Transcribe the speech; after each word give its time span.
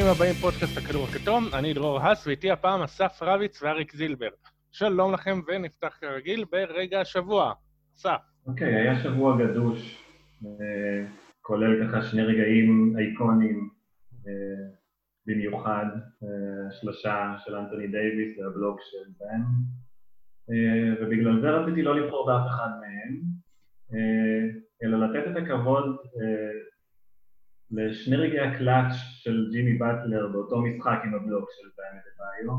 ברוכים 0.00 0.16
הבאים 0.16 0.34
פודקאסט 0.34 0.78
הכדור 0.78 1.06
הכתום, 1.06 1.44
אני 1.58 1.74
דרור 1.74 2.00
האס, 2.00 2.26
ואיתי 2.26 2.50
הפעם 2.50 2.82
אסף 2.82 3.18
רביץ 3.22 3.62
ואריק 3.62 3.96
זילבר. 3.96 4.28
שלום 4.72 5.12
לכם, 5.12 5.40
ונפתח 5.46 5.96
כרגיל 6.00 6.44
ברגע 6.52 7.00
השבוע. 7.00 7.52
אסף. 7.96 8.16
אוקיי, 8.46 8.74
היה 8.74 9.02
שבוע 9.02 9.36
גדוש, 9.44 10.04
אה, 10.44 11.06
כולל 11.40 11.86
ככה 11.86 12.02
שני 12.02 12.22
רגעים 12.22 12.94
אייקונים 12.98 13.70
אה, 14.26 14.32
במיוחד, 15.26 15.86
אה, 16.22 16.68
השלושה 16.68 17.34
של 17.38 17.56
אנטוני 17.56 17.86
דייוויס 17.86 18.38
והבלוג 18.38 18.78
של 18.82 19.10
בן, 19.20 19.42
ובגלל 21.00 21.40
זה 21.40 21.50
רציתי 21.50 21.82
לא 21.82 21.96
לבחור 21.96 22.26
באף 22.26 22.46
אחד 22.46 22.68
מהם, 22.80 23.20
אלא 24.82 25.06
לתת 25.06 25.30
את 25.30 25.36
הכבוד 25.42 25.96
לשני 27.70 28.16
רגעי 28.16 28.40
הקלאץ' 28.40 28.92
של 28.92 29.48
ג'ימי 29.52 29.78
באטלר 29.78 30.28
באותו 30.28 30.62
משחק 30.62 30.98
עם 31.04 31.14
הבלוק 31.14 31.48
של 31.50 31.68
באם 31.76 32.04
אדבאיו. 32.18 32.54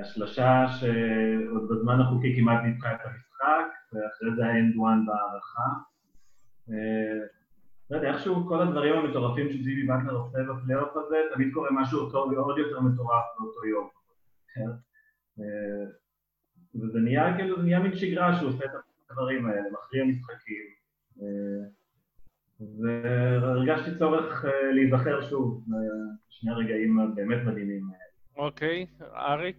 השלושה 0.00 0.66
שעוד 0.68 1.68
בזמן 1.70 2.00
החוקי 2.00 2.36
כמעט 2.36 2.64
ניצחה 2.64 2.94
את 2.94 3.00
המשחק, 3.04 3.64
ואחרי 3.92 4.36
זה 4.36 4.46
ה 4.46 4.54
and 4.54 4.76
one 4.76 5.06
בהארכה. 5.06 5.68
לא 7.90 7.96
יודע, 7.96 8.08
איכשהו 8.08 8.46
כל 8.48 8.62
הדברים 8.62 8.94
המטורפים 8.94 9.50
שג'ימי 9.50 9.86
באטלר 9.86 10.12
עושה 10.12 10.38
בפלייאוף 10.42 10.96
הזה, 10.96 11.16
תמיד 11.34 11.48
קורה 11.54 11.68
משהו 11.72 12.10
טוב 12.10 12.32
ועוד 12.32 12.58
יותר 12.58 12.80
מטורף 12.80 13.24
באותו 13.38 13.66
יום. 13.66 13.88
כן? 14.54 14.70
וזה 16.74 16.98
נהיה 16.98 17.36
כאילו, 17.36 17.56
זה 17.56 17.62
נהיה 17.62 17.80
מין 17.80 17.96
שגרה 17.96 18.36
שהוא 18.38 18.48
עושה 18.48 18.64
את 18.64 18.70
הדברים 19.10 19.46
האלה, 19.46 19.70
מכריע 19.72 20.04
משחקים. 20.04 20.64
והרגשתי 22.60 23.98
צורך 23.98 24.44
אה, 24.44 24.72
להיזכר 24.72 25.28
שוב 25.28 25.64
בשני 26.28 26.50
הרגעים 26.50 27.00
הבאמת 27.00 27.44
מדהימים 27.46 27.82
אוקיי, 28.36 28.86
אריק? 29.16 29.56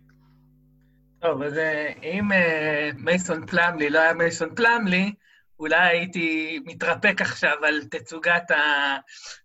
טוב, 1.20 1.42
אז 1.42 1.58
אה, 1.58 1.94
אם 2.04 2.32
אה, 2.32 2.90
מייסון 2.98 3.46
פלאמלי 3.46 3.90
לא 3.90 4.00
היה 4.00 4.14
מייסון 4.14 4.56
פלאמלי, 4.56 5.14
אולי 5.60 5.88
הייתי 5.88 6.60
מתרפק 6.66 7.22
עכשיו 7.22 7.66
על 7.68 7.82
תצוגת, 7.84 8.52
ה... 8.52 8.56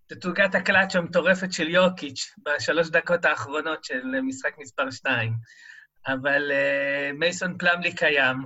תצוגת 0.06 0.54
הקלאץ' 0.54 0.96
המטורפת 0.96 1.52
של 1.52 1.68
יוקיץ' 1.68 2.34
בשלוש 2.44 2.90
דקות 2.90 3.24
האחרונות 3.24 3.84
של 3.84 4.20
משחק 4.22 4.58
מספר 4.58 4.90
2. 4.90 5.32
אבל 6.06 6.50
uh, 6.50 7.18
מייסון 7.18 7.58
פלאמלי 7.58 7.94
קיים, 7.94 8.36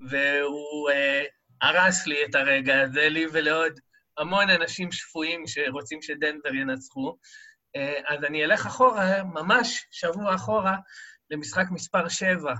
והוא 0.00 0.90
uh, 0.90 1.66
הרס 1.66 2.06
לי 2.06 2.16
את 2.24 2.34
הרגע 2.34 2.80
הזה, 2.80 3.08
לי 3.08 3.26
ולעוד 3.32 3.72
המון 4.18 4.50
אנשים 4.50 4.92
שפויים 4.92 5.46
שרוצים 5.46 6.02
שדנבר 6.02 6.54
ינצחו. 6.54 7.16
אה, 7.76 8.00
אז 8.06 8.24
אני 8.24 8.44
אלך 8.44 8.66
אחורה, 8.66 9.22
ממש 9.24 9.86
שבוע 9.90 10.34
אחורה, 10.34 10.76
למשחק 11.30 11.66
מספר 11.70 12.08
7. 12.08 12.54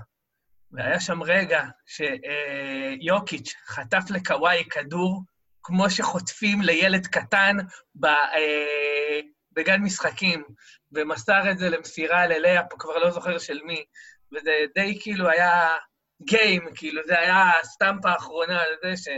והיה 0.71 0.99
שם 0.99 1.23
רגע 1.23 1.63
שיוקיץ' 1.85 3.53
חטף 3.67 4.03
לקוואי 4.09 4.63
כדור, 4.69 5.23
כמו 5.63 5.89
שחוטפים 5.89 6.61
לילד 6.61 7.07
קטן 7.07 7.57
אה, 8.05 9.19
בגן 9.51 9.81
משחקים, 9.81 10.43
ומסר 10.91 11.51
את 11.51 11.57
זה 11.57 11.69
למסירה 11.69 12.27
ללאה, 12.27 12.61
כבר 12.79 12.97
לא 12.97 13.11
זוכר 13.11 13.37
של 13.37 13.61
מי, 13.63 13.83
וזה 14.31 14.51
די 14.75 14.97
כאילו 15.01 15.29
היה 15.29 15.69
גיים, 16.25 16.67
כאילו 16.75 17.01
זה 17.07 17.19
היה 17.19 17.51
הסטמפה 17.61 18.09
האחרונה 18.09 18.61
על 18.61 18.73
זה 18.83 19.11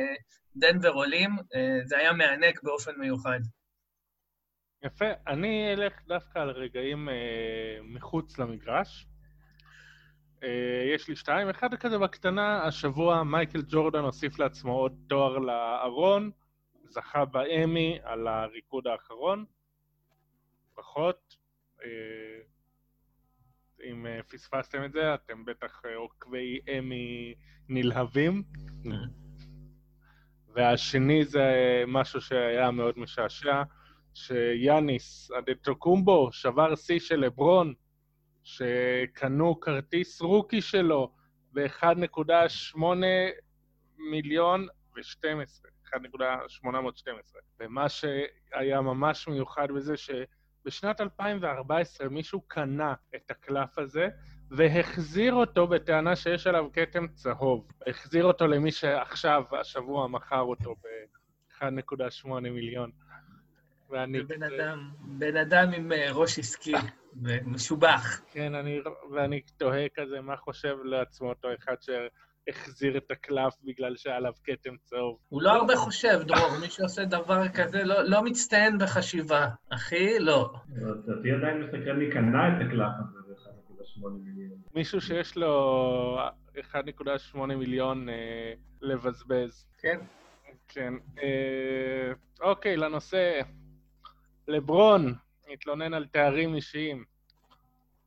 דנבר 0.56 0.90
עולים, 0.90 1.32
אה, 1.56 1.80
זה 1.86 1.98
היה 1.98 2.14
מענג 2.14 2.60
באופן 2.64 2.92
מיוחד. 3.00 3.40
יפה. 4.86 5.06
אני 5.28 5.74
אלך 5.74 5.94
דווקא 6.08 6.40
על 6.40 6.50
רגעים 6.50 7.10
אה, 7.10 7.78
מחוץ 7.84 8.38
למגרש. 8.40 9.08
אה, 10.44 10.92
יש 10.96 11.08
לי 11.08 11.16
שתיים. 11.16 11.50
אחד 11.50 11.76
כזה 11.76 11.98
בקטנה, 11.98 12.64
השבוע 12.64 13.24
מייקל 13.24 13.62
ג'ורדן 13.68 14.00
הוסיף 14.00 14.40
לעצמו 14.40 14.74
עוד 14.74 14.96
תואר 15.10 15.38
לארון, 15.38 16.32
זכה 16.84 17.26
באמי 17.26 18.00
על 18.04 18.28
הריקוד 18.28 18.88
האחרון. 18.88 19.46
ברכות. 20.76 21.36
אה, 21.84 22.42
אם 23.84 24.06
אה, 24.06 24.20
פספסתם 24.24 24.86
את 24.86 24.92
זה, 24.92 25.14
אתם 25.14 25.46
בטח 25.46 25.82
אה, 25.86 25.96
עוקבי 25.96 26.60
אמי 26.78 27.36
נלהבים. 27.70 28.44
והשני 30.54 31.26
זה 31.26 31.54
משהו 31.88 32.22
שהיה 32.22 32.72
מאוד 32.72 33.00
משעשע, 33.00 33.64
שיאניס 34.14 35.32
אדטוקומבו 35.32 36.30
שבר 36.32 36.76
שיא 36.76 37.00
של 37.00 37.20
לברון, 37.20 37.74
שקנו 38.44 39.60
כרטיס 39.60 40.22
רוקי 40.22 40.62
שלו 40.62 41.12
ב-1.8 41.54 42.78
מיליון 43.98 44.68
ו-12, 44.96 45.94
1.812. 45.96 45.96
ומה 47.60 47.90
שהיה 47.90 48.82
ממש 48.82 49.28
מיוחד 49.28 49.68
בזה, 49.76 49.94
שבשנת 49.98 51.02
2014 51.02 52.10
מישהו 52.10 52.42
קנה 52.42 52.94
את 53.16 53.32
הקלף 53.32 53.78
הזה, 53.78 54.08
והחזיר 54.52 55.34
אותו 55.34 55.68
בטענה 55.68 56.16
שיש 56.16 56.48
עליו 56.48 56.66
כתם 56.74 57.08
צהוב. 57.08 57.68
החזיר 57.88 58.26
אותו 58.26 58.48
למי 58.48 58.72
שעכשיו, 58.72 59.44
השבוע, 59.60 60.08
מכר 60.08 60.42
אותו 60.42 60.76
ב-1.8 60.76 62.30
מיליון. 62.40 62.92
ואני... 63.90 64.24
בן 64.24 64.44
אדם, 64.44 64.90
בן 65.02 65.38
אדם 65.38 65.74
עם 65.74 65.92
אה, 65.92 66.12
ראש 66.12 66.40
עסקי, 66.40 66.74
משובח. 67.46 68.22
כן, 68.32 68.56
אני, 68.56 68.80
ואני 69.12 69.42
תוהה 69.58 69.90
כזה 69.96 70.22
מה 70.22 70.38
חושב 70.38 70.76
לעצמו 70.84 71.30
אותו 71.30 71.48
אחד 71.60 71.76
שהחזיר 71.82 72.98
את 72.98 73.12
הקלף 73.12 73.54
בגלל 73.64 73.96
שהיה 73.96 74.16
עליו 74.16 74.34
כתם 74.44 74.76
צהוב. 74.84 75.18
הוא 75.30 75.42
לא 75.42 75.52
הרבה 75.52 75.76
חושב, 75.76 76.20
דרור, 76.26 76.58
מי 76.62 76.70
שעושה 76.70 77.06
דבר 77.06 77.48
כזה 77.48 77.84
לא, 77.84 78.04
לא 78.04 78.24
מצטיין 78.24 78.78
בחשיבה. 78.78 79.48
אחי, 79.70 80.20
לא. 80.20 80.54
אותי 81.18 81.32
עדיין 81.32 81.62
מסתכל 81.62 81.94
מי 81.94 82.12
קנה 82.12 82.48
את 82.48 82.68
הקלף 82.68 82.92
הזה. 83.00 83.22
מיליון. 83.98 84.62
מישהו 84.76 85.02
שיש 85.02 85.38
לו 85.38 86.18
1.8 86.56 87.38
מיליון 87.38 88.10
אה, 88.10 88.54
לבזבז. 88.82 89.66
כן. 89.78 90.00
כן. 90.68 90.94
אה, 91.24 92.12
אוקיי, 92.42 92.78
לנושא. 92.78 93.42
לברון 94.48 95.14
התלונן 95.54 95.94
על 95.94 96.06
תארים 96.06 96.56
אישיים. 96.56 97.04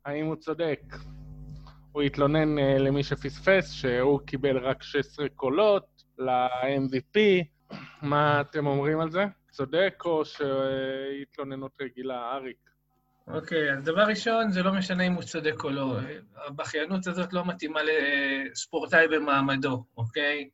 האם 0.05 0.27
הוא 0.27 0.37
צודק? 0.37 0.81
הוא 1.93 2.03
התלונן 2.03 2.59
אה, 2.59 2.79
למי 2.79 3.03
שפספס 3.03 3.73
שהוא 3.73 4.21
קיבל 4.21 4.59
רק 4.59 4.83
16 4.83 5.29
קולות 5.29 6.05
ל-MVP. 6.19 7.19
מה 8.03 8.41
אתם 8.41 8.67
אומרים 8.67 9.01
על 9.01 9.11
זה? 9.11 9.25
צודק 9.51 10.03
או 10.05 10.23
שהתלוננות 10.25 11.73
רגילה? 11.81 12.33
אריק. 12.33 12.64
אוקיי, 13.29 13.73
אז 13.73 13.85
דבר 13.85 14.03
ראשון, 14.03 14.53
זה 14.53 14.63
לא 14.63 14.73
משנה 14.73 15.07
אם 15.07 15.13
הוא 15.13 15.23
צודק 15.23 15.65
או 15.65 15.71
לא. 15.71 15.99
הבכיינות 16.47 17.07
הזאת 17.07 17.33
לא 17.33 17.45
מתאימה 17.45 17.81
לספורטאי 17.83 19.09
במעמדו, 19.09 19.85
אוקיי? 19.97 20.49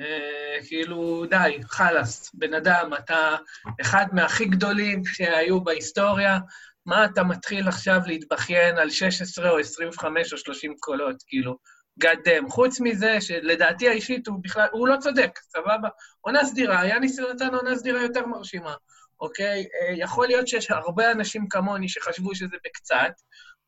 אה, 0.00 0.56
כאילו, 0.68 1.24
די, 1.30 1.58
חלאס, 1.64 2.30
בן 2.34 2.54
אדם, 2.54 2.90
אתה 2.98 3.36
אחד 3.80 4.06
מהכי 4.12 4.44
גדולים 4.44 5.04
שהיו 5.04 5.60
בהיסטוריה, 5.60 6.38
מה 6.86 7.04
אתה 7.04 7.22
מתחיל 7.22 7.68
עכשיו 7.68 8.00
להתבכיין 8.06 8.78
על 8.78 8.90
16 8.90 9.50
או 9.50 9.58
25 9.58 10.32
או 10.32 10.38
30 10.38 10.74
קולות, 10.80 11.22
כאילו, 11.26 11.56
God 12.04 12.18
damn. 12.26 12.50
חוץ 12.50 12.80
מזה, 12.80 13.20
שלדעתי 13.20 13.88
האישית 13.88 14.26
הוא 14.26 14.38
בכלל, 14.42 14.66
הוא 14.72 14.88
לא 14.88 14.96
צודק, 15.00 15.38
סבבה? 15.42 15.88
עונה 16.20 16.44
סדירה, 16.44 16.86
יאניס 16.86 17.18
נתן 17.18 17.54
עונה 17.54 17.76
סדירה 17.76 18.02
יותר 18.02 18.26
מרשימה. 18.26 18.74
אוקיי? 19.20 19.62
אה, 19.62 19.94
יכול 19.96 20.26
להיות 20.26 20.48
שיש 20.48 20.70
הרבה 20.70 21.12
אנשים 21.12 21.48
כמוני 21.48 21.88
שחשבו 21.88 22.34
שזה 22.34 22.56
בקצת, 22.64 23.12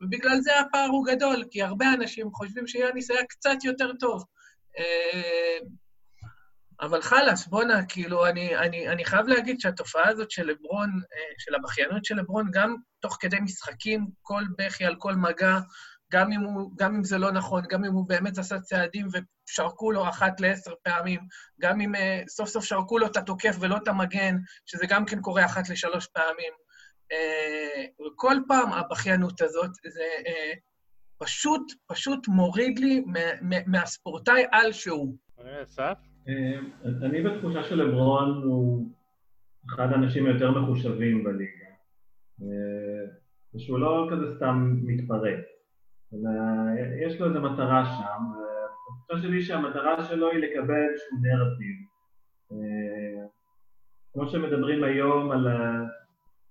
ובגלל 0.00 0.40
זה 0.40 0.60
הפער 0.60 0.88
הוא 0.88 1.06
גדול, 1.06 1.44
כי 1.50 1.62
הרבה 1.62 1.86
אנשים 1.94 2.30
חושבים 2.32 2.66
שיאניס 2.66 3.10
היה 3.10 3.24
קצת 3.28 3.64
יותר 3.64 3.92
טוב. 4.00 4.24
אה, 4.78 5.58
אבל 6.80 7.02
חלאס, 7.02 7.46
בואנה, 7.46 7.86
כאילו, 7.86 8.26
אני, 8.26 8.56
אני, 8.56 8.88
אני 8.88 9.04
חייב 9.04 9.26
להגיד 9.26 9.60
שהתופעה 9.60 10.08
הזאת 10.08 10.30
של 10.30 10.46
לברון, 10.46 10.90
אה, 10.90 11.34
של 11.38 11.54
הבכיינות 11.54 12.04
של 12.04 12.16
לברון, 12.16 12.50
גם 12.52 12.76
תוך 13.00 13.16
כדי 13.20 13.40
משחקים, 13.40 14.06
כל 14.22 14.44
בכי 14.58 14.84
על 14.84 14.96
כל 14.98 15.14
מגע, 15.14 15.58
גם 16.12 16.32
אם, 16.32 16.40
הוא, 16.40 16.70
גם 16.78 16.94
אם 16.94 17.04
זה 17.04 17.18
לא 17.18 17.32
נכון, 17.32 17.62
גם 17.70 17.84
אם 17.84 17.92
הוא 17.92 18.08
באמת 18.08 18.38
עשה 18.38 18.60
צעדים 18.60 19.06
ושרקו 19.06 19.92
לו 19.92 20.08
אחת 20.08 20.40
לעשר 20.40 20.70
פעמים, 20.82 21.20
גם 21.60 21.80
אם 21.80 21.94
uh, 21.94 21.98
סוף 22.28 22.48
סוף 22.48 22.64
שרקו 22.64 22.98
לו 22.98 23.06
את 23.06 23.16
התוקף 23.16 23.56
ולא 23.60 23.76
את 23.76 23.88
המגן, 23.88 24.36
שזה 24.66 24.86
גם 24.88 25.04
כן 25.04 25.20
קורה 25.20 25.44
אחת 25.44 25.68
לשלוש 25.68 26.06
פעמים. 26.06 26.52
Uh, 27.12 28.06
וכל 28.06 28.36
פעם 28.48 28.72
הבכיינות 28.72 29.40
הזאת, 29.40 29.70
זה 29.74 30.04
uh, 30.18 30.58
פשוט, 31.18 31.62
פשוט 31.86 32.28
מוריד 32.28 32.78
לי 32.78 33.04
מהספורטאי 33.66 34.44
על 34.52 34.72
שהוא. 34.72 35.16
אסף? 35.62 35.98
אני 37.02 37.22
בתחושה 37.22 37.64
של 37.64 37.82
לברון 37.82 38.42
הוא 38.44 38.86
אחד 39.74 39.92
האנשים 39.92 40.26
היותר 40.26 40.50
מחושבים 40.50 41.24
בליגה. 41.24 41.70
ושהוא 43.54 43.78
לא 43.78 44.08
כזה 44.12 44.36
סתם 44.36 44.76
מתפרץ, 44.82 45.44
אלא 46.12 46.30
יש 47.06 47.20
לו 47.20 47.26
איזו 47.26 47.40
מטרה 47.40 47.84
שם, 47.84 48.22
והתחושה 48.32 49.28
שלי 49.28 49.42
שהמטרה 49.42 50.04
שלו 50.04 50.30
היא 50.30 50.38
לקבל 50.38 50.88
איזשהו 50.90 51.16
נרטיב. 51.22 51.76
כמו 54.12 54.26
שמדברים 54.26 54.84
היום 54.84 55.30
על, 55.30 55.48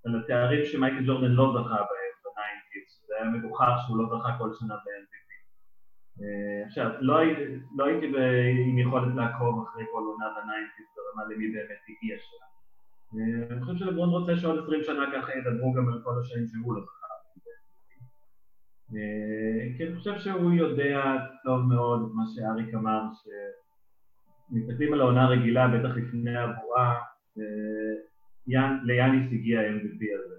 על 0.05 0.19
התארים 0.19 0.65
שמייקל 0.65 1.05
ג'ורדן 1.05 1.31
לא 1.31 1.53
זכה 1.53 1.75
בהם 1.89 2.15
בניינטיז, 2.25 3.05
זה 3.07 3.13
היה 3.15 3.29
מגוחך 3.29 3.73
שהוא 3.85 3.97
לא 3.97 4.05
זכה 4.05 4.37
כל 4.37 4.49
שנה 4.53 4.75
ב-MVP. 4.75 5.29
עכשיו, 6.65 6.89
לא, 6.99 7.15
לא 7.77 7.85
הייתי 7.85 8.07
עם 8.69 8.77
יכולת 8.77 9.15
לעקוב 9.15 9.67
אחרי 9.67 9.83
כל 9.91 10.03
עונה 10.09 10.25
בניינטיז 10.35 10.85
ברמה 10.95 11.33
למי 11.33 11.47
באמת 11.51 11.81
הגיע 11.89 12.17
שלה. 12.19 12.45
אני 13.51 13.61
חושב 13.61 13.77
שלברון 13.77 14.09
רוצה 14.09 14.37
שעוד 14.37 14.59
עשרים 14.59 14.83
שנה 14.83 15.05
ככה 15.13 15.31
ידברו 15.37 15.73
גם 15.73 15.89
על 15.89 16.01
כל 16.03 16.19
השנים 16.19 16.47
שהוא 16.47 16.73
לא 16.73 16.81
זכה. 16.81 16.98
כי 19.77 19.87
אני 19.87 19.95
חושב 19.95 20.19
שהוא 20.19 20.51
יודע 20.53 21.17
טוב 21.43 21.61
מאוד 21.61 22.11
מה 22.15 22.23
שאריק 22.35 22.73
אמר, 22.73 23.01
שמסתכלים 24.51 24.93
על 24.93 25.01
העונה 25.01 25.23
הרגילה, 25.23 25.67
בטח 25.67 25.95
לפני 25.97 26.37
הבועה, 26.37 26.95
ליאניס 28.83 29.33
הגיע 29.33 29.59
ה-MVP 29.59 30.01
הזה. 30.19 30.35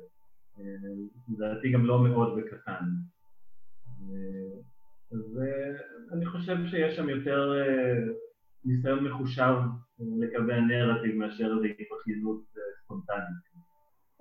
לדעתי 1.29 1.73
גם 1.73 1.87
לא 1.87 2.03
מאוד 2.03 2.39
בקטן. 2.39 2.85
אז 5.13 5.41
אני 6.13 6.27
חושב 6.27 6.57
שיש 6.67 6.97
שם 6.97 7.09
יותר 7.09 7.53
ניסיון 8.65 9.05
מחושב 9.05 9.55
לגבי 10.21 10.55
הנרטיב 10.55 11.15
מאשר 11.17 11.45
איזו 11.45 11.65
התבכיינות 11.65 12.43
ספונטנית. 12.85 13.51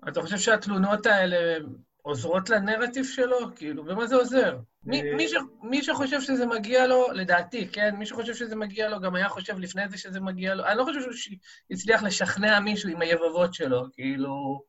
אתה 0.07 0.21
חושב 0.21 0.37
שהתלונות 0.37 1.05
האלה 1.05 1.57
עוזרות 2.01 2.49
לנרטיב 2.49 3.05
שלו? 3.05 3.37
כאילו, 3.55 3.85
ומה 3.85 4.07
זה 4.07 4.15
עוזר? 4.15 4.57
מי, 4.83 5.13
מי, 5.13 5.27
ש, 5.27 5.33
מי 5.63 5.83
שחושב 5.83 6.21
שזה 6.21 6.45
מגיע 6.45 6.87
לו, 6.87 7.07
לדעתי, 7.13 7.67
כן? 7.67 7.95
מי 7.95 8.05
שחושב 8.05 8.33
שזה 8.33 8.55
מגיע 8.55 8.89
לו, 8.89 8.99
גם 8.99 9.15
היה 9.15 9.29
חושב 9.29 9.59
לפני 9.59 9.89
זה 9.89 9.97
שזה 9.97 10.19
מגיע 10.19 10.55
לו. 10.55 10.65
אני 10.65 10.77
לא 10.77 10.83
חושב 10.83 10.99
שהוא 11.11 11.37
הצליח 11.71 12.03
לשכנע 12.03 12.59
מישהו 12.59 12.89
עם 12.89 13.01
היבבות 13.01 13.53
שלו, 13.53 13.85
כאילו... 13.93 14.61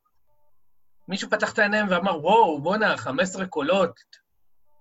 מישהו 1.09 1.31
פתח 1.31 1.53
את 1.53 1.59
העיניים 1.59 1.87
ואמר, 1.91 2.25
וואו, 2.25 2.63
בואנה, 2.63 2.97
15 2.97 3.47
קולות, 3.47 4.01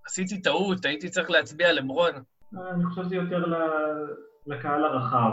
עשיתי 0.06 0.42
טעות, 0.42 0.86
הייתי 0.86 1.10
צריך 1.10 1.30
להצביע 1.30 1.74
לברון. 1.74 2.14
אני 2.72 2.86
חושב 2.86 3.04
שזה 3.04 3.16
יותר 3.16 3.44
לקהל 4.48 4.86
הרחב. 4.86 5.32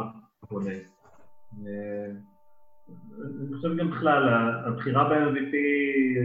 אני 3.24 3.56
חושב 3.56 3.76
גם 3.76 3.90
בכלל, 3.90 4.28
הבחירה 4.66 5.08
ב-MVP, 5.08 5.54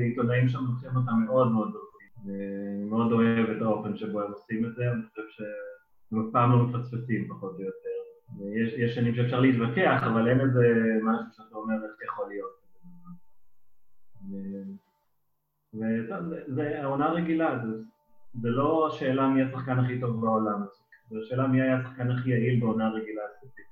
עיתונאים 0.03 0.49
שם 0.49 0.59
לוקחים 0.65 0.95
אותה 0.95 1.11
מאוד 1.11 1.51
מאוד 1.51 1.73
ברצינות. 1.73 1.91
אני 2.75 2.85
מאוד 2.89 3.11
אוהב 3.11 3.49
את 3.49 3.61
האופן 3.61 3.97
שבו 3.97 4.21
הם 4.21 4.31
עושים 4.31 4.65
את 4.65 4.75
זה, 4.75 4.91
אני 4.91 5.01
חושב 5.09 5.21
שהם 5.29 6.27
אף 6.27 6.31
פעם 6.31 6.51
לא 6.51 6.57
מפספסים 6.57 7.27
פחות 7.27 7.55
או 7.59 7.61
יותר. 7.61 7.89
יש, 8.55 8.73
יש 8.73 8.95
שנים 8.95 9.15
שאפשר 9.15 9.39
להתווכח, 9.39 10.03
אבל 10.03 10.27
אין 10.27 10.41
איזה 10.41 10.61
משהו 11.03 11.25
שאתה 11.31 11.55
אומר 11.55 11.73
איך 11.73 12.09
יכול 12.11 12.27
להיות. 12.27 12.61
וזה 15.73 16.81
העונה 16.81 17.11
רגילה, 17.11 17.59
זה, 17.65 17.77
זה 18.41 18.49
לא 18.49 18.87
השאלה 18.87 19.27
מי 19.27 19.43
השחקן 19.43 19.79
הכי 19.79 19.99
טוב 19.99 20.21
בעולם, 20.21 20.63
זו 21.09 21.19
השאלה 21.19 21.47
מי 21.47 21.61
היה 21.61 21.77
השחקן 21.77 22.11
הכי 22.11 22.29
יעיל 22.29 22.59
בעונה 22.59 22.89
רגילה 22.89 23.21
ספציפית. 23.37 23.65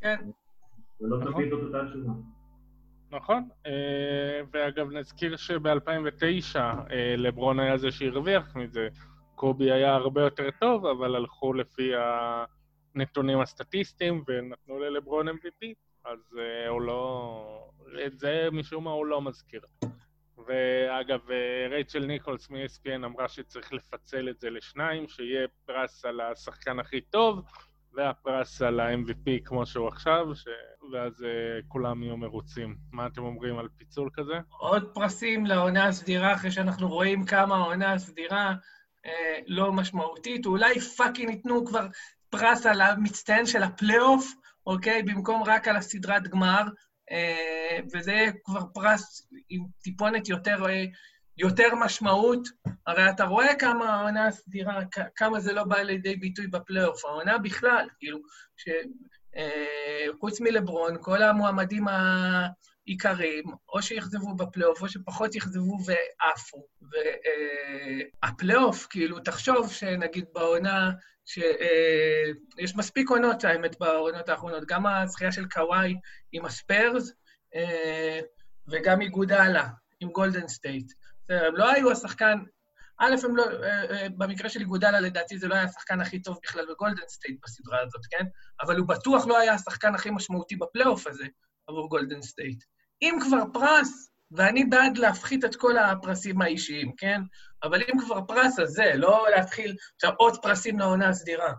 כן. 0.00 0.16
ולא 1.02 1.18
נכון. 1.18 1.32
תמיד 1.32 1.50
זאת 1.50 1.62
אותה 1.62 1.88
תשובה. 1.88 2.12
נכון, 3.10 3.48
אה, 3.66 4.40
ואגב 4.52 4.92
נזכיר 4.92 5.36
שב-2009 5.36 6.56
אה, 6.56 7.14
לברון 7.16 7.60
היה 7.60 7.78
זה 7.78 7.90
שהרוויח 7.90 8.56
מזה, 8.56 8.88
קובי 9.34 9.72
היה 9.72 9.94
הרבה 9.94 10.22
יותר 10.22 10.48
טוב, 10.60 10.86
אבל 10.86 11.14
הלכו 11.14 11.52
לפי 11.52 11.92
הנתונים 12.94 13.40
הסטטיסטיים 13.40 14.24
ונתנו 14.28 14.78
ללברון 14.78 15.28
MVP, 15.28 15.66
אז 16.04 16.38
אה, 16.38 16.68
הוא 16.68 16.82
לא... 16.82 17.70
את 18.06 18.18
זה 18.18 18.48
משום 18.52 18.84
מה 18.84 18.90
הוא 18.90 19.06
לא 19.06 19.22
מזכיר. 19.22 19.60
ואגב, 20.46 21.20
רייצ'ל 21.70 22.06
ניקולס 22.06 22.50
מ-ESPN 22.50 23.04
אמרה 23.04 23.28
שצריך 23.28 23.72
לפצל 23.72 24.28
את 24.28 24.40
זה 24.40 24.50
לשניים, 24.50 25.08
שיהיה 25.08 25.48
פרס 25.64 26.04
על 26.04 26.20
השחקן 26.20 26.78
הכי 26.78 27.00
טוב, 27.00 27.44
והפרס 27.94 28.62
על 28.62 28.80
ה-MVP 28.80 29.44
כמו 29.44 29.66
שהוא 29.66 29.88
עכשיו, 29.88 30.34
ש... 30.34 30.44
ואז 30.92 31.20
uh, 31.20 31.24
כולם 31.68 32.02
יהיו 32.02 32.16
מרוצים. 32.16 32.76
מה 32.92 33.06
אתם 33.06 33.22
אומרים 33.22 33.58
על 33.58 33.68
פיצול 33.76 34.10
כזה? 34.12 34.32
עוד 34.48 34.90
פרסים 34.94 35.46
לעונה 35.46 35.86
הסדירה, 35.88 36.34
אחרי 36.34 36.50
שאנחנו 36.50 36.88
רואים 36.88 37.26
כמה 37.26 37.56
העונה 37.56 37.92
הסדירה 37.92 38.54
אה, 39.06 39.38
לא 39.46 39.72
משמעותית. 39.72 40.46
אולי 40.46 40.80
fucking 40.80 41.30
ייתנו 41.30 41.64
כבר 41.64 41.86
פרס 42.30 42.66
על 42.66 42.80
המצטיין 42.80 43.46
של 43.46 43.62
הפלייאוף, 43.62 44.32
אוקיי? 44.66 45.02
במקום 45.02 45.42
רק 45.42 45.68
על 45.68 45.76
הסדרת 45.76 46.28
גמר, 46.28 46.62
אה, 47.10 47.78
וזה 47.92 48.26
כבר 48.44 48.60
פרס 48.74 49.28
עם 49.48 49.64
טיפונת 49.82 50.28
יותר... 50.28 50.66
אה, 50.68 50.84
יותר 51.42 51.74
משמעות, 51.74 52.48
הרי 52.86 53.10
אתה 53.10 53.24
רואה 53.24 53.54
כמה 53.54 53.94
העונה 53.94 54.26
הסדירה, 54.26 54.80
כמה 55.16 55.40
זה 55.40 55.52
לא 55.52 55.64
בא 55.64 55.76
לידי 55.76 56.16
ביטוי 56.16 56.46
בפלייאוף, 56.46 57.04
העונה 57.04 57.38
בכלל, 57.38 57.88
כאילו, 57.98 58.18
שחוץ 58.56 60.40
אה, 60.40 60.44
מלברון, 60.44 60.96
כל 61.00 61.22
המועמדים 61.22 61.86
העיקריים, 61.88 63.44
או 63.68 63.82
שיכזבו 63.82 64.34
בפלייאוף, 64.34 64.82
או 64.82 64.88
שפחות 64.88 65.34
יכזבו 65.34 65.78
ועפו. 65.86 66.66
והפלייאוף, 68.22 68.82
אה, 68.82 68.88
כאילו, 68.90 69.20
תחשוב 69.20 69.72
שנגיד 69.72 70.24
בעונה, 70.32 70.90
שיש 71.24 72.72
אה, 72.72 72.78
מספיק 72.78 73.10
עונות, 73.10 73.44
האמת, 73.44 73.78
בעונות 73.80 74.28
האחרונות, 74.28 74.64
גם 74.68 74.86
הזכייה 74.86 75.32
של 75.32 75.48
קוואי 75.48 75.94
עם 76.32 76.44
הספיירס, 76.44 77.12
אה, 77.54 78.20
וגם 78.68 79.00
איגודלה 79.00 79.68
עם 80.00 80.10
גולדן 80.10 80.48
סטייט. 80.48 80.92
הם 81.28 81.56
לא 81.56 81.70
היו 81.70 81.90
השחקן, 81.90 82.38
א', 82.98 83.14
הם 83.24 83.36
לא, 83.36 83.44
אה, 83.62 83.84
אה, 83.90 84.06
במקרה 84.18 84.48
של 84.48 84.60
איגודלה, 84.60 85.00
לדעתי 85.00 85.38
זה 85.38 85.48
לא 85.48 85.54
היה 85.54 85.64
השחקן 85.64 86.00
הכי 86.00 86.22
טוב 86.22 86.38
בכלל 86.42 86.66
בגולדן 86.70 87.02
סטייט 87.08 87.40
בסדרה 87.44 87.80
הזאת, 87.80 88.00
כן? 88.10 88.24
אבל 88.60 88.78
הוא 88.78 88.88
בטוח 88.88 89.26
לא 89.26 89.38
היה 89.38 89.54
השחקן 89.54 89.94
הכי 89.94 90.10
משמעותי 90.10 90.56
בפלייאוף 90.56 91.06
הזה 91.06 91.24
עבור 91.66 91.88
גולדן 91.88 92.22
סטייט. 92.22 92.64
אם 93.02 93.18
כבר 93.22 93.42
פרס, 93.52 94.10
ואני 94.30 94.64
בעד 94.64 94.98
להפחית 94.98 95.44
את 95.44 95.56
כל 95.56 95.78
הפרסים 95.78 96.42
האישיים, 96.42 96.92
כן? 96.96 97.20
אבל 97.62 97.80
אם 97.82 98.00
כבר 98.00 98.20
פרס, 98.28 98.58
אז 98.58 98.68
זה, 98.68 98.92
לא 98.94 99.26
להתחיל 99.36 99.76
עכשיו 99.94 100.12
עוד 100.16 100.42
פרסים 100.42 100.78
לעונה 100.78 101.08
הסדירה. 101.08 101.52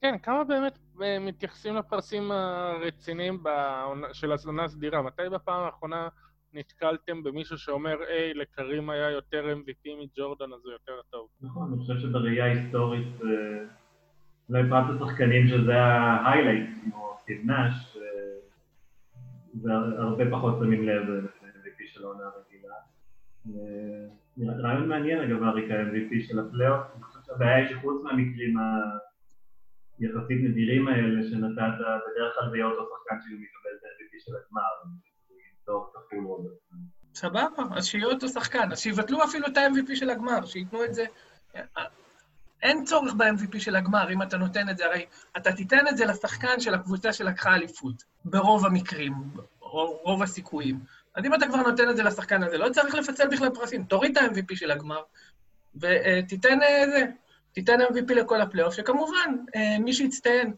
כן, 0.00 0.18
כמה 0.22 0.44
באמת 0.44 0.78
אה, 1.02 1.18
מתייחסים 1.18 1.76
לפרסים 1.76 2.30
הרציניים 2.30 3.42
של 4.12 4.32
העונה 4.32 4.64
הסדירה? 4.64 5.02
מתי 5.02 5.28
בפעם 5.32 5.62
האחרונה... 5.62 6.08
נתקלתם 6.58 7.22
במישהו 7.22 7.58
שאומר, 7.58 7.96
היי, 8.08 8.34
לקרים 8.34 8.90
היה 8.90 9.10
יותר 9.10 9.44
MVP 9.44 9.88
מג'ורדן, 10.02 10.52
אז 10.52 10.60
הוא 10.64 10.72
יותר 10.72 11.00
טוב. 11.10 11.28
נכון, 11.40 11.72
אני 11.72 11.80
חושב 11.80 11.98
שבראייה 11.98 12.44
היסטורית, 12.44 13.08
אה, 13.24 13.64
אולי 14.48 14.62
פרט 14.70 15.02
השחקנים 15.02 15.46
שזה 15.46 15.76
ההיילייט, 15.76 16.70
כמו 16.84 17.16
סטיב 17.22 17.44
נאש, 17.44 17.96
אה, 17.96 18.02
זה 19.54 19.72
הרבה 19.98 20.24
פחות 20.30 20.54
שמים 20.58 20.88
לב 20.88 21.08
ל-MVP 21.10 21.86
של 21.86 22.04
העונה 22.04 22.24
הרגילה. 22.24 22.74
אה, 23.46 24.62
רעיון 24.62 24.88
מעניין 24.88 25.20
אגב, 25.20 25.42
אריק, 25.42 25.70
ה-MVP 25.70 26.28
של 26.28 26.38
הפלייאוף, 26.38 26.82
אני 26.94 27.02
חושב 27.02 27.20
שהבעיה 27.26 27.56
היא 27.56 27.68
שחוץ 27.68 28.02
מהמקרים 28.02 28.54
היחסית 29.98 30.38
נדירים 30.44 30.88
האלה 30.88 31.22
שנתת, 31.22 31.74
בדרך 31.78 32.34
כלל 32.34 32.50
זה 32.50 32.56
יהיה 32.56 32.66
אותו 32.66 32.82
שחקן 32.90 33.16
שהוא 33.20 33.40
מקבל 33.40 33.72
את 33.78 33.84
ה-MVP 33.84 34.24
של 34.24 34.32
הגמר. 34.36 35.07
סבבה, 37.14 37.62
אז 37.76 37.86
שיהיה 37.86 38.06
אותו 38.06 38.28
שחקן. 38.28 38.72
אז 38.72 38.80
שיבטלו 38.80 39.24
אפילו 39.24 39.46
את 39.46 39.56
ה-MVP 39.56 39.96
של 39.96 40.10
הגמר, 40.10 40.46
שייתנו 40.46 40.84
את 40.84 40.94
זה. 40.94 41.04
אין 42.62 42.84
צורך 42.84 43.14
ב-MVP 43.14 43.60
של 43.60 43.76
הגמר, 43.76 44.12
אם 44.12 44.22
אתה 44.22 44.36
נותן 44.36 44.68
את 44.68 44.76
זה, 44.76 44.84
הרי 44.86 45.06
אתה 45.36 45.52
תיתן 45.52 45.88
את 45.88 45.96
זה 45.96 46.04
לשחקן 46.06 46.60
של 46.60 46.74
הקבוצה 46.74 47.12
שלקחה 47.12 47.54
אליפות, 47.54 48.04
ברוב 48.24 48.66
המקרים, 48.66 49.14
רוב 50.04 50.22
הסיכויים. 50.22 50.80
אז 51.14 51.24
אם 51.24 51.34
אתה 51.34 51.46
כבר 51.46 51.56
נותן 51.56 51.90
את 51.90 51.96
זה 51.96 52.02
לשחקן 52.02 52.42
הזה, 52.42 52.58
לא 52.58 52.68
צריך 52.68 52.94
לפצל 52.94 53.28
בכלל 53.28 53.50
פרסים, 53.50 53.84
תוריד 53.84 54.18
את 54.18 54.22
ה-MVP 54.22 54.56
של 54.56 54.70
הגמר, 54.70 55.02
ותיתן 55.74 56.62
אה, 56.62 56.84
זה, 56.90 57.04
תיתן 57.52 57.80
MVP 57.80 58.14
לכל 58.14 58.40
הפלייאוף, 58.40 58.74
שכמובן, 58.74 59.36
אה, 59.56 59.78
מי 59.78 59.92
שיצטיין 59.92 60.52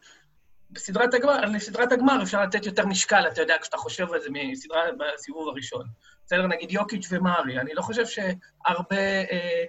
בסדרת 0.73 1.15
הגמר, 1.15 1.41
לסדרת 1.41 1.93
הגמר 1.93 2.23
אפשר 2.23 2.43
לתת 2.43 2.67
יותר 2.67 2.87
משקל, 2.87 3.29
אתה 3.29 3.41
יודע, 3.41 3.57
כשאתה 3.61 3.77
חושב 3.77 4.12
על 4.12 4.21
זה 4.21 4.29
מסדרה 4.33 4.83
בסיבוב 4.99 5.49
הראשון. 5.49 5.87
בסדר, 6.27 6.47
נגיד 6.47 6.71
יוקיץ' 6.71 7.07
ומרי, 7.11 7.61
אני 7.61 7.75
לא 7.75 7.83
חושב 7.83 8.07
שהרבה 8.07 8.97
אה, 8.97 9.65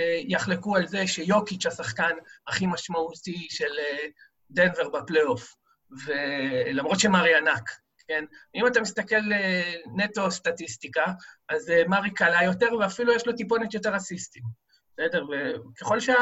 אה, 0.00 0.20
יחלקו 0.26 0.76
על 0.76 0.86
זה 0.86 1.06
שיוקיץ' 1.06 1.66
השחקן 1.66 2.12
הכי 2.46 2.66
משמעותי 2.66 3.46
של 3.50 3.78
אה, 3.78 4.06
דנבר 4.50 4.88
בפלייאוף, 4.88 5.54
ולמרות 6.06 7.00
שמארי 7.00 7.36
ענק, 7.36 7.70
כן? 8.08 8.24
אם 8.54 8.66
אתה 8.66 8.80
מסתכל 8.80 9.32
אה, 9.32 9.72
נטו 9.96 10.30
סטטיסטיקה, 10.30 11.04
אז 11.48 11.70
אה, 11.70 11.82
מארי 11.88 12.10
קלע 12.10 12.44
יותר, 12.44 12.74
ואפילו 12.80 13.12
יש 13.12 13.26
לו 13.26 13.32
טיפונת 13.32 13.74
יותר 13.74 13.96
אסיסטים. 13.96 14.42
בסדר? 14.92 15.24
וככל 15.72 16.00
שה... 16.00 16.14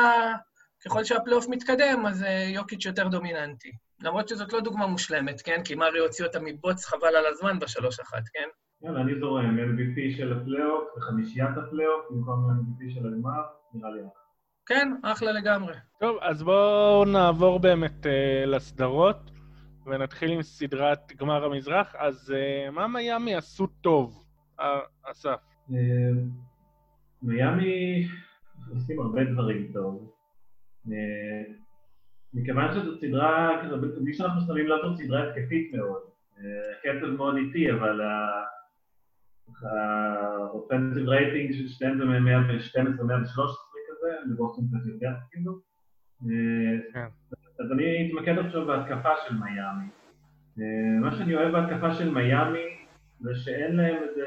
ככל 0.85 1.05
שהפלייאוף 1.05 1.47
מתקדם, 1.49 2.07
אז 2.07 2.23
אה, 2.23 2.45
יוקיץ' 2.49 2.85
יותר 2.85 3.09
דומיננטי. 3.09 3.73
למרות 4.05 4.29
שזאת 4.29 4.53
לא 4.53 4.61
דוגמה 4.61 4.87
מושלמת, 4.87 5.43
כן? 5.43 5.61
כי 5.65 5.75
מארי 5.75 5.99
הוציא 5.99 6.25
אותם 6.25 6.39
מבוץ 6.45 6.85
חבל 6.85 7.17
על 7.17 7.27
הזמן 7.27 7.59
בשלוש 7.59 8.01
אחת, 8.01 8.23
כן? 8.33 8.49
יאללה, 8.83 9.01
אני 9.01 9.21
זורם, 9.21 9.59
MVP 9.59 10.17
של 10.17 10.33
הפלייאוף 10.33 10.85
וחמישיית 10.97 11.57
הפלייאוף 11.57 12.05
במקום 12.11 12.51
MVP 12.51 12.95
של 12.95 13.07
הגמר, 13.07 13.43
נראה 13.75 13.91
לי 13.91 14.01
אחלה. 14.01 14.25
כן, 14.67 14.89
אחלה 15.03 15.33
לגמרי. 15.33 15.75
טוב, 16.01 16.17
אז 16.21 16.43
בואו 16.43 17.05
נעבור 17.05 17.59
באמת 17.59 18.07
uh, 18.07 18.47
לסדרות, 18.47 19.31
ונתחיל 19.87 20.31
עם 20.31 20.43
סדרת 20.43 21.13
גמר 21.17 21.45
המזרח. 21.45 21.95
אז 21.99 22.35
uh, 22.35 22.71
מה 22.71 22.89
מיאמי 22.89 23.35
עשו 23.35 23.67
טוב, 23.67 24.25
אסף? 25.03 25.41
מיאמי 27.23 28.07
עושים 28.75 29.01
הרבה 29.01 29.25
דברים 29.25 29.71
טוב. 29.73 30.15
מכיוון 32.35 32.75
שזו 32.75 32.97
סדרה, 32.97 33.63
מי 34.01 34.15
שאנחנו 34.15 34.41
שמים 34.41 34.67
לב 34.67 34.79
זו 34.83 34.97
סדרה 34.97 35.29
התקפית 35.29 35.75
מאוד. 35.75 36.03
הקצב 36.79 37.07
מאוד 37.07 37.37
איטי, 37.37 37.73
אבל 37.73 38.01
האופנסיב 39.63 41.09
רייטינג 41.09 41.53
של 41.53 41.69
שתיהם 41.69 41.99
זה 41.99 42.05
מ-112-113 42.05 43.39
כזה, 43.89 44.17
לבוסטון 44.27 44.65
קצת 44.69 44.87
יותר 44.87 45.11
כאילו. 45.31 45.59
כן. 46.93 47.07
אז 47.61 47.73
אני 47.73 48.09
אתמקד 48.09 48.39
עכשיו 48.39 48.67
בהתקפה 48.67 49.11
של 49.27 49.35
מיאמי. 49.35 49.87
מה 51.01 51.17
שאני 51.17 51.35
אוהב 51.35 51.53
בהתקפה 51.53 51.95
של 51.95 52.15
מיאמי 52.15 52.87
זה 53.21 53.35
שאין 53.35 53.77
להם 53.77 53.97
איזה... 54.03 54.27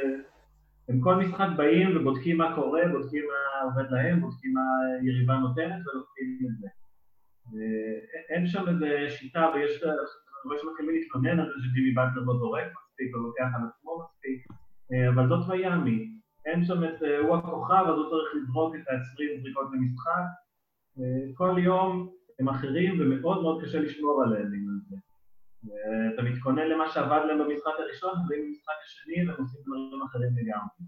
הם 0.90 1.02
כל 1.02 1.16
משחק 1.16 1.48
באים 1.58 1.98
ובודקים 1.98 2.38
מה 2.38 2.56
קורה, 2.56 2.82
בודקים 2.92 3.24
מה 3.24 3.62
עובד 3.64 3.92
להם, 3.92 4.22
בודקים 4.22 4.54
מה 4.54 4.62
יריבה 5.04 5.38
נותנת 5.38 5.88
ולוקחים 5.88 6.40
את 6.42 6.58
זה. 6.60 6.68
אין 8.30 8.48
שם 8.48 8.68
איזה 8.68 9.10
שיטה 9.10 9.52
ויש... 9.56 9.84
אני 9.84 10.54
רואה 10.54 10.58
שמתחילים 10.62 10.96
להתכונן 10.96 11.40
על 11.40 11.48
זה 11.48 11.54
שג'ימי 11.64 11.92
באטלר 11.92 12.24
לא 12.24 12.34
זורק 12.40 12.68
מספיק 12.78 13.16
או 13.16 13.20
לוקח 13.20 13.50
על 13.56 13.62
עצמו 13.70 14.00
מספיק. 14.04 14.48
אה, 14.92 15.10
אבל 15.10 15.28
זאת 15.30 15.50
מיאמי. 15.50 16.12
אין 16.46 16.66
שם 16.66 16.84
את, 16.84 17.04
אה, 17.04 17.18
הוא 17.20 17.38
הכוכב, 17.38 17.84
אז 17.88 17.96
הוא 17.96 18.10
צריך 18.10 18.36
לזרוק 18.36 18.76
את 18.76 18.88
ה-20 18.90 19.42
זריקות 19.42 19.68
למשחק. 19.74 20.26
אה, 21.00 21.36
כל 21.36 21.56
יום 21.60 22.14
הם 22.40 22.50
אחרים 22.50 23.02
ומאוד 23.02 23.42
מאוד 23.42 23.64
קשה 23.64 23.80
לשמור 23.80 24.24
עליהם 24.24 24.52
בגלל 24.52 24.80
זה. 24.90 24.96
אתה 26.14 26.22
מתכונן 26.22 26.68
למה 26.68 26.90
שעבד 26.90 27.22
להם 27.28 27.40
במשחק 27.40 27.72
הראשון, 27.80 28.14
ובאים 28.20 28.46
במשחק 28.48 28.74
השני 28.86 29.30
והם 29.30 29.42
עושים 29.42 29.62
דברים 29.66 30.02
אחרים 30.04 30.32
לגמרי. 30.38 30.82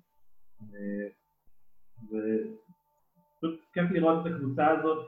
ופשוט 3.43 3.60
כיף 3.74 3.91
לראות 3.91 4.27
את 4.27 4.31
הקבוצה 4.31 4.67
הזאת 4.67 5.05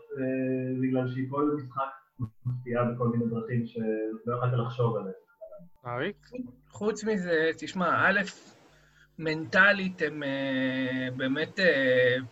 בגלל 0.81 1.11
שהיא 1.11 1.25
כל 1.29 1.57
משחק 1.57 1.89
מפתיעה 2.45 2.83
בכל 2.85 3.07
מיני 3.07 3.25
דרכים 3.25 3.65
שלא 3.65 4.35
יכולת 4.35 4.53
לחשוב 4.65 4.95
עליהם. 4.95 5.15
אריק? 5.85 6.29
חוץ 6.69 7.03
מזה, 7.03 7.49
תשמע, 7.57 8.09
א', 8.09 8.21
מנטלית 9.19 10.01
הם 10.01 10.23
uh, 10.23 11.17
באמת 11.17 11.59
uh, 11.59 12.23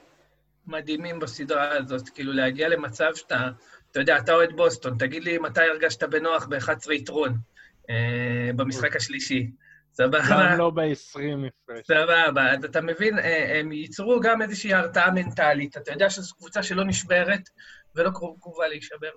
מדהימים 0.68 1.20
בסדרה 1.20 1.78
הזאת, 1.78 2.10
כאילו 2.10 2.34
להגיע 2.34 2.70
למצב 2.70 3.10
שאתה, 3.16 3.50
אתה 3.92 4.00
יודע, 4.00 4.18
אתה 4.18 4.34
אוהד 4.34 4.56
בוסטון, 4.56 4.98
תגיד 4.98 5.24
לי 5.24 5.38
מתי 5.38 5.62
הרגשת 5.62 6.04
בנוח 6.04 6.48
ב-11 6.48 6.94
יתרון 6.94 7.34
uh, 7.82 7.88
במשחק 8.56 8.96
השלישי. 8.96 9.52
סבבה? 9.94 10.20
גם 10.30 10.58
לא 10.58 10.70
ב-20 10.70 11.48
הפרש. 11.48 11.88
סבבה, 11.88 12.54
אז 12.54 12.66
אתה 12.66 12.82
מבין, 12.82 13.20
הם 13.60 13.72
ייצרו 13.72 14.20
גם 14.20 14.42
איזושהי 14.42 14.74
הרתעה 14.74 15.12
מנטלית. 15.12 15.78
אתה 15.78 15.92
יודע 15.92 16.10
שזו 16.10 16.36
קבוצה 16.36 16.64
שלא 16.64 16.84
נשברת 16.84 17.42
ולא 17.96 18.10
קרובה 18.40 18.68
להישבר, 18.68 19.10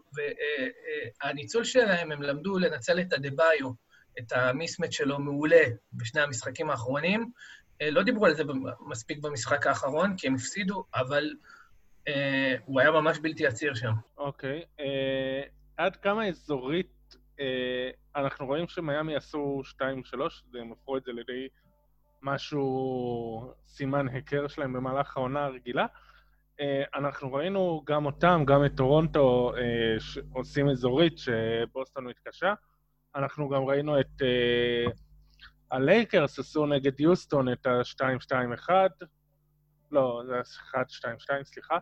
והניצול 1.22 1.64
שלהם, 1.64 2.12
הם 2.12 2.22
למדו 2.22 2.58
לנצל 2.58 3.00
את 3.00 3.12
הדה-ביו, 3.12 3.70
את 4.18 4.32
המיסמט 4.32 4.92
שלו 4.92 5.18
מעולה 5.18 5.62
בשני 5.92 6.20
המשחקים 6.20 6.70
האחרונים, 6.70 7.30
אה, 7.82 7.90
לא 7.90 8.02
דיברו 8.02 8.26
על 8.26 8.34
זה 8.34 8.42
מספיק 8.86 9.18
במשחק 9.18 9.66
האחרון, 9.66 10.14
כי 10.16 10.26
הם 10.26 10.34
הפסידו, 10.34 10.84
אבל 10.94 11.30
אה, 12.08 12.54
הוא 12.64 12.80
היה 12.80 12.90
ממש 12.90 13.18
בלתי 13.18 13.46
עציר 13.46 13.74
שם. 13.74 13.92
אוקיי. 14.18 14.62
אה, 14.80 15.42
עד 15.76 15.96
כמה 15.96 16.28
אזורית, 16.28 16.86
אה, 16.86 17.01
אנחנו 18.16 18.46
רואים 18.46 18.68
שמיאמי 18.68 19.16
עשו 19.16 19.62
2-3, 19.80 19.82
הם 20.54 20.72
הפכו 20.72 20.96
את 20.96 21.04
זה 21.04 21.12
לידי 21.12 21.48
משהו, 22.22 23.54
סימן 23.66 24.08
היכר 24.08 24.48
שלהם 24.48 24.72
במהלך 24.72 25.16
העונה 25.16 25.44
הרגילה. 25.44 25.86
אה, 26.60 26.82
אנחנו 26.94 27.32
ראינו 27.32 27.82
גם 27.86 28.06
אותם, 28.06 28.44
גם 28.46 28.64
את 28.64 28.72
טורונטו 28.76 29.52
אה, 29.56 29.96
עושים 30.32 30.68
אזורית, 30.68 31.18
שבוסטון 31.18 32.04
מתקשה. 32.06 32.54
אנחנו 33.14 33.48
גם 33.48 33.64
ראינו 33.64 34.00
את... 34.00 34.22
אה, 34.22 34.92
הלייקרס 35.72 36.38
עשו 36.38 36.66
נגד 36.66 37.00
יוסטון 37.00 37.52
את 37.52 37.66
ה-2-2-1, 37.66 38.70
לא, 39.90 40.22
זה 40.26 40.36
ה-1-2-2, 40.36 41.44
סליחה, 41.44 41.78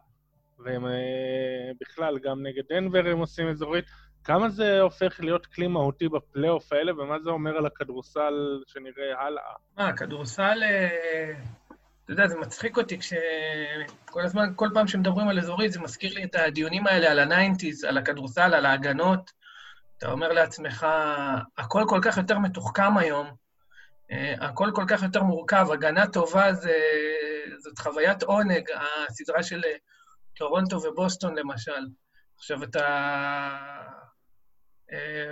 והם 0.59 0.87
אה, 0.87 1.71
בכלל, 1.81 2.19
גם 2.19 2.47
נגד 2.47 2.63
דנבר 2.69 3.07
הם 3.07 3.19
עושים 3.19 3.49
אזורית. 3.49 3.85
כמה 4.25 4.49
זה 4.49 4.81
הופך 4.81 5.21
להיות 5.21 5.47
כלי 5.47 5.67
מהותי 5.67 6.09
בפלייאוף 6.09 6.73
האלה, 6.73 6.93
ומה 6.93 7.19
זה 7.19 7.31
אומר 7.31 7.57
על 7.57 7.67
הכדורסל 7.67 8.63
שנראה 8.67 9.25
הלאה? 9.25 9.43
מה, 9.77 9.97
כדורסל, 9.97 10.63
אה, 10.63 11.33
אתה 12.05 12.13
יודע, 12.13 12.29
זה 12.29 12.39
מצחיק 12.39 12.79
אותי 12.79 12.99
כשכל 12.99 14.21
הזמן, 14.21 14.53
כל 14.57 14.69
פעם 14.75 14.89
שמדברים 14.89 15.29
על 15.29 15.39
אזורית, 15.39 15.73
זה 15.73 15.81
מזכיר 15.81 16.15
לי 16.15 16.25
את 16.25 16.35
הדיונים 16.35 16.87
האלה 16.87 17.11
על 17.11 17.19
ה 17.19 17.25
nineties, 17.25 17.85
על 17.85 17.99
הכדורסל, 17.99 18.55
על 18.55 18.67
ההגנות. 18.67 19.31
אתה 19.99 20.11
אומר 20.11 20.33
לעצמך, 20.33 20.87
הכל 21.59 21.85
כל 21.89 22.01
כך 22.03 22.17
יותר 22.17 22.39
מתוחכם 22.39 22.97
היום, 22.97 23.27
אה, 24.11 24.35
הכל 24.41 24.71
כל 24.75 24.85
כך 24.89 25.03
יותר 25.03 25.23
מורכב, 25.23 25.67
הגנה 25.73 26.07
טובה 26.07 26.53
זה, 26.53 26.79
זאת 27.59 27.79
חוויית 27.79 28.23
עונג, 28.23 28.69
הסדרה 29.09 29.43
של 29.43 29.63
אה, 29.65 29.77
טורונטו 30.37 30.77
ובוסטון 30.77 31.39
למשל. 31.39 31.87
עכשיו, 32.39 32.63
אתה 32.63 32.87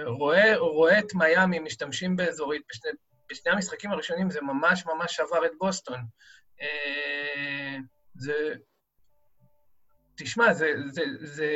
רואה, 0.06 0.56
רואה 0.56 0.98
את 0.98 1.14
מיאמי 1.14 1.58
משתמשים 1.58 2.16
באזורית, 2.16 2.62
בשני, 2.70 2.90
בשני 3.30 3.52
המשחקים 3.52 3.90
הראשונים 3.90 4.30
זה 4.30 4.40
ממש 4.40 4.86
ממש 4.86 5.16
שבר 5.16 5.46
את 5.46 5.50
בוסטון. 5.58 6.00
זה... 8.14 8.54
תשמע, 10.16 10.52
זה, 10.52 10.72
זה, 10.88 11.02
זה 11.20 11.48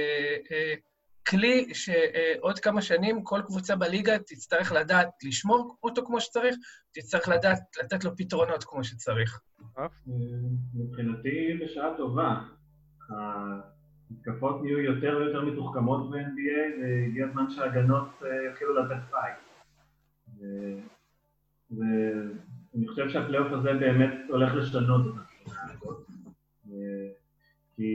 כלי 1.29 1.75
שעוד 1.75 2.59
כמה 2.59 2.83
שנים 2.83 3.25
כל 3.25 3.41
קבוצה 3.47 3.77
בליגה 3.77 4.19
תצטרך 4.19 4.73
לדעת 4.73 5.09
לשמור 5.23 5.77
אותו 5.83 6.07
כמו 6.07 6.21
שצריך, 6.21 6.55
תצטרך 6.93 7.29
לדעת 7.29 7.61
לתת 7.83 8.05
לו 8.05 8.17
פתרונות 8.17 8.65
כמו 8.65 8.85
שצריך. 8.85 9.41
מבחינתי 10.75 11.59
בשעה 11.65 11.97
טובה. 11.97 12.35
ההתקפות 14.13 14.63
נהיו 14.63 14.79
יותר 14.79 15.17
ויותר 15.21 15.45
מתוחכמות 15.45 16.11
ב-NBA, 16.11 16.81
והגיע 16.81 17.27
הזמן 17.27 17.51
שההגנות 17.51 18.09
אה, 18.23 18.51
יתחילו 18.51 18.75
לתת 18.75 19.03
fight. 19.11 19.39
ואני 21.71 22.89
חושב 22.89 23.09
שהפלייאוף 23.09 23.53
הזה 23.53 23.75
באמת 23.75 24.15
הולך 24.29 24.55
לשנות 24.55 25.07
את 25.07 25.13
הזאת. 25.47 26.07
כי 27.77 27.93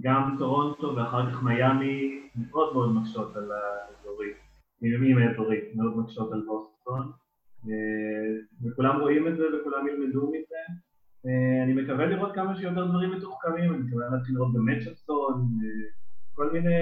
גם 0.00 0.36
טורונטו 0.38 0.96
ואחר 0.96 1.30
כך 1.30 1.42
מיאמי 1.42 2.22
מאוד 2.36 2.72
מאוד 2.72 2.94
מקשות 2.94 3.36
על 3.36 3.50
האזורית, 3.52 4.36
מימים 4.82 5.18
האזורית, 5.18 5.64
מאוד 5.74 5.98
מקשות 5.98 6.32
על 6.32 6.42
בוסטון, 6.46 7.12
וכולם 8.62 9.00
רואים 9.00 9.28
את 9.28 9.36
זה 9.36 9.44
וכולם 9.60 9.88
ילמדו 9.88 10.30
מזה. 10.30 10.85
אה, 11.26 11.64
אני 11.64 11.82
מקווה 11.82 12.06
לראות 12.06 12.34
כמה 12.34 12.56
שיותר 12.56 12.86
דברים 12.86 13.10
מתוחכמים, 13.10 13.74
אני 13.74 13.82
מקווה 13.82 14.08
להתחיל 14.12 14.34
לראות 14.34 14.52
ב 14.54 14.60
matchup 14.60 15.03
zone, 15.03 15.34
אה, 15.40 15.88
כל 16.32 16.52
מיני 16.52 16.76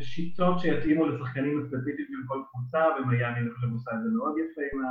שיטות 0.00 0.60
שיתאימו 0.60 1.06
לשחקנים 1.06 1.58
הספציפיים 1.58 2.08
של 2.08 2.28
כל 2.28 2.42
קבוצה, 2.50 2.84
ומיאמי 2.98 3.38
אני 3.40 3.50
חושב 3.50 3.72
עושה 3.72 3.90
את 3.94 4.02
זה 4.02 4.08
מאוד 4.16 4.34
יפה 4.38 4.60
עם 4.72 4.84
ה... 4.84 4.88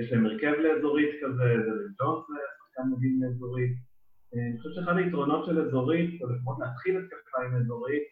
יש 0.00 0.12
להם 0.12 0.26
הרכב 0.26 0.52
לאזורית 0.64 1.10
כזה, 1.22 1.48
זה 1.64 1.72
לג'ונס 1.84 2.24
שחקן 2.58 2.82
מדהים 2.90 3.22
לאזורית. 3.22 3.74
אני 4.34 4.58
חושב 4.58 4.70
שאחד 4.74 4.96
היתרונות 4.96 5.44
של 5.46 5.60
אזורית, 5.60 6.22
או 6.22 6.30
לפחות 6.30 6.56
להתחיל 6.60 6.98
את 6.98 7.04
עם 7.46 7.56
אזורית, 7.56 8.02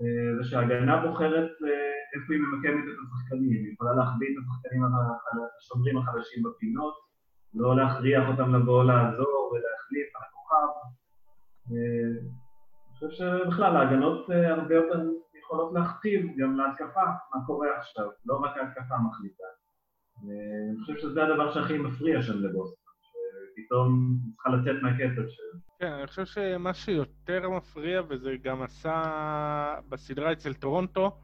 אה, 0.00 0.36
זה 0.36 0.50
שההגנה 0.50 1.06
בוחרת 1.06 1.50
אה, 1.66 1.92
איפה 2.14 2.28
היא 2.34 2.42
ממקמת 2.42 2.84
את 2.90 2.98
השחקנים. 3.02 3.58
היא 3.64 3.72
יכולה 3.72 3.94
להחביא 3.94 4.28
את 4.30 4.36
השחקנים 4.42 4.82
השומרים 5.58 5.96
החדשים 5.98 6.42
בפינות, 6.42 6.94
לא 7.54 7.76
להכריח 7.76 8.28
אותם 8.28 8.54
לבוא 8.54 8.84
לעזור 8.84 9.52
ולהחליף 9.52 10.16
על 10.16 10.22
הכוכב. 10.28 10.68
אה, 11.70 12.20
אני 12.88 13.08
חושב 13.08 13.10
שבכלל 13.10 13.76
ההגנות 13.76 14.30
הרבה 14.30 14.74
יותר 14.74 15.00
שיכולות 15.32 15.72
להכתיב 15.74 16.26
גם 16.38 16.56
להתקפה, 16.56 17.04
מה 17.34 17.46
קורה 17.46 17.68
עכשיו, 17.78 18.06
לא 18.26 18.36
רק 18.36 18.56
ההתקפה 18.56 18.94
מחליטה. 19.08 19.44
אני 20.22 20.80
חושב 20.80 20.96
שזה 20.96 21.22
הדבר 21.24 21.54
שהכי 21.54 21.78
מפריע 21.78 22.22
שם 22.22 22.42
לבוסטון, 22.42 22.92
שפתאום 23.02 24.16
צריכה 24.34 24.50
לצאת 24.50 24.82
מהקצב 24.82 25.28
שלו. 25.28 25.60
כן, 25.78 25.92
אני 25.92 26.06
חושב 26.06 26.24
שמה 26.24 26.74
שיותר 26.74 27.50
מפריע, 27.50 28.02
וזה 28.08 28.36
גם 28.42 28.62
עשה 28.62 29.74
בסדרה 29.88 30.32
אצל 30.32 30.54
טורונטו, 30.54 31.16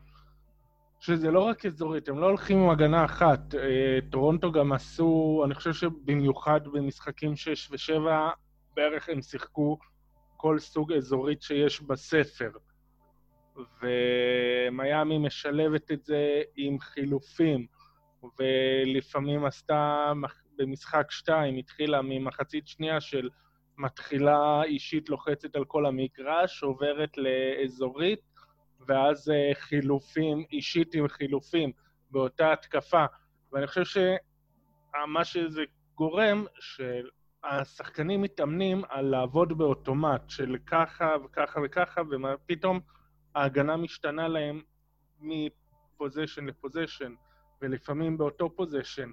שזה 1.00 1.30
לא 1.30 1.40
רק 1.40 1.66
אזורית, 1.66 2.08
הם 2.08 2.18
לא 2.18 2.26
הולכים 2.26 2.58
עם 2.58 2.70
הגנה 2.70 3.04
אחת. 3.04 3.54
אה, 3.54 3.98
טורונטו 4.10 4.52
גם 4.52 4.72
עשו, 4.72 5.42
אני 5.44 5.54
חושב 5.54 5.72
שבמיוחד 5.72 6.60
במשחקים 6.72 7.36
6 7.36 7.70
ו-7, 7.70 8.00
בערך 8.76 9.08
הם 9.08 9.22
שיחקו 9.22 9.78
כל 10.36 10.58
סוג 10.58 10.92
אזורית 10.92 11.42
שיש 11.42 11.80
בספר. 11.80 12.50
ומיאמי 13.82 15.18
משלבת 15.18 15.92
את 15.92 16.04
זה 16.04 16.42
עם 16.56 16.80
חילופים, 16.80 17.66
ולפעמים 18.38 19.44
עשתה 19.44 20.12
במשחק 20.58 21.10
2, 21.10 21.56
התחילה 21.56 22.02
ממחצית 22.02 22.68
שנייה 22.68 23.00
של 23.00 23.28
מתחילה 23.78 24.62
אישית 24.62 25.08
לוחצת 25.08 25.56
על 25.56 25.64
כל 25.64 25.86
המגרש, 25.86 26.62
עוברת 26.62 27.18
לאזורית, 27.18 28.20
ואז 28.88 29.30
אה, 29.30 29.54
חילופים, 29.54 30.44
אישית 30.52 30.94
עם 30.94 31.08
חילופים 31.08 31.72
באותה 32.10 32.52
התקפה. 32.52 33.04
ואני 33.52 33.66
חושב 33.66 33.84
שמה 33.84 35.24
שזה 35.24 35.62
גורם, 35.94 36.44
שהשחקנים 36.60 38.22
מתאמנים 38.22 38.82
על 38.88 39.04
לעבוד 39.04 39.58
באוטומט, 39.58 40.30
של 40.30 40.56
ככה 40.66 41.14
וככה 41.24 41.60
וככה, 41.64 42.02
ופתאום 42.10 42.80
ההגנה 43.34 43.76
משתנה 43.76 44.28
להם 44.28 44.62
מ 45.20 45.32
possession 45.32 46.44
ל 46.46 46.52
possession, 46.52 47.14
ולפעמים 47.62 48.18
באותו 48.18 48.56
possession. 48.56 49.10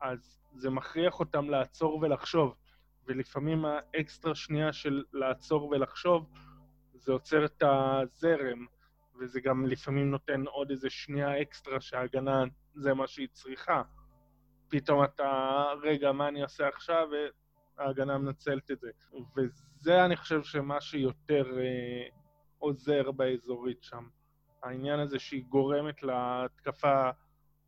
אז 0.00 0.40
זה 0.54 0.70
מכריח 0.70 1.20
אותם 1.20 1.50
לעצור 1.50 1.98
ולחשוב. 2.02 2.54
ולפעמים 3.06 3.64
האקסטרה 3.64 4.34
שנייה 4.34 4.72
של 4.72 5.04
לעצור 5.12 5.68
ולחשוב, 5.68 6.30
זה 6.94 7.12
עוצר 7.12 7.44
את 7.44 7.62
הזרם, 7.62 8.66
וזה 9.22 9.40
גם 9.40 9.66
לפעמים 9.66 10.10
נותן 10.10 10.44
עוד 10.46 10.70
איזה 10.70 10.90
שנייה 10.90 11.42
אקסטרה 11.42 11.80
שההגנה 11.80 12.44
זה 12.74 12.94
מה 12.94 13.06
שהיא 13.06 13.28
צריכה. 13.32 13.82
פתאום 14.68 15.04
אתה, 15.04 15.64
רגע, 15.82 16.12
מה 16.12 16.28
אני 16.28 16.42
עושה 16.42 16.68
עכשיו? 16.68 17.08
וההגנה 17.78 18.18
מנצלת 18.18 18.70
את 18.70 18.80
זה. 18.80 18.90
וזה, 19.36 20.04
אני 20.04 20.16
חושב, 20.16 20.42
שמה 20.42 20.80
שיותר 20.80 21.58
אה, 21.58 22.08
עוזר 22.58 23.10
באזורית 23.10 23.82
שם. 23.82 24.04
העניין 24.62 25.00
הזה 25.00 25.18
שהיא 25.18 25.44
גורמת 25.48 26.02
להתקפה 26.02 27.10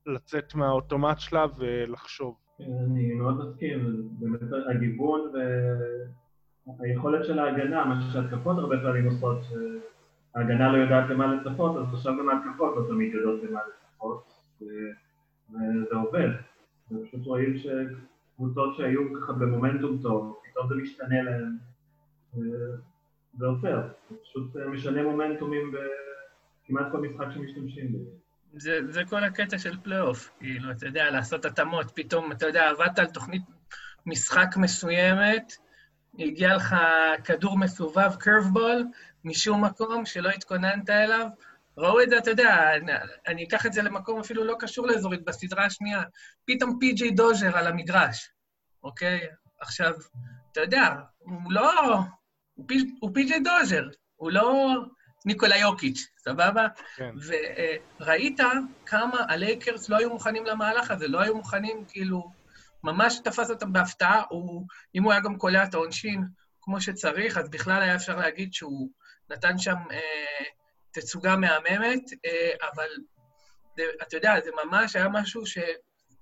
לצאת 0.06 0.54
מהאוטומט 0.54 1.18
שלה 1.18 1.46
ולחשוב. 1.58 2.38
אני 2.60 3.14
מאוד 3.14 3.38
מסכים, 3.38 4.08
באמת 4.20 4.40
הגיוון 4.70 5.20
והיכולת 6.78 7.24
של 7.24 7.38
ההגנה, 7.38 7.84
מה 7.84 8.00
שהתקפות 8.12 8.58
הרבה 8.58 8.76
פעמים 8.82 9.04
עושות, 9.04 9.38
שההגנה 10.34 10.72
לא 10.72 10.76
יודעת 10.76 11.10
למה 11.10 11.34
לצפות, 11.34 11.76
אז 11.76 11.94
עכשיו 11.94 12.12
גם 12.18 12.28
ההתקפות 12.28 12.76
לא 12.76 12.84
תמיד 12.88 13.14
יודעות 13.14 13.42
למה 13.42 13.60
לצפות, 13.68 14.32
וזה 15.50 15.94
עובד. 15.94 16.28
ופשוט 16.90 17.26
רואים 17.26 17.54
שקבוצות 17.56 18.76
שהיו 18.76 19.00
ככה 19.14 19.32
במומנטום 19.32 19.98
טוב, 20.02 20.40
פתאום 20.44 20.68
זה 20.68 20.74
משתנה 20.74 21.22
להן, 21.22 21.56
זה 23.38 23.46
עופר, 23.46 23.82
זה 24.10 24.16
פשוט 24.22 24.56
משנה 24.56 25.02
מומנטומים 25.02 25.72
בכמעט 25.72 26.86
כל 26.92 27.00
משחק 27.00 27.26
שמשתמשים 27.34 27.92
בזה. 27.92 28.10
זה, 28.56 28.80
זה 28.92 29.02
כל 29.10 29.24
הקטע 29.24 29.58
של 29.58 29.76
פלייאוף, 29.82 30.30
כאילו, 30.38 30.70
אתה 30.70 30.86
יודע, 30.86 31.10
לעשות 31.10 31.44
התאמות, 31.44 31.92
פתאום, 31.94 32.32
אתה 32.32 32.46
יודע, 32.46 32.70
עבדת 32.70 32.98
על 32.98 33.06
תוכנית 33.06 33.42
משחק 34.06 34.56
מסוימת, 34.56 35.52
הגיע 36.18 36.56
לך 36.56 36.76
כדור 37.24 37.58
מסובב, 37.58 38.10
curveball, 38.18 38.84
משום 39.24 39.64
מקום 39.64 40.06
שלא 40.06 40.28
התכוננת 40.28 40.90
אליו. 40.90 41.26
ראו 41.76 42.02
את 42.02 42.10
זה, 42.10 42.18
אתה 42.18 42.30
יודע, 42.30 42.76
אני, 42.76 42.92
אני 43.26 43.44
אקח 43.44 43.66
את 43.66 43.72
זה 43.72 43.82
למקום 43.82 44.20
אפילו 44.20 44.44
לא 44.44 44.56
קשור 44.58 44.86
לאזורית, 44.86 45.24
בסדרה 45.24 45.64
השנייה. 45.64 46.02
פתאום 46.44 46.76
פי.ג'יי 46.80 47.10
דוז'ר 47.10 47.58
על 47.58 47.66
המגרש, 47.66 48.30
אוקיי? 48.82 49.20
עכשיו, 49.60 49.92
אתה 50.52 50.60
יודע, 50.60 50.94
הוא 51.18 51.52
לא... 51.52 51.98
הוא 53.00 53.10
פי.ג'יי 53.14 53.40
דוז'ר, 53.40 53.88
הוא 54.16 54.30
לא... 54.30 54.74
ניקולה 55.24 55.56
יוקיץ', 55.56 56.06
סבבה? 56.18 56.66
כן. 56.96 57.14
וראית 58.00 58.40
כמה 58.86 59.24
הלייקרס 59.28 59.88
לא 59.88 59.96
היו 59.96 60.10
מוכנים 60.10 60.46
למהלך 60.46 60.90
הזה, 60.90 61.08
לא 61.08 61.20
היו 61.20 61.36
מוכנים, 61.36 61.84
כאילו, 61.88 62.30
ממש 62.84 63.18
תפס 63.24 63.50
אותם 63.50 63.72
בהפתעה, 63.72 64.22
הוא, 64.28 64.66
אם 64.94 65.02
הוא 65.02 65.12
היה 65.12 65.20
גם 65.20 65.38
קולע 65.38 65.64
את 65.64 65.74
העונשין 65.74 66.24
כמו 66.60 66.80
שצריך, 66.80 67.38
אז 67.38 67.48
בכלל 67.50 67.82
היה 67.82 67.94
אפשר 67.94 68.16
להגיד 68.16 68.54
שהוא 68.54 68.90
נתן 69.30 69.58
שם 69.58 69.76
אה, 69.90 70.44
תצוגה 70.90 71.36
מהממת, 71.36 72.02
אה, 72.24 72.68
אבל 72.72 72.88
זה, 73.76 73.82
אתה 74.02 74.16
יודע, 74.16 74.34
זה 74.44 74.50
ממש 74.64 74.96
היה 74.96 75.08
משהו 75.08 75.46
ש... 75.46 75.58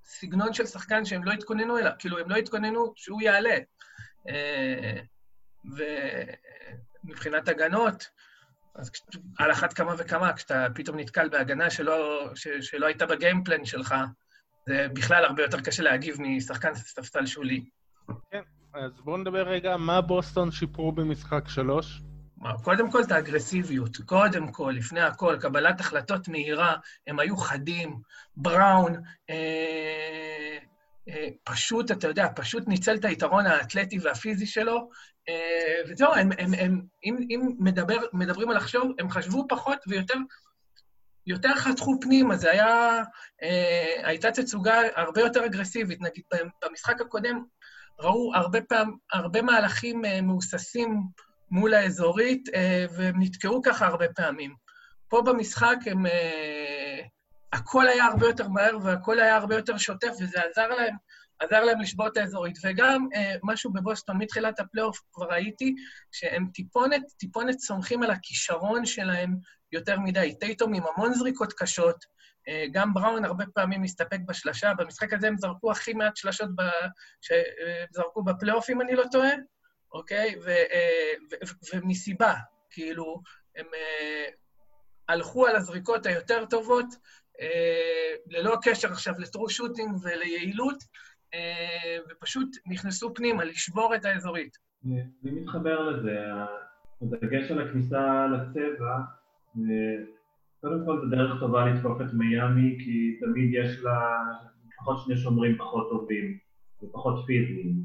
סגנון 0.04 0.52
של 0.52 0.66
שחקן 0.66 1.04
שהם 1.04 1.24
לא 1.24 1.32
התכוננו 1.32 1.78
אליו, 1.78 1.92
כאילו, 1.98 2.18
הם 2.18 2.30
לא 2.30 2.36
התכוננו 2.36 2.92
שהוא 2.96 3.22
יעלה. 3.22 3.56
אה, 4.28 5.00
ומבחינת 7.04 7.48
הגנות, 7.48 8.06
אז 8.74 8.90
על 9.38 9.52
אחת 9.52 9.72
כמה 9.72 9.94
וכמה, 9.98 10.32
כשאתה 10.32 10.66
פתאום 10.74 10.98
נתקל 10.98 11.28
בהגנה 11.28 11.70
שלא, 11.70 12.28
ש, 12.34 12.48
שלא 12.48 12.86
הייתה 12.86 13.06
בגיימפלן 13.06 13.64
שלך, 13.64 13.94
זה 14.66 14.86
בכלל 14.92 15.24
הרבה 15.24 15.42
יותר 15.42 15.60
קשה 15.60 15.82
להגיב 15.82 16.16
משחקן 16.20 16.74
ספסל 16.74 17.26
שולי. 17.26 17.64
כן, 18.30 18.42
אז 18.74 19.00
בואו 19.00 19.16
נדבר 19.16 19.48
רגע, 19.48 19.76
מה 19.76 20.00
בוסטון 20.00 20.50
שיפרו 20.50 20.92
במשחק 20.92 21.44
שלוש? 21.48 22.02
קודם 22.62 22.90
כל 22.90 23.02
את 23.02 23.12
האגרסיביות, 23.12 23.96
קודם 23.96 24.52
כל, 24.52 24.74
לפני 24.76 25.00
הכל, 25.00 25.36
קבלת 25.40 25.80
החלטות 25.80 26.28
מהירה, 26.28 26.76
הם 27.06 27.18
היו 27.18 27.36
חדים, 27.36 28.00
בראון, 28.36 29.02
אה, 29.30 30.58
אה, 31.08 31.28
פשוט, 31.44 31.90
אתה 31.90 32.08
יודע, 32.08 32.26
פשוט 32.36 32.68
ניצל 32.68 32.94
את 32.94 33.04
היתרון 33.04 33.46
האתלטי 33.46 33.98
והפיזי 33.98 34.46
שלו, 34.46 34.90
אה, 35.28 35.82
וזהו, 35.88 36.14
הם, 36.14 36.30
הם, 36.38 36.54
הם, 36.54 36.82
אם, 37.04 37.16
אם 37.30 37.52
מדבר, 37.58 37.96
מדברים 38.12 38.50
על 38.50 38.56
לחשוב, 38.56 38.92
הם 38.98 39.10
חשבו 39.10 39.46
פחות 39.48 39.78
ויותר 39.86 40.14
יותר 41.26 41.54
חתכו 41.54 42.00
פנימה, 42.00 42.36
זה 42.36 42.50
היה... 42.50 43.02
אה, 43.42 44.08
הייתה 44.08 44.30
תצוגה 44.30 44.74
הרבה 44.96 45.20
יותר 45.20 45.46
אגרסיבית. 45.46 46.00
נגיד, 46.00 46.24
במשחק 46.64 47.00
הקודם 47.00 47.44
ראו 48.00 48.34
הרבה 48.34 48.60
פעם, 48.62 48.96
הרבה 49.12 49.42
מהלכים 49.42 50.04
אה, 50.04 50.20
מהוססים 50.20 51.02
מול 51.52 51.74
האזורית, 51.74 52.48
אה, 52.54 52.86
והם 52.96 53.22
נתקעו 53.22 53.62
ככה 53.62 53.86
הרבה 53.86 54.08
פעמים. 54.08 54.54
פה 55.08 55.22
במשחק 55.22 55.76
הם... 55.86 56.06
אה, 56.06 57.00
הכל 57.52 57.88
היה 57.88 58.04
הרבה 58.04 58.26
יותר 58.26 58.48
מהר 58.48 58.78
והכל 58.82 59.20
היה 59.20 59.36
הרבה 59.36 59.56
יותר 59.56 59.78
שוטף, 59.78 60.10
וזה 60.20 60.40
עזר 60.50 60.68
להם 60.68 60.94
עזר 61.38 61.64
להם 61.64 61.80
לשבור 61.80 62.06
את 62.06 62.16
האזורית. 62.16 62.58
וגם 62.64 63.08
אה, 63.14 63.34
משהו 63.42 63.72
בבוסטון, 63.72 64.18
מתחילת 64.18 64.60
הפלייאוף 64.60 65.00
כבר 65.12 65.26
ראיתי 65.26 65.74
שהם 66.12 66.46
טיפונת, 66.54 67.02
טיפונת 67.18 67.58
סומכים 67.58 68.02
על 68.02 68.10
הכישרון 68.10 68.86
שלהם 68.86 69.36
יותר 69.72 70.00
מדי. 70.00 70.34
טייטום 70.40 70.74
עם 70.74 70.82
המון 70.94 71.14
זריקות 71.14 71.52
קשות, 71.52 72.04
גם 72.72 72.94
בראון 72.94 73.24
הרבה 73.24 73.44
פעמים 73.54 73.82
מסתפק 73.82 74.18
בשלשה. 74.26 74.72
במשחק 74.78 75.12
הזה 75.12 75.28
הם 75.28 75.36
זרקו 75.38 75.70
הכי 75.70 75.92
מעט 75.92 76.16
שלשות 76.16 76.48
ב... 76.56 76.62
שזרקו 77.20 78.24
בפלייאוף, 78.24 78.70
אם 78.70 78.80
אני 78.80 78.94
לא 78.94 79.04
טועה, 79.12 79.30
אוקיי? 79.92 80.34
ו, 80.44 80.48
אה, 80.48 81.12
ו, 81.30 81.34
ו, 81.46 81.76
ומסיבה, 81.76 82.34
כאילו, 82.70 83.20
הם 83.56 83.66
אה, 83.74 84.24
הלכו 85.08 85.46
על 85.46 85.56
הזריקות 85.56 86.06
היותר 86.06 86.44
טובות, 86.50 86.86
אה, 87.40 88.14
ללא 88.26 88.56
קשר 88.62 88.88
עכשיו 88.88 89.14
לטרו 89.18 89.48
שוטינג 89.48 89.96
וליעילות, 90.02 90.84
ופשוט 92.10 92.56
נכנסו 92.66 93.14
פנימה, 93.14 93.44
לשבור 93.44 93.94
את 93.94 94.04
האזורית. 94.04 94.58
אני 94.84 95.30
מתחבר 95.30 95.90
לזה, 95.90 96.18
הדגש 97.02 97.50
על 97.50 97.68
הכניסה 97.68 98.26
לצבע, 98.26 98.98
קודם 100.60 100.84
כל 100.86 101.00
זו 101.00 101.10
דרך 101.10 101.40
טובה 101.40 101.66
לתקוף 101.66 102.00
את 102.00 102.12
מיאמי, 102.12 102.78
כי 102.84 103.18
תמיד 103.20 103.54
יש 103.54 103.78
לה 103.82 104.24
לפחות 104.68 104.98
שני 105.04 105.16
שומרים 105.16 105.58
פחות 105.58 105.90
טובים 105.90 106.38
ופחות 106.82 107.26
פיזיים. 107.26 107.84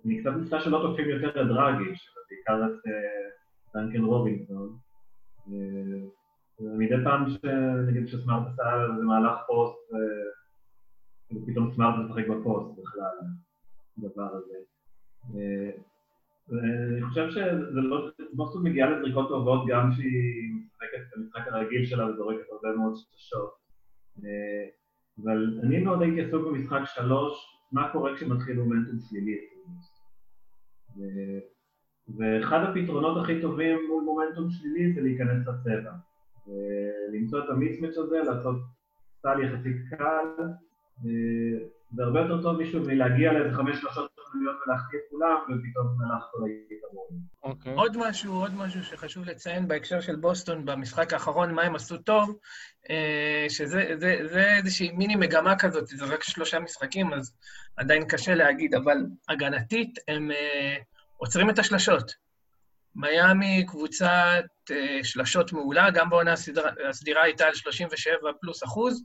אה, 0.00 0.10
אני 0.10 0.20
קצת 0.20 0.30
מצטער 0.30 0.60
שלא 0.60 0.82
תוקפים 0.82 1.08
יותר 1.08 1.28
את 1.28 1.46
דרגי, 1.46 1.90
בעיקר 2.30 2.66
את 2.66 2.86
אה, 2.86 3.80
דנקן 3.82 4.04
רובינסון. 4.04 4.76
מדי 6.60 6.94
פעם 7.04 7.24
שנגיד 7.30 8.08
שסמארט 8.08 8.42
עשה 8.52 8.82
איזה 8.82 9.04
מהלך 9.04 9.38
פוסט 9.46 9.78
פתאום 11.46 11.70
סמארט 11.74 11.94
משחק 12.04 12.28
בפוסט 12.28 12.78
בכלל, 12.78 13.16
הדבר 13.98 14.28
הזה. 14.36 14.54
אה, 15.34 15.70
אני 16.92 17.02
חושב 17.08 17.30
שזה 17.30 17.80
לא... 17.80 18.10
בוסטון 18.32 18.62
מגיעה 18.62 18.90
לזריקות 18.90 19.28
טובות 19.28 19.66
גם 19.68 19.92
שהיא 19.92 20.54
משחקת 20.54 21.00
את 21.08 21.16
המשחק 21.16 21.52
הרגיל 21.52 21.86
שלה 21.86 22.10
וזורקת 22.10 22.44
הרבה 22.52 22.76
מאוד 22.76 22.92
שלשות. 22.96 23.50
אה, 24.24 24.68
אבל 25.24 25.60
אני 25.62 25.78
מאוד 25.78 26.02
הייתי 26.02 26.20
עסוק 26.22 26.46
במשחק 26.46 26.80
שלוש, 26.84 27.34
מה 27.72 27.92
קורה 27.92 28.16
כשמתחיל 28.16 28.56
מומנטום 28.56 28.98
שלילי. 29.08 29.38
ואחד 32.18 32.58
הפתרונות 32.62 33.24
הכי 33.24 33.40
טובים 33.40 33.78
מול 33.88 34.04
מומנטום 34.04 34.50
שלילי 34.50 34.92
זה 34.92 35.00
להיכנס 35.00 35.46
לצבע. 35.46 35.92
למצוא 37.12 37.38
את 37.38 37.50
המיסמץ' 37.50 37.96
הזה, 37.96 38.18
לעשות 38.18 38.56
סל 39.22 39.40
יחסית 39.40 39.76
קל, 39.90 40.44
זה 41.92 42.02
הרבה 42.02 42.20
יותר 42.20 42.42
טוב 42.42 42.56
מישהו 42.56 42.80
מלהגיע 42.80 43.32
לאיזה 43.32 43.56
חמש 43.56 43.80
שלושות 43.80 44.10
תוכניות 44.16 44.56
ולהחטיא 44.66 44.98
את 44.98 45.02
כולם, 45.10 45.36
ופתאום 45.44 45.86
הלך 46.00 46.24
כל 46.32 46.38
היתרון. 46.70 47.06
אוקיי. 47.42 47.74
עוד 47.74 47.96
משהו, 47.96 48.34
עוד 48.34 48.54
משהו 48.54 48.84
שחשוב 48.84 49.24
לציין 49.24 49.68
בהקשר 49.68 50.00
של 50.00 50.16
בוסטון 50.16 50.64
במשחק 50.64 51.12
האחרון, 51.12 51.54
מה 51.54 51.62
הם 51.62 51.74
עשו 51.74 51.98
טוב, 51.98 52.38
אה, 52.90 53.46
שזה 53.48 53.84
איזושהי 54.56 54.90
מיני 54.90 55.16
מגמה 55.16 55.58
כזאת, 55.58 55.86
זה 55.86 56.04
רק 56.04 56.22
שלושה 56.22 56.58
משחקים, 56.58 57.12
אז 57.12 57.32
עדיין 57.76 58.04
קשה 58.08 58.34
להגיד, 58.34 58.74
אבל 58.74 58.96
הגנתית 59.28 59.98
הם 60.08 60.30
אה, 60.30 60.76
עוצרים 61.16 61.50
את 61.50 61.58
השלשות. 61.58 62.12
מיאמי 62.94 63.66
קבוצת 63.66 64.44
אה, 64.70 64.98
שלשות 65.02 65.52
מעולה, 65.52 65.90
גם 65.90 66.10
בעונה 66.10 66.34
הסדירה 66.88 67.22
הייתה 67.22 67.46
על 67.46 67.54
37 67.54 68.32
פלוס 68.40 68.64
אחוז, 68.64 69.04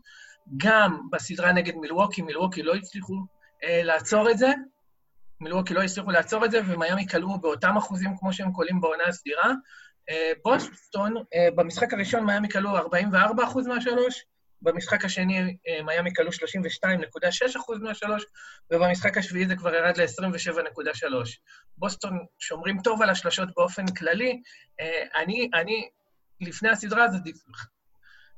גם 0.58 1.08
בסדרה 1.12 1.51
נגד 1.51 1.75
מילווקי, 1.75 2.21
מילווקי 2.21 2.63
לא 2.63 2.75
הצליחו 2.75 3.13
אה, 3.63 3.84
לעצור 3.84 4.31
את 4.31 4.38
זה, 4.38 4.53
מילווקי 5.41 5.73
לא 5.73 5.84
הצליחו 5.84 6.12
לעצור 6.12 6.45
את 6.45 6.51
זה, 6.51 6.60
ומיאמי 6.67 7.08
כלאו 7.08 7.39
באותם 7.39 7.77
אחוזים 7.77 8.17
כמו 8.17 8.34
שהם 8.34 8.53
כולים 8.53 8.81
בעונה 8.81 9.03
הסדירה. 9.08 9.53
אה, 10.10 10.31
בוסטון, 10.43 11.13
אה, 11.34 11.47
במשחק 11.55 11.93
הראשון 11.93 12.25
מיאמי 12.25 12.49
כלאו 12.49 12.77
44 12.77 13.43
אחוז 13.43 13.67
מהשלוש, 13.67 14.25
במשחק 14.62 15.05
השני 15.05 15.58
אה, 15.67 15.84
מיאמי 15.84 16.13
כלו 16.13 16.31
32.6 16.31 17.58
אחוז 17.58 17.79
מהשלוש, 17.79 18.25
ובמשחק 18.71 19.17
השביעי 19.17 19.47
זה 19.47 19.55
כבר 19.55 19.75
ירד 19.75 19.97
ל-27.3. 19.97 21.13
בוסטון 21.77 22.25
שומרים 22.39 22.81
טוב 22.81 23.01
על 23.01 23.10
השלשות 23.10 23.49
באופן 23.55 23.88
כללי. 23.88 24.41
אה, 24.79 25.21
אני, 25.21 25.49
אני, 25.53 25.89
לפני 26.41 26.69
הסדרה 26.69 27.03
הזאת, 27.03 27.21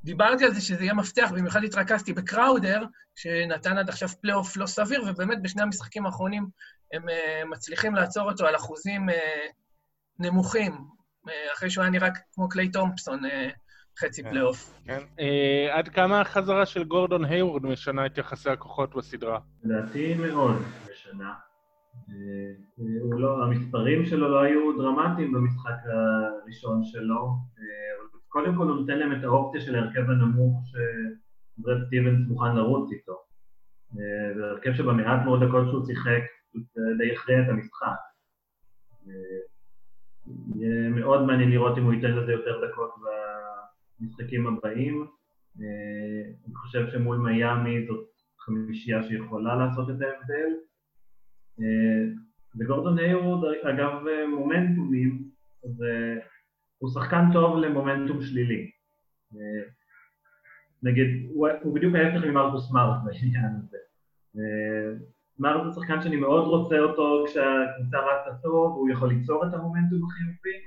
דיברתי 0.04 0.46
על 0.46 0.54
זה 0.54 0.62
שזה 0.62 0.84
יהיה 0.84 0.94
מפתח, 0.94 1.32
במיוחד 1.32 1.64
התרכזתי 1.64 2.14
בקראודר, 2.14 2.84
שנתן 3.16 3.78
עד 3.78 3.90
עכשיו 3.90 4.10
פלייאוף 4.22 4.58
לא 4.58 4.66
סביר, 4.66 5.04
ובאמת 5.08 5.42
בשני 5.42 5.62
המשחקים 5.62 6.06
האחרונים 6.06 6.48
הם 6.94 7.04
אה, 7.10 7.46
מצליחים 7.50 7.96
לעצור 7.96 8.32
אותו 8.32 8.46
על 8.46 8.56
אחוזים 8.56 9.10
אה, 9.10 9.14
נמוכים, 10.20 10.74
אה, 10.74 11.30
אחרי 11.54 11.70
שהוא 11.70 11.82
היה 11.82 11.92
נראה 11.92 12.10
כמו 12.34 12.50
קליי 12.50 12.70
תומפסון, 12.70 13.26
אה, 13.26 13.30
חצי 14.00 14.24
כן, 14.24 14.30
פלייאוף. 14.30 14.74
כן. 14.86 15.00
אה, 15.18 15.72
עד 15.72 15.88
כמה 15.90 16.22
החזרה 16.22 16.66
של 16.66 16.84
גורדון 16.84 17.26
הייוורד 17.26 17.66
משנה 17.66 18.06
את 18.06 18.18
יחסי 18.18 18.50
הכוחות 18.50 18.96
בסדרה? 18.96 19.40
לדעתי 19.64 20.14
מאוד 20.14 20.62
משנה. 20.92 21.34
לא, 23.20 23.44
המספרים 23.44 24.06
שלו 24.06 24.30
לא 24.30 24.42
היו 24.42 24.78
דרמטיים 24.78 25.34
במשחק 25.34 25.76
הראשון 25.86 26.84
שלו, 26.84 27.36
קודם 28.28 28.56
כל 28.56 28.64
הוא 28.64 28.76
נותן 28.76 29.00
להם 29.00 29.20
את 29.20 29.24
האופציה 29.24 29.62
של 29.62 29.76
ההרכב 29.76 30.10
הנמוך 30.10 30.64
שברד 30.68 31.86
סטיבנס 31.86 32.28
מוכן 32.28 32.56
לרוץ 32.56 32.92
איתו. 32.92 33.28
אה, 33.94 34.34
זה 34.36 34.46
הרכב 34.46 34.74
שבמעט 34.74 35.26
מאוד 35.26 35.44
דקות 35.44 35.68
שהוא 35.70 35.86
שיחק, 35.86 36.22
אה, 36.56 36.98
די 36.98 37.12
הכריע 37.14 37.42
את 37.42 37.50
המשחק. 37.50 37.98
אה, 39.08 39.14
יהיה 40.56 40.90
מאוד 40.90 41.26
מעניין 41.26 41.50
לראות 41.50 41.78
אם 41.78 41.84
הוא 41.84 41.94
ייתן 41.94 42.12
לזה 42.12 42.32
יותר 42.32 42.68
דקות 42.68 42.96
במשחקים 44.00 44.48
הבאים. 44.48 45.08
אני 46.46 46.56
חושב 46.56 46.88
שמול 46.92 47.18
מיאמי 47.18 47.88
זאת 47.88 48.08
חמישייה 48.40 49.04
שיכולה 49.04 49.56
לעשות 49.56 49.90
את 49.90 49.96
ההבדל. 50.02 50.50
וגורדון 52.60 53.00
היורד, 53.00 53.56
אגב 53.64 53.92
מומנטומים, 54.30 55.30
זה 55.64 56.20
הוא 56.78 56.90
שחקן 56.90 57.24
טוב 57.34 57.58
למומנטום 57.58 58.22
שלילי. 58.22 58.72
אה, 59.36 59.70
נגיד, 60.84 61.08
הוא, 61.30 61.48
הוא 61.64 61.76
בדיוק 61.76 61.96
ההפך 61.96 62.26
ממרקוס 62.26 62.70
סמארט 62.70 62.98
בעניין 63.06 63.52
הזה. 63.58 63.78
אה, 64.38 65.00
סמארט 65.38 65.66
הוא 65.66 65.74
שחקן 65.74 66.02
שאני 66.02 66.16
מאוד 66.16 66.48
רוצה 66.48 66.80
אותו 66.80 67.24
כשהקבוצה 67.28 67.98
רצה 67.98 68.38
טוב, 68.42 68.76
הוא 68.76 68.90
יכול 68.90 69.10
ליצור 69.10 69.48
את 69.48 69.54
המומנטום 69.54 70.00
החיובי, 70.06 70.58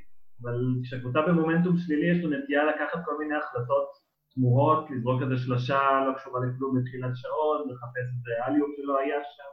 אבל 0.43 0.61
כשהקבוצה 0.83 1.23
במומנטום 1.23 1.77
שלילי 1.77 2.07
יש 2.07 2.25
לו 2.25 2.31
נטייה 2.31 2.65
לקחת 2.65 3.05
כל 3.05 3.19
מיני 3.19 3.35
החלטות 3.35 3.89
תמוהות, 4.35 4.91
לזרוק 4.91 5.23
איזה 5.23 5.37
שלושה 5.37 5.81
לא 6.09 6.15
קשורה 6.15 6.41
לכלום 6.47 6.79
בתחילת 6.79 7.11
שעון, 7.15 7.69
לחפש 7.69 8.07
איזה 8.17 8.47
אליום 8.47 8.71
שלא 8.77 8.99
היה 8.99 9.17
שם. 9.37 9.51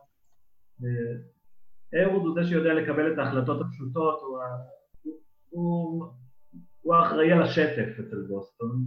אהוד 1.95 2.21
הוא 2.25 2.33
זה 2.33 2.47
שיודע 2.47 2.73
לקבל 2.73 3.13
את 3.13 3.17
ההחלטות 3.17 3.61
הפשוטות, 3.61 4.21
הוא, 4.21 4.39
הוא 5.49 6.05
הוא 6.87 6.95
האחראי 6.95 7.31
על 7.31 7.41
השטף 7.41 7.99
אצל 7.99 8.21
בוסטון. 8.27 8.85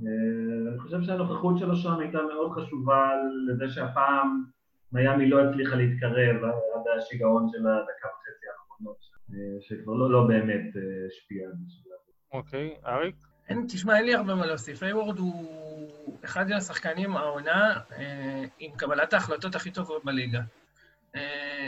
אה, 0.00 0.70
אני 0.70 0.78
חושב 0.78 1.02
שהנוכחות 1.02 1.58
שלו 1.58 1.76
שם 1.76 1.98
הייתה 1.98 2.18
מאוד 2.22 2.52
חשובה 2.52 3.10
לזה 3.48 3.68
שהפעם 3.68 4.44
מיאמי 4.92 5.28
לא 5.28 5.44
הצליחה 5.44 5.76
להתקרב 5.76 6.36
עד 6.44 6.98
השיגעון 6.98 7.48
של 7.52 7.58
הדקה 7.58 8.08
וחצי 8.08 8.46
האחרונות, 8.52 8.96
אה, 9.30 9.60
שכבר 9.60 9.92
לא, 9.92 10.10
לא 10.10 10.26
באמת 10.28 10.76
אה, 10.76 11.06
השפיע 11.06 11.46
על 11.46 11.52
זה. 11.66 12.12
אוקיי, 12.32 12.76
אריק? 12.86 13.16
אין, 13.48 13.66
תשמע, 13.68 13.96
אין 13.96 14.04
לי 14.06 14.14
הרבה 14.14 14.34
מה 14.34 14.46
להוסיף. 14.46 14.82
היוורד 14.82 15.18
הוא 15.18 16.14
אחד 16.24 16.50
השחקנים 16.50 17.16
העונה 17.16 17.80
עם 18.58 18.70
קבלת 18.76 19.12
ההחלטות 19.12 19.54
הכי 19.54 19.70
טובות 19.70 20.04
בליגה. 20.04 20.40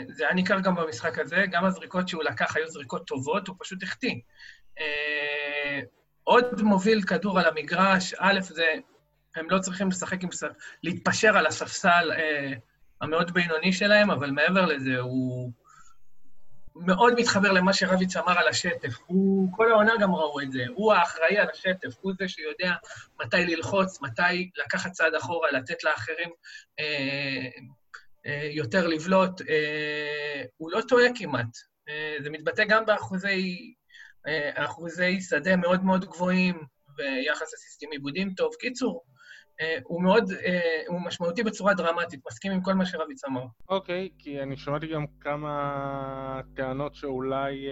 זה 0.09 0.23
היה 0.23 0.33
ניכר 0.33 0.59
גם 0.59 0.75
במשחק 0.75 1.19
הזה, 1.19 1.45
גם 1.51 1.65
הזריקות 1.65 2.07
שהוא 2.07 2.23
לקח 2.23 2.55
היו 2.55 2.67
זריקות 2.67 3.07
טובות, 3.07 3.47
הוא 3.47 3.55
פשוט 3.59 3.83
החטיא. 3.83 4.15
אה, 4.79 5.40
עוד 6.23 6.61
מוביל 6.61 7.01
כדור 7.01 7.39
על 7.39 7.45
המגרש, 7.45 8.13
א', 8.17 8.39
זה, 8.41 8.65
הם 9.35 9.49
לא 9.49 9.59
צריכים 9.59 9.89
לשחק 9.89 10.23
עם, 10.23 10.29
להתפשר 10.83 11.37
על 11.37 11.45
הספסל 11.45 12.11
אה, 12.11 12.53
המאוד 13.01 13.31
בינוני 13.31 13.73
שלהם, 13.73 14.11
אבל 14.11 14.31
מעבר 14.31 14.65
לזה, 14.65 14.99
הוא 14.99 15.51
מאוד 16.75 17.13
מתחבר 17.17 17.51
למה 17.51 17.73
שרביץ 17.73 18.15
אמר 18.17 18.39
על 18.39 18.47
השטף. 18.47 18.93
הוא, 19.05 19.49
כל 19.53 19.71
העונה 19.71 19.93
גם 19.99 20.15
ראו 20.15 20.41
את 20.41 20.51
זה, 20.51 20.63
הוא 20.75 20.93
האחראי 20.93 21.37
על 21.37 21.47
השטף, 21.53 21.89
הוא 22.01 22.13
זה 22.19 22.27
שיודע 22.27 22.73
מתי 23.19 23.45
ללחוץ, 23.45 24.01
מתי 24.01 24.49
לקחת 24.57 24.91
צעד 24.91 25.15
אחורה, 25.15 25.51
לתת 25.51 25.83
לאחרים 25.83 26.29
אה, 26.79 27.47
אה, 28.25 28.49
יותר 28.51 28.87
לבלוט. 28.87 29.41
אה, 29.41 30.43
הוא 30.57 30.71
לא 30.71 30.81
טועה 30.87 31.05
כמעט. 31.15 31.57
אה, 31.89 32.17
זה 32.23 32.29
מתבטא 32.29 32.63
גם 32.63 32.85
באחוזי 32.85 33.73
אחוזי 34.55 35.21
שדה 35.21 35.55
מאוד 35.55 35.83
מאוד 35.83 36.05
גבוהים 36.05 36.55
ויחס 36.97 37.53
אסיסטים 37.53 37.89
עיבודים 37.91 38.33
טוב. 38.33 38.51
קיצור, 38.59 39.03
אה, 39.61 39.77
הוא 39.83 40.03
מאוד, 40.03 40.31
אה, 40.45 40.81
הוא 40.87 41.01
משמעותי 41.01 41.43
בצורה 41.43 41.73
דרמטית, 41.73 42.19
מסכים 42.27 42.51
עם 42.51 42.61
כל 42.61 42.73
מה 42.73 42.85
שרביץ 42.85 43.25
אמר. 43.25 43.45
אוקיי, 43.69 44.09
okay, 44.11 44.23
כי 44.23 44.41
אני 44.41 44.57
שמעתי 44.57 44.87
גם 44.87 45.05
כמה 45.19 46.41
טענות 46.55 46.95
שאולי 46.95 47.67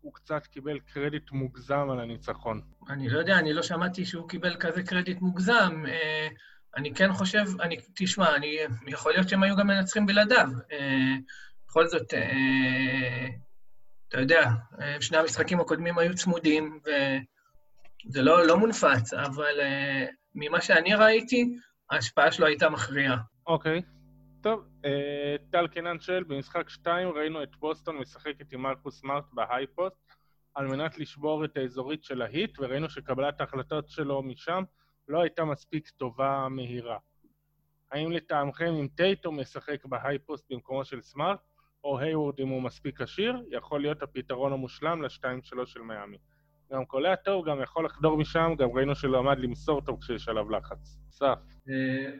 הוא 0.00 0.14
קצת 0.14 0.46
קיבל 0.46 0.78
קרדיט 0.78 1.32
מוגזם 1.32 1.90
על 1.90 2.00
הניצחון. 2.00 2.60
אני 2.88 3.08
לא 3.08 3.18
יודע, 3.18 3.38
אני 3.38 3.52
לא 3.52 3.62
שמעתי 3.62 4.04
שהוא 4.04 4.28
קיבל 4.28 4.56
כזה 4.60 4.82
קרדיט 4.82 5.20
מוגזם. 5.20 5.84
אני 6.76 6.94
כן 6.94 7.12
חושב, 7.12 7.44
אני, 7.60 7.76
תשמע, 7.94 8.36
אני, 8.36 8.58
יכול 8.86 9.12
להיות 9.12 9.28
שהם 9.28 9.42
היו 9.42 9.56
גם 9.56 9.66
מנצחים 9.66 10.06
בלעדיו. 10.06 10.48
בכל 11.68 11.86
זאת, 11.86 12.14
אתה 14.14 14.22
יודע, 14.22 14.50
שני 15.00 15.16
המשחקים 15.16 15.60
הקודמים 15.60 15.98
היו 15.98 16.14
צמודים, 16.14 16.80
וזה 16.84 18.22
לא, 18.22 18.46
לא 18.46 18.56
מונפץ, 18.56 19.12
אבל 19.12 19.60
uh, 19.60 20.12
ממה 20.34 20.60
שאני 20.60 20.94
ראיתי, 20.94 21.56
ההשפעה 21.90 22.32
שלו 22.32 22.46
הייתה 22.46 22.70
מכריעה. 22.70 23.16
אוקיי. 23.46 23.78
אוקיי. 23.78 23.82
טוב, 24.42 24.64
אה, 24.82 24.86
טל 25.50 25.66
קינן 25.66 26.00
שואל, 26.00 26.22
במשחק 26.22 26.68
2 26.68 27.08
ראינו 27.08 27.42
את 27.42 27.56
בוסטון 27.56 27.96
משחקת 27.98 28.52
עם 28.52 28.60
מרקוס 28.60 29.00
סמארט 29.00 29.24
ב 29.32 29.39
high 29.39 29.68
post 29.68 29.96
על 30.54 30.66
מנת 30.66 30.98
לשבור 30.98 31.44
את 31.44 31.56
האזורית 31.56 32.04
של 32.04 32.22
ההיט, 32.22 32.58
וראינו 32.60 32.90
שקבלת 32.90 33.40
ההחלטות 33.40 33.88
שלו 33.88 34.22
משם 34.22 34.62
לא 35.08 35.22
הייתה 35.22 35.44
מספיק 35.44 35.88
טובה 35.88 36.46
מהירה. 36.50 36.98
האם 37.92 38.12
לטעמכם 38.12 38.74
אם 38.80 38.88
טייטום 38.94 39.32
משחק 39.32 39.84
ב 39.84 39.91
high 39.91 40.17
post 40.17 40.44
במקומו 40.50 40.84
של 40.84 41.00
סמארט, 41.00 41.40
או 41.84 41.98
הייוורד 41.98 42.40
אם 42.40 42.48
הוא 42.48 42.62
מספיק 42.62 43.00
כשיר, 43.00 43.42
יכול 43.50 43.80
להיות 43.80 44.02
הפתרון 44.02 44.52
המושלם 44.52 45.02
ל-2-3 45.02 45.66
של 45.66 45.80
מיאמי. 45.80 46.16
גם 46.72 46.84
קולע 46.84 47.16
טוב, 47.16 47.48
גם 47.48 47.62
יכול 47.62 47.84
לחדור 47.84 48.16
משם, 48.18 48.52
גם 48.58 48.68
ראינו 48.70 48.94
שלומד 48.94 49.38
למסור 49.38 49.80
טוב 49.80 50.00
כשיש 50.00 50.28
עליו 50.28 50.50
לחץ. 50.50 50.98
אסף. 51.10 51.38
אה, 51.68 52.10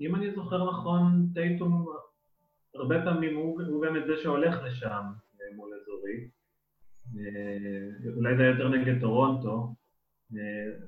אם 0.00 0.14
אני 0.14 0.34
זוכר 0.34 0.70
נכון, 0.70 1.28
טייטום, 1.34 1.86
הרבה 2.74 3.04
פעמים 3.04 3.36
הוא 3.36 3.80
באמת 3.80 4.06
זה 4.06 4.12
שהולך 4.22 4.62
לשם 4.64 5.02
אה, 5.40 5.56
מול 5.56 5.70
אזורי. 5.82 6.28
אולי 8.16 8.36
זה 8.36 8.42
היה 8.42 8.50
יותר 8.50 8.68
נגד 8.68 9.00
טורונטו. 9.00 9.74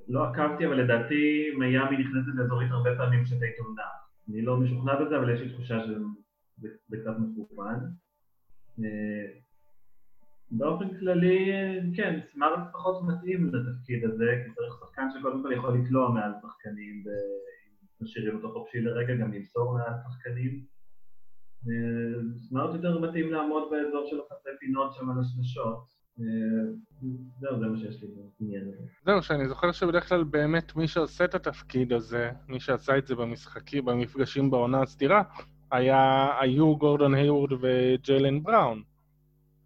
לא 0.09 0.25
עקבתי, 0.25 0.67
אבל 0.67 0.81
לדעתי 0.81 1.51
מיאמי 1.59 1.97
נכנסת 1.97 2.35
לאזורית 2.35 2.71
הרבה 2.71 2.91
פעמים 2.97 3.27
שטייטום 3.27 3.75
נח. 3.79 4.03
אני 4.31 4.43
לא 4.43 4.57
משוכנע 4.57 5.05
בזה, 5.05 5.19
אבל 5.19 5.35
יש 5.35 5.41
לי 5.41 5.53
תחושה 5.53 5.85
שזה 5.85 5.95
קצת 6.93 7.15
מכוון. 7.19 7.79
באופן 10.51 10.99
כללי, 10.99 11.53
כן, 11.97 12.21
סמארט 12.33 12.61
פחות 12.73 13.05
מתאים 13.09 13.55
לתפקיד 13.55 14.05
הזה, 14.05 14.43
כי 14.45 14.55
צריך 14.55 14.75
שחקן 14.81 15.09
שקודם 15.19 15.43
כל 15.43 15.53
יכול 15.53 15.79
לקלוע 15.79 16.11
מעל 16.11 16.33
שחקנים, 16.43 17.05
ומשאירים 18.01 18.37
אותו 18.37 18.53
חופשי 18.53 18.81
לרגע, 18.81 19.15
גם 19.15 19.33
למסור 19.33 19.79
מעל 19.79 19.93
שחקנים. 20.03 20.65
סמארט 22.37 22.75
יותר 22.75 22.99
מתאים 22.99 23.33
לעמוד 23.33 23.69
באזור 23.71 24.07
של 24.11 24.17
החצי 24.21 24.49
פינות 24.61 24.95
שם 24.95 25.11
על 25.11 25.17
השלשות. 25.21 26.03
זהו, 27.41 27.59
זה 27.61 27.67
מה 27.67 27.79
שיש 27.79 28.03
לי 28.03 28.09
בעניין 28.41 28.69
הזה. 28.69 28.87
זהו, 29.05 29.23
שאני 29.23 29.49
זוכר 29.49 29.73
שבדרך 29.73 30.09
כלל 30.09 30.25
באמת 30.25 30.77
מי 30.77 30.89
שעושה 30.89 31.25
את 31.25 31.35
התפקיד 31.35 31.93
הזה, 31.93 32.31
מי 32.49 32.61
שעשה 32.61 32.99
את 32.99 33.07
זה 33.07 33.15
במשחקים, 33.15 33.85
במפגשים 33.85 34.51
בעונה 34.51 34.83
הסדירה, 34.83 35.23
היה, 35.73 36.31
היו 36.41 36.77
גורדון 36.77 37.15
היוורד 37.15 37.53
וג'יילן 37.61 38.43
בראון. 38.43 38.83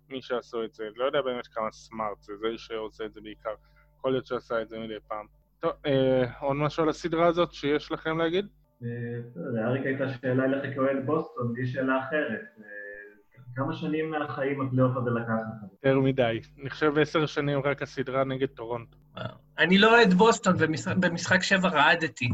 מי 0.09 0.23
שעשו 0.23 0.64
את 0.64 0.75
זה. 0.75 0.85
לא 0.97 1.05
יודע 1.05 1.23
באמת 1.23 1.47
כמה 1.47 1.73
סמארט 1.73 2.23
זה, 2.23 2.33
זה 2.37 2.47
שעושה 2.57 3.05
את 3.05 3.12
זה 3.12 3.21
בעיקר. 3.21 3.55
יכול 3.99 4.11
להיות 4.11 4.27
שעשה 4.27 4.62
את 4.62 4.69
זה 4.69 4.79
מדי 4.79 4.95
פעם. 5.09 5.27
טוב, 5.61 5.73
אה, 5.87 6.25
עוד 6.40 6.57
משהו 6.57 6.83
על 6.83 6.88
הסדרה 6.88 7.27
הזאת 7.27 7.53
שיש 7.53 7.92
לכם 7.92 8.19
להגיד? 8.19 8.47
אה, 8.83 8.88
לאריק 9.37 9.87
הייתה 9.87 10.05
שאלה 10.09 10.45
אליך 10.45 10.75
כאוהד 10.75 11.07
בוסטון, 11.07 11.53
לי 11.57 11.66
שאלה 11.66 11.99
אחרת. 11.99 12.40
אה, 12.59 12.64
כמה 13.57 13.75
שנים 13.75 14.11
מהחיים 14.11 14.61
הפלייאוף 14.61 14.97
הזה 14.97 15.11
לקח 15.11 15.29
לך? 15.29 15.71
יותר 15.73 16.01
מדי. 16.01 16.40
אני 16.61 16.71
חושב 16.71 16.99
עשר 16.99 17.27
שנים 17.27 17.59
רק 17.59 17.83
הסדרה 17.83 18.25
נגד 18.25 18.49
טורונטו. 18.49 18.97
אני 19.59 19.79
לא 19.79 19.97
אוהד 19.97 20.12
בוסטון, 20.12 20.55
במשחק 21.01 21.42
שבע 21.42 21.69
רעדתי. 21.69 22.29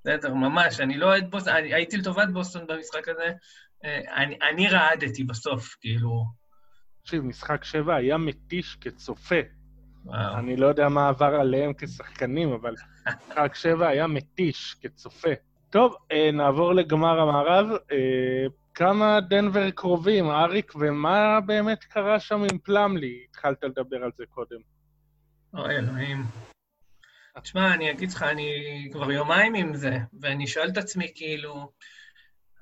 בסדר, 0.00 0.34
ממש, 0.34 0.80
אני 0.80 0.98
לא 0.98 1.06
אוהד 1.06 1.30
בוסטון, 1.30 1.54
הייתי 1.54 1.96
לטובת 1.96 2.28
בוסטון 2.32 2.66
במשחק 2.66 3.08
הזה. 3.08 3.32
אני, 4.16 4.38
אני 4.50 4.68
רעדתי 4.68 5.24
בסוף, 5.24 5.76
כאילו... 5.80 6.24
תקשיב, 7.02 7.22
משחק 7.22 7.64
שבע 7.64 7.94
היה 7.94 8.16
מתיש 8.16 8.76
כצופה. 8.80 9.40
וואו. 10.04 10.38
אני 10.38 10.56
לא 10.56 10.66
יודע 10.66 10.88
מה 10.88 11.08
עבר 11.08 11.34
עליהם 11.34 11.72
כשחקנים, 11.78 12.52
אבל 12.52 12.74
משחק 13.08 13.54
שבע 13.54 13.88
היה 13.88 14.06
מתיש 14.06 14.76
כצופה. 14.80 15.30
טוב, 15.70 15.96
אה, 16.12 16.30
נעבור 16.32 16.74
לגמר 16.74 17.20
המערב. 17.20 17.66
אה, 17.92 18.46
כמה 18.74 19.20
דנבר 19.20 19.70
קרובים, 19.70 20.30
אריק, 20.30 20.72
ומה 20.76 21.40
באמת 21.46 21.84
קרה 21.84 22.20
שם 22.20 22.42
עם 22.52 22.58
פלמלי? 22.58 23.24
התחלת 23.30 23.64
לדבר 23.64 24.04
על 24.04 24.10
זה 24.16 24.24
קודם. 24.28 24.58
אוי, 25.54 25.76
אלוהים. 25.76 26.24
תשמע, 27.42 27.74
אני 27.74 27.90
אגיד 27.90 28.10
לך, 28.10 28.22
אני 28.22 28.50
כבר 28.92 29.12
יומיים 29.12 29.54
עם 29.54 29.74
זה, 29.74 29.98
ואני 30.20 30.46
שואל 30.46 30.68
את 30.68 30.76
עצמי, 30.76 31.12
כאילו, 31.14 31.72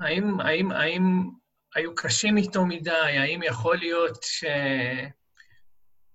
האם, 0.01 0.41
האם, 0.41 0.71
האם 0.73 1.31
היו 1.75 1.95
קשים 1.95 2.37
איתו 2.37 2.67
מדי, 2.67 2.91
האם 2.91 3.43
יכול 3.43 3.77
להיות 3.77 4.23
ש... 4.23 4.45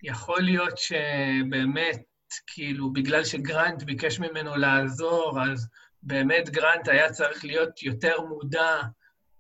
יכול 0.03 0.41
להיות 0.41 0.77
שבאמת, 0.77 2.01
כאילו, 2.47 2.93
בגלל 2.93 3.23
שגרנט 3.23 3.83
ביקש 3.83 4.19
ממנו 4.19 4.55
לעזור, 4.55 5.39
אז 5.43 5.67
באמת 6.03 6.49
גרנט 6.49 6.87
היה 6.87 7.11
צריך 7.11 7.45
להיות 7.45 7.83
יותר 7.83 8.21
מודע 8.21 8.81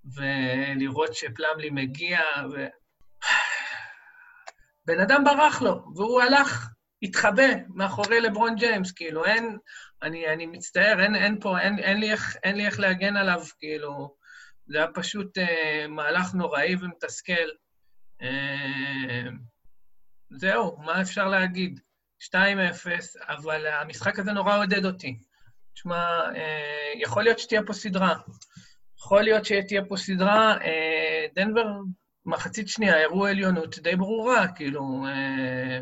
ולראות 0.05 1.13
שפלמלי 1.13 1.69
מגיע, 1.69 2.19
ו... 2.53 2.65
בן 4.85 4.99
אדם 4.99 5.23
ברח 5.23 5.61
לו, 5.61 5.83
והוא 5.95 6.21
הלך, 6.21 6.67
התחבא 7.01 7.47
מאחורי 7.69 8.21
לברון 8.21 8.55
ג'יימס, 8.55 8.91
כאילו, 8.91 9.25
אין, 9.25 9.57
אני, 10.01 10.27
אני 10.27 10.45
מצטער, 10.45 11.03
אין, 11.03 11.15
אין 11.15 11.39
פה, 11.39 11.59
אין, 11.59 11.79
אין, 11.79 11.99
לי 11.99 12.11
איך, 12.11 12.35
אין 12.43 12.55
לי 12.55 12.65
איך 12.65 12.79
להגן 12.79 13.15
עליו, 13.15 13.41
כאילו, 13.59 14.15
זה 14.67 14.77
היה 14.77 14.87
פשוט 14.93 15.37
אה, 15.37 15.85
מהלך 15.87 16.33
נוראי 16.33 16.75
ומתסכל. 16.81 17.49
אה, 18.21 19.29
זהו, 20.29 20.77
מה 20.77 21.01
אפשר 21.01 21.27
להגיד? 21.27 21.79
2-0, 22.23 22.35
אבל 23.27 23.67
המשחק 23.67 24.19
הזה 24.19 24.31
נורא 24.31 24.57
עודד 24.57 24.85
אותי. 24.85 25.17
תשמע, 25.73 26.19
אה, 26.35 26.91
יכול 26.95 27.23
להיות 27.23 27.39
שתהיה 27.39 27.61
פה 27.65 27.73
סדרה. 27.73 28.15
יכול 28.97 29.21
להיות 29.21 29.45
שתהיה 29.45 29.85
פה 29.85 29.97
סדרה. 29.97 30.57
אה, 30.61 31.25
דנבר, 31.35 31.65
מחצית 32.25 32.67
שנייה, 32.67 33.03
הראו 33.03 33.27
עליונות 33.27 33.79
די 33.79 33.95
ברורה, 33.95 34.47
כאילו... 34.55 35.05
אה, 35.07 35.79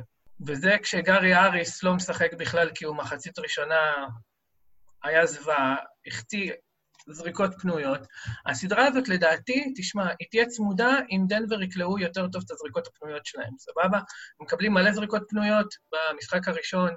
וזה 0.48 0.76
כשגארי 0.82 1.36
אריס 1.36 1.84
לא 1.84 1.94
משחק 1.94 2.34
בכלל, 2.34 2.70
כי 2.76 2.86
הוא 2.86 2.96
מחצית 2.96 3.40
ראשונה 3.40 4.08
היה 5.04 5.26
זוועה, 5.26 5.76
החטיא 6.08 6.54
זריקות 7.08 7.52
פנויות. 7.62 8.08
הסדרה 8.46 8.86
הזאת, 8.86 9.08
לדעתי, 9.08 9.74
תשמע, 9.78 10.08
היא 10.20 10.28
תהיה 10.32 10.46
צמודה 10.46 11.00
אם 11.12 11.24
דנבר 11.28 11.62
יקלעו 11.62 12.00
יותר 12.00 12.28
טוב 12.28 12.44
את 12.46 12.52
הזריקות 12.52 12.88
הפנויות 12.88 13.26
שלהם, 13.26 13.54
סבבה? 13.58 13.98
הם 13.98 14.44
מקבלים 14.46 14.74
מלא 14.74 14.92
זריקות 14.92 15.24
פנויות 15.30 15.74
במשחק 15.92 16.48
הראשון, 16.48 16.90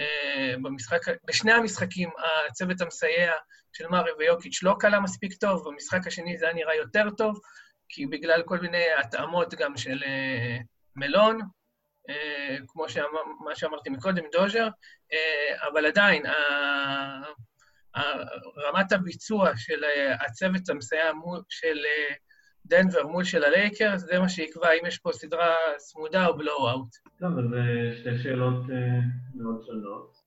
אה, 0.00 0.54
במשחק, 0.62 1.00
בשני 1.24 1.52
המשחקים 1.52 2.10
הצוות 2.48 2.80
המסייע 2.80 3.32
של 3.72 3.86
מארי 3.86 4.10
ויוקיץ' 4.18 4.62
לא 4.62 4.76
קלע 4.80 5.00
מספיק 5.00 5.34
טוב, 5.34 5.68
במשחק 5.68 6.06
השני 6.06 6.38
זה 6.38 6.44
היה 6.44 6.54
נראה 6.54 6.74
יותר 6.74 7.10
טוב, 7.10 7.40
כי 7.88 8.06
בגלל 8.06 8.42
כל 8.42 8.58
מיני 8.58 8.84
התאמות 9.00 9.54
גם 9.54 9.76
של 9.76 10.02
אה, 10.06 10.58
מלון, 10.96 11.40
כמו 12.66 12.88
שאמר, 12.88 13.22
מה 13.44 13.54
שאמרתי 13.54 13.90
מקודם, 13.90 14.22
דוז'ר, 14.32 14.68
אבל 15.72 15.86
עדיין, 15.86 16.22
רמת 18.68 18.92
הביצוע 18.92 19.56
של 19.56 19.84
אה, 19.84 20.14
הצוות 20.14 20.68
המסייע 20.68 21.04
של 21.48 21.76
אה, 21.86 22.14
דנבר 22.66 23.06
מול 23.06 23.24
של 23.24 23.44
הלייקרס, 23.44 24.00
זה 24.00 24.18
מה 24.18 24.28
שיקבע 24.28 24.72
אם 24.72 24.86
יש 24.86 24.98
פה 24.98 25.12
סדרה 25.12 25.54
צמודה 25.76 26.26
או 26.26 26.36
blowout. 26.36 26.96
טוב, 27.18 27.38
אז 27.38 27.54
אה, 27.54 27.96
שתי 28.00 28.22
שאלות 28.22 28.62
מאוד 29.34 29.62
שונות. 29.66 30.18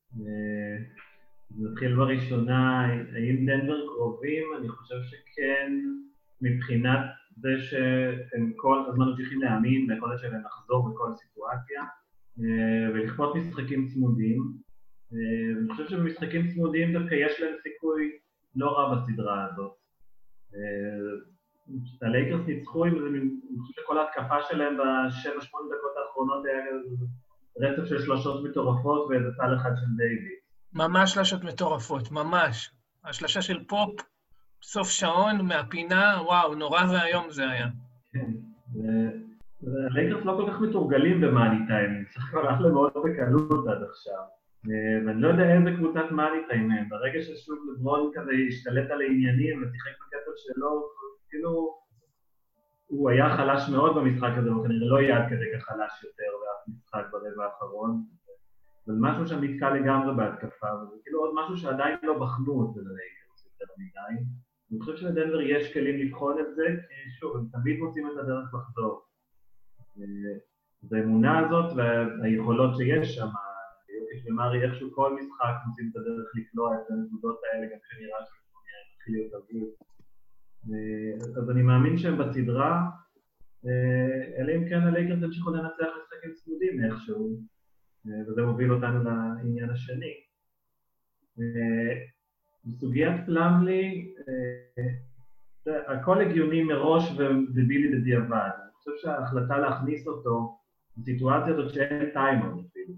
נתחיל 1.58 1.96
בראשונה, 1.96 2.86
האם 2.86 3.46
דנבר 3.46 3.88
קרובים? 3.96 4.44
אני 4.60 4.70
חושב 4.70 4.96
שכן, 5.10 5.72
מבחינת 6.41 7.00
זה 7.38 7.50
שהם 7.60 8.54
כל 8.56 8.84
הזמן 8.88 9.06
ממשיכים 9.06 9.41
להאמין 9.41 9.88
ביכולת 9.88 10.20
שלהם 10.20 10.41
לחזור 10.46 10.89
בכל 10.89 11.12
סיטואציה 11.15 11.84
ולכפות 12.94 13.36
משחקים 13.36 13.88
צמודים. 13.88 14.54
אה, 15.13 15.60
אני 15.60 15.72
חושב 15.72 15.88
שבמשחקים 15.89 16.48
צמודים 16.48 16.94
דווקא 16.94 17.15
יש 17.15 17.39
להם 17.39 17.54
סיכוי 17.63 18.12
לא 18.56 18.67
רע 18.67 18.96
בסדרה 18.96 19.46
הזאת. 19.46 19.72
אה, 20.56 21.38
הלייקרס 22.02 22.48
ניצחו 22.48 22.86
אני 22.86 23.20
חושב 23.62 23.82
שכל 23.82 23.98
ההתקפה 23.98 24.36
שלהם 24.50 24.78
בשבע, 24.78 25.41
שמונה 25.41 25.65
דקות 25.67 25.91
האחרונות 25.98 26.46
היה 26.46 26.63
רצף 27.58 27.89
של 27.89 28.02
שלושות 28.02 28.44
מטורפות 28.44 29.08
ואיזה 29.10 29.30
סל 29.38 29.56
אחד 29.56 29.72
של 29.76 29.96
דייוויד. 29.98 30.39
ממש 30.74 31.13
שלושות 31.13 31.44
מטורפות, 31.44 32.12
ממש. 32.12 32.72
השלושה 33.06 33.41
של 33.41 33.63
פופ, 33.67 34.02
סוף 34.63 34.89
שעון, 34.89 35.47
מהפינה, 35.47 36.17
וואו, 36.26 36.56
נורא 36.56 36.82
ואיום 36.91 37.30
זה 37.30 37.50
היה. 37.50 37.67
כן, 38.13 38.32
הלייקרס 39.89 40.26
לא 40.26 40.34
כל 40.38 40.52
כך 40.52 40.62
מתורגלים 40.62 41.21
ב 41.21 41.29
money 41.29 41.67
time, 41.67 42.08
צריך 42.08 42.34
הלך 42.34 42.62
להם 42.62 42.74
מאוד 42.74 42.91
בקלות 42.95 43.67
עד 43.67 43.84
עכשיו. 43.89 44.24
ואני 45.06 45.21
לא 45.21 45.28
יודע 45.28 45.43
איזה 45.54 45.71
קבוצת 45.78 46.12
money 46.12 46.35
time 46.35 46.54
הם, 46.54 46.89
ברגע 46.89 47.21
ששוב 47.21 47.58
לברון 47.71 48.12
כזה 48.15 48.32
השתלט 48.47 48.91
על 48.91 49.02
העניינים 49.02 49.63
ושיחק 49.63 49.91
בקצב 50.02 50.32
שלו, 50.36 50.84
כאילו 51.30 51.78
הוא 52.88 53.10
היה 53.10 53.38
חלש 53.38 53.69
מאוד 53.69 53.95
במשחק 53.95 54.32
הזה, 54.38 54.50
הוא 54.50 54.63
כנראה 54.65 54.88
לא 54.88 55.02
יהיה 55.02 55.17
עד 55.17 55.30
כדי 55.30 55.45
כך 55.56 55.63
חלש 55.63 56.04
יותר 56.04 56.32
באף 56.41 56.76
משחק 56.78 57.12
ברבע 57.12 57.45
האחרון. 57.45 58.04
אבל 58.88 58.95
משהו 59.00 59.28
שם 59.28 59.43
נתקע 59.43 59.69
לגמרי 59.69 60.15
בהתקפה, 60.15 60.67
וזה 60.76 60.95
כאילו 61.04 61.19
עוד 61.19 61.32
משהו 61.36 61.58
שעדיין 61.58 61.97
לא 62.04 62.19
בחנו 62.19 62.65
את 62.65 62.74
זה 62.74 62.82
ללייקרס 62.82 63.45
יותר 63.45 63.74
מדי. 63.78 64.24
אני 64.71 64.79
חושב 64.79 64.97
שלדנבר 64.97 65.41
יש 65.41 65.73
כלים 65.73 65.99
לבחון 65.99 66.39
את 66.39 66.55
זה, 66.55 66.63
כי 66.88 67.12
שוב, 67.19 67.38
הם 67.38 67.45
תמיד 67.51 67.79
מוצאים 67.79 68.07
את 68.07 68.17
הדרך 68.17 68.53
לחזור. 68.53 69.01
זו 70.81 70.95
האמונה 70.95 71.39
הזאת 71.39 71.77
והיכולות 72.21 72.77
שיש 72.77 73.15
שם, 73.15 73.27
יוקיץ' 73.99 74.25
ומרי 74.29 74.63
איכשהו 74.63 74.91
כל 74.95 75.13
משחק 75.13 75.53
מוצאים 75.67 75.89
את 75.91 75.95
הדרך 75.95 76.31
לקלוע 76.36 76.75
את 76.75 76.91
הנקודות 76.91 77.39
האלה, 77.43 77.67
גם 77.67 77.77
כשנראה 77.84 78.19
שזה 78.25 78.41
מתחיל 78.95 79.15
להיות 79.15 79.34
אביב. 79.34 79.67
אז 81.38 81.49
אני 81.49 81.62
מאמין 81.62 81.97
שהם 81.97 82.17
בסדרה, 82.17 82.81
אה, 83.65 84.41
אלא 84.41 84.55
אם 84.55 84.69
כן 84.69 84.81
הלייקרס 84.81 85.23
ימשיכו 85.23 85.49
לנצח 85.51 85.88
משחקים 86.01 86.34
צמודים 86.34 86.84
איכשהו, 86.84 87.38
אה, 88.07 88.31
וזה 88.31 88.41
מוביל 88.41 88.73
אותנו 88.73 89.03
לעניין 89.03 89.69
השני. 89.69 90.13
אה, 92.65 92.71
בסוגיית 92.71 93.26
פלמלי, 93.26 94.13
הכל 95.88 96.21
הגיוני 96.21 96.63
מראש 96.63 97.12
ודבילי 97.17 97.97
בדיעבד. 97.97 98.50
אני 98.56 98.71
חושב 98.78 98.91
שההחלטה 98.97 99.58
להכניס 99.58 100.08
אותו 100.08 100.58
סיטואציה 101.04 101.54
הזאת 101.54 101.74
שאין 101.74 102.10
טיימר 102.13 102.52
אפילו. 102.69 102.93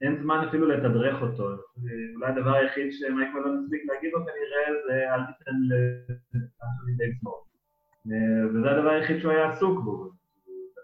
אין, 0.00 0.22
זמן 0.22 0.44
אפילו 0.48 0.68
לתדרך 0.68 1.22
אותו. 1.22 1.48
אולי 2.14 2.32
הדבר 2.32 2.54
היחיד 2.54 2.92
שמייק 2.92 3.28
מלון 3.34 3.64
הספיק 3.64 3.82
להגיד 3.84 4.10
לו 4.12 4.18
כנראה 4.18 4.82
זה 4.86 5.14
אל 5.14 5.20
תיתן 5.24 5.52
לאנטוני 5.68 6.96
דייוויס 6.96 7.22
מור. 7.22 7.44
וזה 8.54 8.70
הדבר 8.70 8.90
היחיד 8.90 9.18
שהוא 9.18 9.32
היה 9.32 9.48
עסוק 9.48 9.84
בו. 9.84 10.10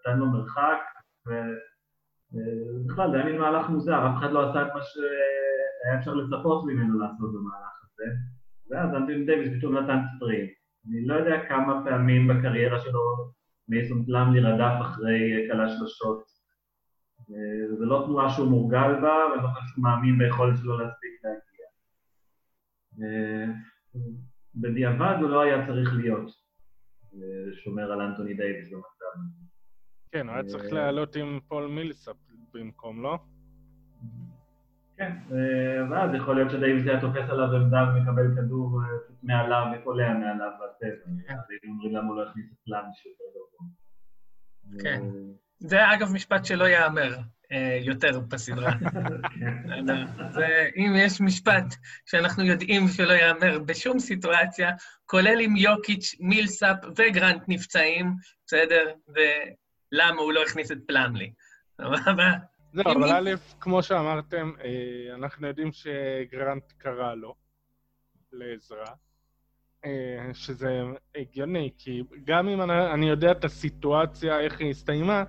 נתן 0.00 0.18
לו 0.18 0.26
מרחק, 0.26 0.78
ובכלל 1.26 3.10
זה 3.10 3.16
היה 3.16 3.24
מין 3.24 3.38
מהלך 3.38 3.68
מוזר, 3.68 4.06
אף 4.06 4.18
אחד 4.18 4.32
לא 4.32 4.50
עשה 4.50 4.62
את 4.62 4.74
מה 4.74 4.80
שהיה 4.82 5.98
אפשר 5.98 6.14
לצפות 6.14 6.64
ממנו 6.66 6.98
לעשות 6.98 7.32
במהלך 7.34 7.87
הזה. 8.00 8.10
ואז 8.70 8.94
אנטוני 8.94 9.24
דייוויס 9.24 9.58
פתאום 9.58 9.78
נתן 9.78 9.98
סטרים. 10.16 10.46
אני 10.86 11.06
לא 11.06 11.14
יודע 11.14 11.48
כמה 11.48 11.82
פעמים 11.84 12.28
בקריירה 12.28 12.80
שלו 12.80 13.00
מייסון 13.68 14.04
פלאמלי 14.04 14.40
רדף 14.40 14.80
אחרי 14.80 15.48
קלה 15.48 15.68
שלושות. 15.68 16.22
זה 17.78 17.84
לא 17.84 18.02
תנועה 18.06 18.30
שהוא 18.30 18.50
מורגל 18.50 19.00
בה, 19.00 19.14
ואני 19.30 19.42
לא 19.42 19.48
חושב 19.48 19.66
שהוא 19.66 19.84
מאמין 19.84 20.18
ביכולת 20.18 20.56
שלו 20.56 20.78
להספיק 20.78 21.10
להגיע. 21.24 21.66
בדיעבד 24.54 25.16
הוא 25.20 25.30
לא 25.30 25.40
היה 25.40 25.66
צריך 25.66 25.94
להיות 25.94 26.30
שומר 27.64 27.92
על 27.92 28.00
אנטוני 28.00 28.34
דייוויס 28.34 28.72
במצב. 28.72 29.18
כן, 30.12 30.28
הוא 30.28 30.34
היה 30.34 30.44
צריך 30.44 30.72
לעלות 30.72 31.16
עם 31.16 31.40
פול 31.48 31.66
מילסאפ 31.66 32.16
במקום, 32.54 33.02
לא? 33.02 33.18
כן, 34.98 35.12
ואז 35.90 36.14
יכול 36.14 36.36
להיות 36.36 36.50
שדייוויס 36.50 36.86
היה 36.86 37.00
תופס 37.00 37.30
עליו 37.30 37.56
עמדה 37.56 37.78
ומקבל 37.88 38.26
כדור 38.36 38.80
מעליו 39.22 39.66
וקולע 39.74 40.12
מעליו 40.12 40.50
בטבע. 40.54 41.34
אז 41.34 41.50
היינו 41.50 41.74
אומרים 41.74 41.96
למה 41.96 42.08
הוא 42.08 42.16
לא 42.16 42.28
הכניס 42.28 42.46
את 42.52 42.58
פלאמלי 42.64 43.06
יותר 43.06 43.24
גבוה. 43.30 43.68
כן. 44.82 45.02
זה 45.58 45.92
אגב 45.94 46.12
משפט 46.12 46.44
שלא 46.44 46.64
ייאמר 46.64 47.16
יותר 47.80 48.20
בסדרה. 48.20 48.72
אם 50.76 50.92
יש 50.96 51.20
משפט 51.20 51.74
שאנחנו 52.06 52.44
יודעים 52.44 52.88
שלא 52.88 53.12
ייאמר 53.12 53.58
בשום 53.58 53.98
סיטואציה, 53.98 54.70
כולל 55.06 55.40
עם 55.40 55.56
יוקיץ', 55.56 56.14
מילסאפ 56.20 56.76
וגרנט 56.96 57.42
נפצעים, 57.48 58.14
בסדר? 58.46 58.92
ולמה 59.08 60.20
הוא 60.20 60.32
לא 60.32 60.42
הכניס 60.42 60.72
את 60.72 60.78
פלאמלי. 60.86 61.32
סבבה? 61.80 62.32
זהו, 62.72 62.92
אבל 62.92 63.12
א', 63.12 63.34
כמו 63.60 63.82
שאמרתם, 63.82 64.52
אנחנו 65.14 65.46
יודעים 65.46 65.72
שגרנט 65.72 66.72
קרא 66.78 67.14
לו 67.14 67.34
לעזרה, 68.32 68.94
שזה 70.32 70.82
הגיוני, 71.16 71.70
כי 71.78 72.02
גם 72.24 72.48
אם 72.48 72.70
אני 72.70 73.08
יודע 73.08 73.32
את 73.32 73.44
הסיטואציה, 73.44 74.40
איך 74.40 74.60
היא 74.60 74.70
הסתיימה, 74.70 75.24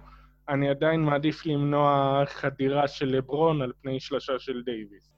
אני 0.49 0.69
עדיין 0.69 1.01
מעדיף 1.01 1.45
למנוע 1.45 2.23
חדירה 2.25 2.87
של 2.87 3.05
לברון 3.05 3.61
על 3.61 3.71
פני 3.81 3.99
שלושה 3.99 4.39
של 4.39 4.63
דייוויס. 4.63 5.17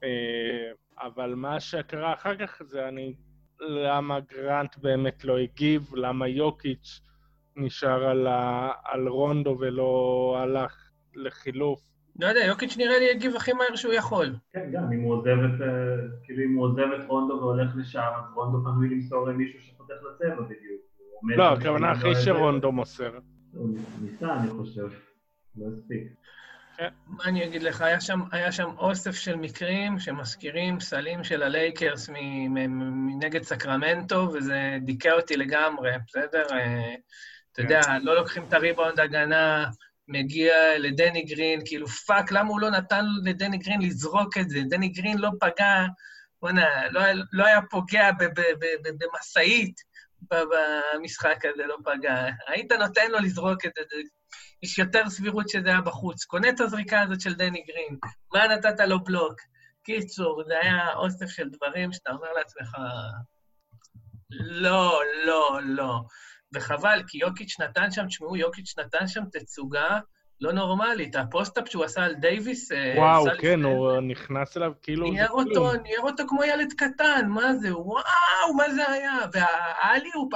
אבל 0.98 1.34
מה 1.34 1.60
שקרה 1.60 2.14
אחר 2.14 2.36
כך 2.36 2.62
זה 2.62 2.88
אני... 2.88 3.14
למה 3.60 4.20
גרנט 4.20 4.78
באמת 4.78 5.24
לא 5.24 5.38
הגיב, 5.38 5.94
למה 5.94 6.28
יוקיץ' 6.28 7.00
נשאר 7.56 8.04
על, 8.04 8.26
ה... 8.26 8.72
על 8.84 9.08
רונדו 9.08 9.56
ולא 9.60 10.36
הלך 10.42 10.90
לחילוף. 11.14 11.80
לא 12.18 12.26
יודע, 12.26 12.40
יוקיץ' 12.44 12.76
נראה 12.76 12.98
לי 12.98 13.10
הגיב 13.10 13.36
הכי 13.36 13.52
מהר 13.52 13.76
שהוא 13.76 13.92
יכול. 13.92 14.34
כן, 14.52 14.70
גם 14.72 14.92
אם 14.92 15.00
הוא 15.00 15.14
עוזב 15.14 15.28
את, 15.28 15.60
כאילו 16.24 16.44
אם 16.44 16.54
הוא 16.54 16.64
עוזב 16.64 16.92
את 17.00 17.08
רונדו 17.08 17.34
והולך 17.34 17.70
לשם, 17.76 18.00
אז 18.00 18.32
רונדו 18.34 18.64
פנוי 18.64 18.88
למסור 18.88 19.26
למישהו 19.26 19.60
שפותח 19.60 19.94
לצבע 19.94 20.42
בדיוק. 20.42 20.82
לא, 21.36 21.52
הכוונה 21.52 21.92
אחרי 21.92 22.14
שרונדו 22.14 22.72
מוסר. 22.72 23.18
הוא 23.52 23.78
ניסה, 24.02 24.36
אני 24.36 24.50
חושב. 24.50 24.88
לא 25.56 25.66
הספיק. 25.74 26.02
מה 27.06 27.24
אני 27.24 27.46
אגיד 27.46 27.62
לך, 27.62 27.80
היה 27.80 28.00
שם, 28.00 28.20
היה 28.32 28.52
שם 28.52 28.70
אוסף 28.78 29.14
של 29.14 29.36
מקרים 29.36 29.98
שמזכירים 29.98 30.80
סלים 30.80 31.24
של 31.24 31.42
הלייקרס 31.42 32.10
מנגד 32.48 33.42
סקרמנטו, 33.42 34.30
וזה 34.32 34.78
דיכא 34.84 35.08
אותי 35.08 35.36
לגמרי, 35.36 35.90
בסדר? 36.06 36.46
אתה 37.52 37.62
יודע, 37.62 37.80
לא 38.02 38.16
לוקחים 38.16 38.42
את 38.48 38.52
הריבאונד 38.52 39.00
הגנה, 39.00 39.66
מגיע 40.12 40.54
לדני 40.78 41.22
גרין, 41.22 41.60
כאילו, 41.64 41.86
fuck, 41.86 42.32
למה 42.32 42.48
הוא 42.48 42.60
לא 42.60 42.70
נתן 42.70 43.04
לדני 43.24 43.58
גרין 43.58 43.82
לזרוק 43.82 44.38
את 44.38 44.50
זה? 44.50 44.60
דני 44.68 44.88
גרין 44.88 45.18
לא 45.18 45.30
פגע, 45.40 45.86
בוא'נה, 46.42 46.88
לא, 46.90 47.00
לא 47.32 47.46
היה 47.46 47.60
פוגע 47.70 48.10
במשאית 49.00 49.80
במשחק 50.30 51.44
הזה, 51.44 51.66
לא 51.66 51.76
פגע. 51.84 52.26
היית 52.46 52.72
נותן 52.72 53.10
לו 53.10 53.18
לזרוק 53.18 53.66
את 53.66 53.72
זה, 53.76 53.96
יש 54.62 54.78
יותר 54.78 55.10
סבירות 55.10 55.48
שזה 55.48 55.68
היה 55.68 55.80
בחוץ. 55.80 56.24
קונה 56.24 56.48
את 56.48 56.60
הזריקה 56.60 57.00
הזאת 57.00 57.20
של 57.20 57.34
דני 57.34 57.62
גרין, 57.62 57.98
מה 58.34 58.46
נתת 58.46 58.80
לו 58.80 59.04
בלוק? 59.04 59.40
קיצור, 59.84 60.42
זה 60.46 60.54
היה 60.62 60.94
אוסף 60.94 61.26
של 61.26 61.48
דברים 61.48 61.92
שאתה 61.92 62.10
אומר 62.10 62.32
לעצמך, 62.32 62.76
לא, 64.40 65.00
לא, 65.24 65.60
לא. 65.62 66.00
וחבל, 66.54 67.02
כי 67.08 67.18
יוקיץ' 67.18 67.60
נתן 67.60 67.90
שם, 67.90 68.06
תשמעו, 68.06 68.36
יוקיץ' 68.36 68.74
נתן 68.78 69.06
שם 69.06 69.22
תצוגה 69.32 69.98
לא 70.40 70.52
נורמלית. 70.52 71.16
ה 71.16 71.22
post-up 71.22 71.68
שהוא 71.68 71.84
עשה 71.84 72.04
על 72.04 72.14
דייוויס... 72.14 72.70
וואו, 72.96 73.24
כן, 73.40 73.62
הוא 73.62 74.00
נכנס 74.00 74.56
אליו 74.56 74.72
כאילו... 74.82 75.10
ניער 75.10 75.30
אותו, 75.30 75.72
ניער 75.82 76.00
אותו 76.00 76.22
כמו 76.28 76.44
ילד 76.44 76.72
קטן, 76.72 77.28
מה 77.28 77.54
זה? 77.54 77.76
וואו, 77.76 78.54
מה 78.56 78.74
זה 78.74 78.90
היה? 78.90 79.18
וה 79.32 79.49
alley-oop, 79.49 80.32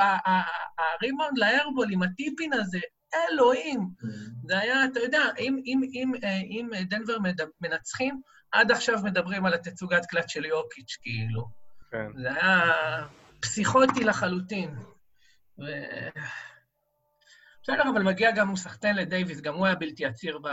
הריבאונד 0.79 1.39
לאיירבול 1.39 1.87
עם 1.93 2.03
הטיפין 2.03 2.53
הזה, 2.53 2.79
אלוהים. 3.15 3.89
זה 4.47 4.59
היה, 4.59 4.85
אתה 4.85 5.01
יודע, 5.01 5.23
אם, 5.39 5.61
אם, 5.67 5.81
אם, 5.95 6.13
אם 6.51 6.69
דנבר 6.89 7.17
מנצחים, 7.61 8.21
עד 8.53 8.71
עכשיו 8.71 8.99
מדברים 9.05 9.47
על 9.47 9.55
התצוגת 9.55 10.07
קלט 10.07 10.29
של 10.29 10.45
יוקיץ', 10.45 10.97
כאילו. 11.03 11.45
כן. 11.91 12.23
זה 12.23 12.29
היה 12.29 12.63
פסיכוטי 13.41 14.05
לחלוטין. 14.05 14.75
ו... 15.59 15.65
בסדר, 17.63 17.83
אבל 17.95 18.03
מגיע 18.03 18.31
גם 18.31 18.49
הוא 18.49 18.57
סחטיין 18.57 18.97
לדייוויס, 18.97 19.41
גם 19.41 19.55
הוא 19.55 19.67
היה 19.67 19.75
בלתי 19.75 20.07
עציר 20.07 20.39
ב... 20.39 20.49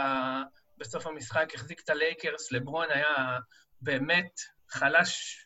בסוף 0.78 1.06
המשחק, 1.06 1.54
החזיק 1.54 1.80
את 1.84 1.90
הלייקרס, 1.90 2.52
לברון 2.52 2.86
היה 2.90 3.38
באמת 3.80 4.40
חלש, 4.70 5.40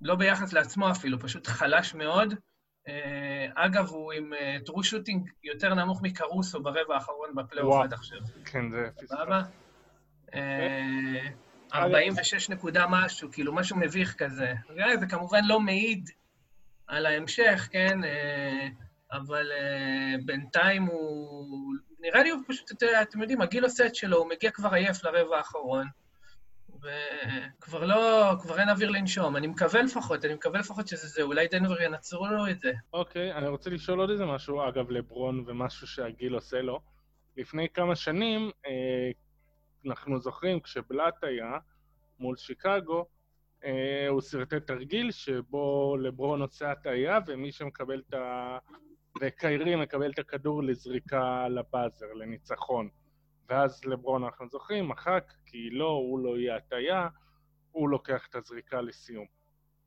לא 0.00 0.14
ביחס 0.14 0.52
לעצמו 0.52 0.90
אפילו, 0.90 1.20
פשוט 1.20 1.46
חלש 1.46 1.94
מאוד. 1.94 2.34
אגב, 3.54 3.88
הוא 3.88 4.12
עם 4.12 4.32
טרו 4.66 4.84
שוטינג 4.84 5.30
יותר 5.44 5.74
נמוך 5.74 6.02
מקרוסו 6.02 6.62
ברבע 6.62 6.94
האחרון 6.94 7.34
בפלייאוף 7.34 7.84
עד 7.84 7.92
עכשיו. 7.92 8.18
כן, 8.44 8.70
זה 8.70 8.88
סבבה? 9.06 9.42
46 11.74 12.50
נקודה 12.50 12.86
משהו, 12.88 13.32
כאילו 13.32 13.54
משהו 13.54 13.76
מביך 13.76 14.14
כזה. 14.18 14.54
זה 15.00 15.06
כמובן 15.06 15.44
לא 15.44 15.60
מעיד 15.60 16.10
על 16.90 17.06
ההמשך, 17.06 17.68
כן? 17.72 17.98
אבל 19.12 19.50
בינתיים 20.24 20.82
הוא... 20.82 21.74
נראה 22.00 22.22
לי 22.22 22.30
הוא 22.30 22.40
פשוט, 22.48 22.82
אתם 23.02 23.20
יודעים, 23.20 23.40
הגיל 23.40 23.64
עושה 23.64 23.86
את 23.86 23.94
שלו, 23.94 24.16
הוא 24.16 24.28
מגיע 24.28 24.50
כבר 24.50 24.74
עייף 24.74 25.04
לרבע 25.04 25.36
האחרון. 25.36 25.86
וכבר 26.82 27.84
לא, 27.84 28.34
כבר 28.40 28.60
אין 28.60 28.68
אוויר 28.68 28.90
לנשום. 28.90 29.36
אני 29.36 29.46
מקווה 29.46 29.82
לפחות, 29.82 30.24
אני 30.24 30.34
מקווה 30.34 30.60
לפחות 30.60 30.88
שזה 30.88 31.08
זה, 31.08 31.22
אולי 31.22 31.48
דנבר 31.48 31.82
ינצרו 31.82 32.26
לו 32.26 32.50
את 32.50 32.60
זה. 32.60 32.72
אוקיי, 32.92 33.32
אני 33.32 33.48
רוצה 33.48 33.70
לשאול 33.70 34.00
עוד 34.00 34.10
איזה 34.10 34.26
משהו, 34.26 34.68
אגב, 34.68 34.90
לברון 34.90 35.44
ומשהו 35.46 35.86
שהגיל 35.86 36.34
עושה 36.34 36.62
לו. 36.62 36.80
לפני 37.36 37.68
כמה 37.68 37.96
שנים, 37.96 38.50
אה, 38.66 39.10
אנחנו 39.86 40.20
זוכרים, 40.20 40.60
כשבלאט 40.60 41.24
היה 41.24 41.58
מול 42.18 42.36
שיקגו, 42.36 42.98
אה, 42.98 43.04
הוא 44.08 44.20
סרטט 44.20 44.66
תרגיל 44.66 45.10
שבו 45.10 45.96
לברון 46.00 46.42
עושה 46.42 46.70
הטעיה, 46.70 47.18
ומי 47.26 47.52
שמקבל 47.52 48.02
את 48.08 48.14
ה... 48.14 48.58
וקיירי 49.20 49.76
מקבל 49.76 50.10
את 50.10 50.18
הכדור 50.18 50.62
לזריקה 50.62 51.48
לבאזר, 51.48 52.12
לניצחון. 52.14 52.88
ואז 53.48 53.84
לברון, 53.84 54.24
אנחנו 54.24 54.48
זוכרים, 54.48 54.88
מחק, 54.88 55.32
כי 55.46 55.70
לא, 55.70 55.88
הוא 55.88 56.18
לא 56.18 56.38
יהיה 56.38 56.56
הטיה, 56.56 57.08
הוא 57.70 57.88
לוקח 57.88 58.26
את 58.30 58.34
הזריקה 58.34 58.80
לסיום. 58.80 59.26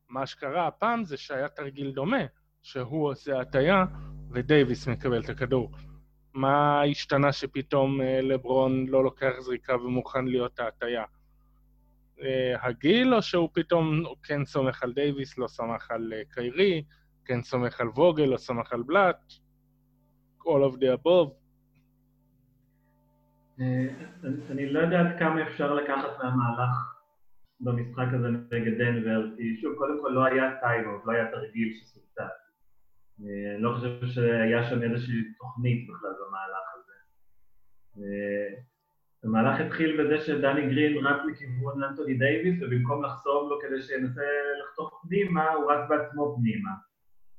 מה 0.10 0.26
שקרה 0.26 0.68
הפעם 0.68 1.04
זה 1.04 1.18
שהיה 1.18 1.50
תרגיל 1.50 1.92
דומה, 1.92 2.26
שהוא 2.62 3.10
עושה 3.10 3.40
הטיה 3.40 3.86
ודייוויס 4.32 4.88
מקבל 4.88 5.24
את 5.24 5.30
הכדור. 5.30 5.72
מה 6.34 6.84
השתנה 6.84 7.32
שפתאום 7.32 8.02
לברון 8.02 8.88
לא 8.88 9.04
לוקח 9.04 9.32
זריקה 9.40 9.76
ומוכן 9.76 10.26
להיות 10.26 10.60
ההטיה? 10.60 11.04
הגיל, 12.62 13.16
או 13.16 13.22
שהוא 13.22 13.50
פתאום 13.54 14.04
כן 14.24 14.46
סומך 14.46 14.84
על 14.84 14.94
דייוויס, 14.94 15.38
לא 15.38 15.48
סמך 15.48 15.92
על 15.92 16.14
קיירי, 16.30 16.84
כן 17.26 17.42
סומך 17.42 17.82
על 17.82 17.88
ווגל, 17.88 18.26
לא 18.26 18.38
סמך 18.38 18.74
על 18.74 18.84
בלאט, 18.84 19.34
all 20.42 20.72
of 20.72 20.78
the 20.78 21.04
above. 21.04 21.32
אני 24.52 24.70
לא 24.70 24.80
יודע 24.80 25.00
עד 25.00 25.20
כמה 25.20 25.48
אפשר 25.50 25.74
לקחת 25.74 26.24
מהמהלך 26.24 26.76
במשחק 27.60 28.08
הזה 28.14 28.28
נגד 28.28 28.78
דנבר, 28.78 29.36
כי 29.38 29.58
שוב, 29.62 29.76
קודם 29.78 30.02
כל 30.02 30.10
לא 30.10 30.26
היה 30.26 30.44
טיימאוט, 30.62 31.02
לא 31.06 31.12
היה 31.12 31.32
תרגיל 31.32 31.74
שסורטט. 31.80 32.34
אני 33.20 33.62
לא 33.62 33.76
חושב 33.76 34.08
שהיה 34.08 34.70
שם 34.70 34.84
איזושהי 34.84 35.34
תוכנית 35.40 35.88
בכלל 35.88 36.10
במהלך 36.28 36.66
הזה. 36.76 36.94
המהלך 39.24 39.60
התחיל 39.60 40.02
בזה 40.02 40.20
שדני 40.26 40.62
גרין 40.70 41.06
רץ 41.06 41.22
לכיוון 41.32 41.84
אנטוני 41.84 42.14
דייוויס, 42.14 42.62
ובמקום 42.62 43.04
לחסום 43.04 43.50
לו 43.50 43.60
כדי 43.62 43.82
שינסה 43.82 44.22
לחתוך 44.62 45.02
פנימה, 45.08 45.52
הוא 45.52 45.72
רץ 45.72 45.90
בעצמו 45.90 46.36
פנימה. 46.38 46.72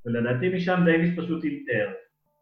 ולדעתי 0.07 0.57
משם 0.57 0.80
דייוויס 0.85 1.18
פשוט 1.18 1.45
אילתר. 1.45 1.93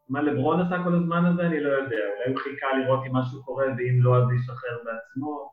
מה 0.09 0.23
לברון 0.23 0.61
עשה 0.61 0.85
כל 0.85 0.95
הזמן 0.95 1.25
הזה, 1.25 1.47
אני 1.47 1.61
לא 1.61 1.69
יודע. 1.69 1.97
אולי 1.97 2.31
הוא 2.31 2.39
חיכה 2.39 2.67
לראות 2.79 3.01
אם 3.07 3.17
משהו 3.17 3.45
קורה, 3.45 3.67
ואם 3.67 4.03
לא, 4.03 4.17
אז 4.17 4.33
ישחרר 4.33 4.79
בעצמו. 4.85 5.51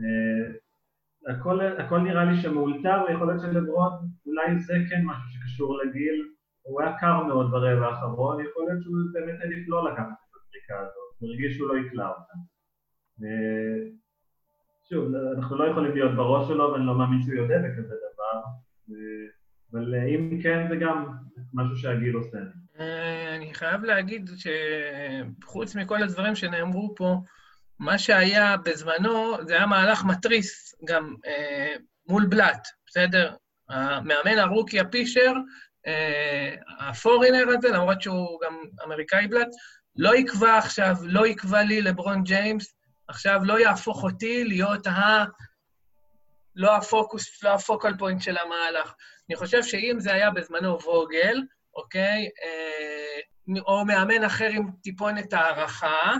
אה, 0.00 1.34
הכל, 1.34 1.60
הכל 1.60 1.98
נראה 1.98 2.24
לי 2.24 2.36
שמאולתר, 2.36 3.02
ויכול 3.08 3.26
להיות 3.26 3.40
שלברון, 3.40 3.92
אולי 4.26 4.58
זה 4.58 4.74
כן 4.90 5.02
משהו 5.04 5.30
שקשור 5.30 5.78
לגיל. 5.78 6.28
הוא 6.62 6.82
היה 6.82 6.98
קר 6.98 7.22
מאוד 7.22 7.50
ברבע 7.50 7.86
האחרון, 7.86 8.44
יכול 8.44 8.64
להיות 8.64 8.82
שהוא 8.82 8.96
באמת 9.12 9.40
עדיף 9.42 9.68
לא 9.68 9.90
לקחת 9.90 10.06
את 10.06 10.36
הזריקה 10.36 10.80
הזאת, 10.80 11.14
הוא 11.18 11.28
הרגיש 11.28 11.56
שהוא 11.56 11.68
לא 11.68 11.76
יקלע 11.78 12.08
אותה. 12.08 12.34
אה, 13.22 13.88
שוב, 14.88 15.14
אנחנו 15.36 15.58
לא 15.58 15.70
יכולים 15.70 15.92
להיות 15.92 16.14
בראש 16.16 16.48
שלו, 16.48 16.72
ואני 16.72 16.86
לא 16.86 16.94
מאמין 16.98 17.22
שהוא 17.22 17.34
יודע 17.34 17.58
בכזה 17.58 17.94
דבר, 17.94 18.40
אה, 18.90 19.26
אבל 19.72 19.94
אם 19.94 20.38
כן, 20.42 20.66
זה 20.68 20.76
גם 20.76 21.06
משהו 21.54 21.76
שהגיל 21.76 22.14
עושה. 22.14 22.38
אה, 22.80 23.36
אני 23.36 23.54
חייב 23.54 23.84
להגיד 23.84 24.30
שחוץ 25.42 25.76
מכל 25.76 26.02
הדברים 26.02 26.34
שנאמרו 26.34 26.94
פה, 26.96 27.16
מה 27.78 27.98
שהיה 27.98 28.56
בזמנו, 28.56 29.36
זה 29.46 29.54
היה 29.54 29.66
מהלך 29.66 30.04
מתריס 30.04 30.74
גם 30.84 31.14
אה, 31.26 31.74
מול 32.08 32.26
בלאט, 32.26 32.68
בסדר? 32.86 33.34
המאמן 33.68 34.38
הרוקי, 34.38 34.80
הפישר, 34.80 35.32
אה, 35.86 36.54
הפורינר 36.78 37.44
הזה, 37.48 37.68
למרות 37.68 38.02
שהוא 38.02 38.40
גם 38.44 38.56
אמריקאי 38.84 39.26
בלאט, 39.28 39.48
לא 39.96 40.16
יקבע 40.16 40.58
עכשיו, 40.58 40.96
לא 41.02 41.26
יקבע 41.26 41.62
לי 41.62 41.82
לברון 41.82 42.22
ג'יימס, 42.22 42.74
עכשיו 43.08 43.40
לא 43.44 43.60
יהפוך 43.60 44.02
אותי 44.02 44.44
להיות 44.44 44.86
ה... 44.86 45.24
לא 46.56 46.76
הפוקוס, 46.76 47.42
לא 47.42 47.54
הפוקל 47.54 47.96
פוינט 47.98 48.22
של 48.22 48.36
המהלך. 48.36 48.94
אני 49.28 49.36
חושב 49.36 49.62
שאם 49.62 49.96
זה 49.98 50.12
היה 50.12 50.30
בזמנו 50.30 50.78
ווגל, 50.82 51.42
אוקיי? 51.74 52.28
אה, 52.44 53.60
או 53.66 53.84
מאמן 53.84 54.24
אחר 54.24 54.48
עם 54.50 54.70
טיפונת 54.82 55.32
הערכה, 55.32 56.12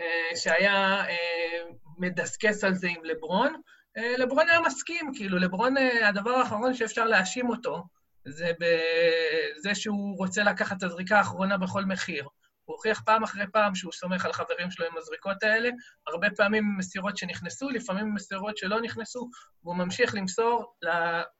אה, 0.00 0.36
שהיה 0.36 1.04
אה, 1.08 1.64
מדסקס 1.98 2.64
על 2.64 2.74
זה 2.74 2.88
עם 2.88 3.04
לברון, 3.04 3.54
לברון 4.18 4.48
היה 4.48 4.60
מסכים, 4.60 5.12
כאילו, 5.14 5.38
לברון, 5.38 5.74
הדבר 6.04 6.30
האחרון 6.30 6.74
שאפשר 6.74 7.04
להאשים 7.04 7.50
אותו, 7.50 7.84
זה 8.24 8.50
בזה 8.58 9.74
שהוא 9.74 10.18
רוצה 10.18 10.42
לקחת 10.42 10.76
את 10.76 10.82
הזריקה 10.82 11.18
האחרונה 11.18 11.58
בכל 11.58 11.84
מחיר. 11.84 12.28
הוא 12.64 12.74
הוכיח 12.74 13.00
פעם 13.00 13.22
אחרי 13.22 13.44
פעם 13.52 13.74
שהוא 13.74 13.92
סומך 13.92 14.24
על 14.24 14.32
חברים 14.32 14.70
שלו 14.70 14.86
עם 14.86 14.96
הזריקות 14.96 15.42
האלה, 15.42 15.70
הרבה 16.06 16.28
פעמים 16.36 16.64
מסירות 16.78 17.16
שנכנסו, 17.16 17.70
לפעמים 17.70 18.14
מסירות 18.14 18.56
שלא 18.56 18.80
נכנסו, 18.80 19.30
והוא 19.64 19.76
ממשיך 19.76 20.14
למסור 20.14 20.74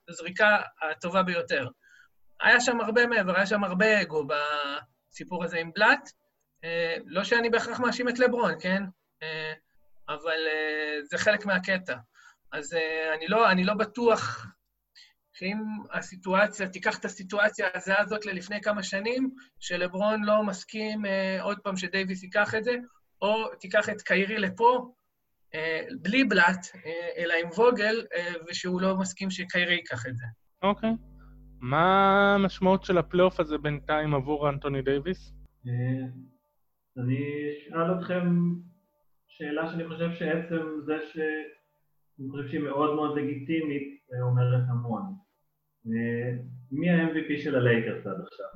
לזריקה 0.08 0.58
הטובה 0.82 1.22
ביותר. 1.22 1.68
היה 2.40 2.60
שם 2.60 2.80
הרבה 2.80 3.06
מעבר, 3.06 3.36
היה 3.36 3.46
שם 3.46 3.64
הרבה 3.64 4.02
אגו 4.02 4.26
בסיפור 5.10 5.44
הזה 5.44 5.58
עם 5.58 5.70
בלאט. 5.74 6.08
אה, 6.64 6.96
לא 7.06 7.24
שאני 7.24 7.50
בהכרח 7.50 7.80
מאשים 7.80 8.08
את 8.08 8.18
לברון, 8.18 8.54
כן? 8.60 8.82
אה, 9.22 9.52
אבל 10.08 10.46
אה, 10.46 10.98
זה 11.02 11.18
חלק 11.18 11.46
מהקטע. 11.46 11.96
אז 12.52 12.76
אני 13.14 13.28
לא, 13.28 13.50
אני 13.50 13.64
לא 13.64 13.74
בטוח 13.74 14.46
שאם 15.34 15.58
הסיטואציה, 15.92 16.68
תיקח 16.68 16.98
את 16.98 17.04
הסיטואציה 17.04 17.66
הזה 17.74 17.98
הזאת 17.98 18.26
ללפני 18.26 18.60
כמה 18.60 18.82
שנים, 18.82 19.30
שלברון 19.60 20.24
לא 20.24 20.42
מסכים 20.42 21.02
עוד 21.40 21.58
פעם 21.58 21.76
שדייוויס 21.76 22.22
ייקח 22.22 22.54
את 22.54 22.64
זה, 22.64 22.76
או 23.22 23.54
תיקח 23.60 23.88
את 23.88 24.02
קיירי 24.02 24.38
לפה, 24.38 24.90
בלי 26.02 26.24
בלאט, 26.24 26.66
אלא 27.16 27.34
עם 27.42 27.48
ווגל, 27.48 28.06
ושהוא 28.48 28.80
לא 28.80 28.96
מסכים 28.96 29.30
שקיירי 29.30 29.74
ייקח 29.74 30.06
את 30.06 30.16
זה. 30.16 30.24
אוקיי. 30.62 30.90
Okay. 30.90 31.14
מה 31.60 32.34
המשמעות 32.34 32.84
של 32.84 32.98
הפלייאוף 32.98 33.40
הזה 33.40 33.58
בינתיים 33.58 34.14
עבור 34.14 34.48
אנטוני 34.48 34.82
דייוויס? 34.82 35.32
אה, 35.66 36.06
אני 36.96 37.18
אשאל 37.58 37.98
אתכם 37.98 38.54
שאלה 39.28 39.70
שאני 39.70 39.88
חושב 39.88 40.12
שעצם 40.12 40.62
זה 40.86 40.94
שאני 41.12 42.30
חושב 42.30 42.48
שהיא 42.48 42.60
מאוד 42.60 42.94
מאוד 42.94 43.18
לגיטימית, 43.18 44.00
אומרת 44.22 44.64
המון. 44.68 45.23
אה, 45.86 46.36
מי 46.72 46.90
ה-MVP 46.90 47.42
של 47.42 47.54
הלייקרס 47.54 48.06
עד 48.06 48.16
עכשיו? 48.26 48.46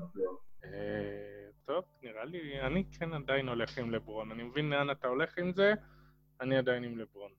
אה, 0.64 1.50
טוב, 1.64 1.84
נראה 2.02 2.24
לי, 2.24 2.60
אני 2.60 2.84
כן 2.98 3.12
עדיין 3.12 3.48
הולך 3.48 3.78
עם 3.78 3.90
לברון. 3.90 4.30
אני 4.30 4.42
מבין 4.42 4.70
לאן 4.70 4.90
אתה 4.90 5.08
הולך 5.08 5.38
עם 5.38 5.52
זה, 5.52 5.72
אני 6.40 6.58
עדיין 6.58 6.84
עם 6.84 6.98
לברון. 6.98 7.30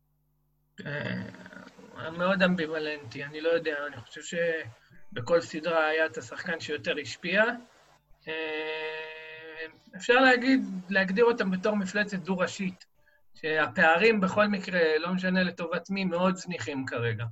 מאוד 2.17 2.43
אמביוולנטי, 2.43 3.23
אני 3.23 3.41
לא 3.41 3.49
יודע, 3.49 3.75
אני 3.87 3.97
חושב 3.97 4.21
ש... 4.21 4.35
בכל 5.13 5.41
סדרה 5.41 5.87
היה 5.87 6.05
את 6.05 6.17
השחקן 6.17 6.59
שיותר 6.59 6.95
השפיע. 7.01 7.43
אה, 8.27 9.65
אפשר 9.95 10.13
להגיד, 10.13 10.61
להגדיר 10.89 11.25
אותם 11.25 11.51
בתור 11.51 11.75
מפלצת 11.75 12.17
דו-ראשית, 12.17 12.85
שהפערים 13.33 14.21
בכל 14.21 14.47
מקרה, 14.47 14.97
לא 14.99 15.13
משנה 15.13 15.43
לטובת 15.43 15.89
מי, 15.89 16.05
מאוד 16.05 16.35
זניחים 16.35 16.85
כרגע. 16.85 17.25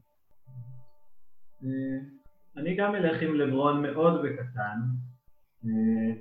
אה, 2.57 2.61
אני 2.61 2.75
גם 2.75 2.95
אלך 2.95 3.21
עם 3.21 3.35
לברון 3.35 3.81
מאוד 3.81 4.21
בקטן, 4.23 4.79
אה, 5.65 6.13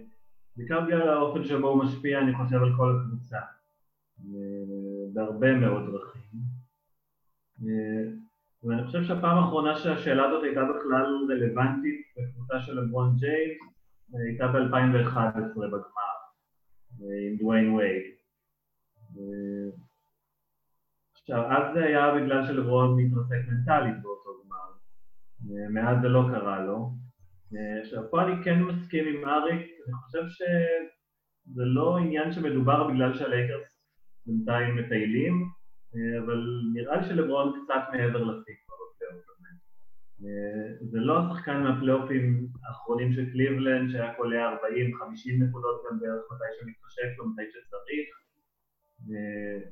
בעיקר 0.57 0.80
בגלל 0.80 1.09
האופן 1.09 1.45
שבו 1.45 1.68
הוא 1.68 1.84
משפיע, 1.84 2.18
אני 2.18 2.34
חושב, 2.34 2.57
על 2.57 2.72
כל 2.76 2.97
הקבוצה, 2.97 3.39
בהרבה 5.12 5.55
מאוד 5.55 5.82
דרכים. 5.91 6.41
ואני 8.64 8.84
חושב 8.84 9.05
שהפעם 9.05 9.39
האחרונה 9.39 9.76
שהשאלה 9.76 10.24
הזאת 10.24 10.45
הייתה 10.45 10.61
בכלל 10.61 11.07
רלוונטית 11.30 12.07
בקבוצה 12.16 12.61
של 12.61 12.80
לברון 12.80 13.16
ג'יימס 13.16 13.76
הייתה 14.12 14.47
ב-2011 14.49 15.59
בגמר 15.59 16.16
עם 17.01 17.37
דוויין 17.39 17.74
וייד. 17.74 18.03
עכשיו, 21.12 21.53
אז 21.53 21.74
זה 21.74 21.84
היה 21.84 22.14
בגלל 22.14 22.47
שלברון 22.47 23.01
מתרסק 23.01 23.49
מנטלית 23.49 24.03
באותו 24.03 24.26
מאז 25.70 25.97
זה 26.03 26.09
לא 26.09 26.24
קרה 26.30 26.61
לו. 26.61 26.90
עכשיו, 27.82 28.11
פה 28.11 28.22
אני 28.22 28.44
כן 28.44 28.62
מסכים 28.62 29.05
עם 29.09 29.28
אריק, 29.28 29.61
אני 29.86 29.94
חושב 29.94 30.22
שזה 30.28 31.64
לא 31.64 31.99
עניין 31.99 32.32
שמדובר 32.32 32.88
בגלל 32.88 33.14
שהלייקרס 33.14 33.76
בינתיים 34.26 34.76
מטיילים, 34.76 35.44
אה, 35.94 36.24
אבל 36.24 36.40
נראה 36.74 36.97
לי 36.97 37.09
שלברון 37.09 37.53
קצת 37.64 37.82
מעבר 37.92 38.24
לשיא 38.24 38.55
הזה. 39.11 39.49
אה, 40.24 40.86
זה 40.90 40.99
לא 40.99 41.18
השחקן 41.18 41.62
מהפלייאופים 41.62 42.49
האחרונים 42.64 43.12
של 43.12 43.30
קליבלנד 43.32 43.90
שהיה 43.90 44.14
קולע 44.14 44.55
40-50 44.55 45.49
נקודות 45.49 45.82
גם 45.90 45.99
בערך 46.01 46.22
מתי 46.32 46.44
שמתחשק 46.61 47.18
לו, 47.18 47.28
מתי 47.28 47.42
שצריך. 47.51 48.09
אה, 49.11 49.70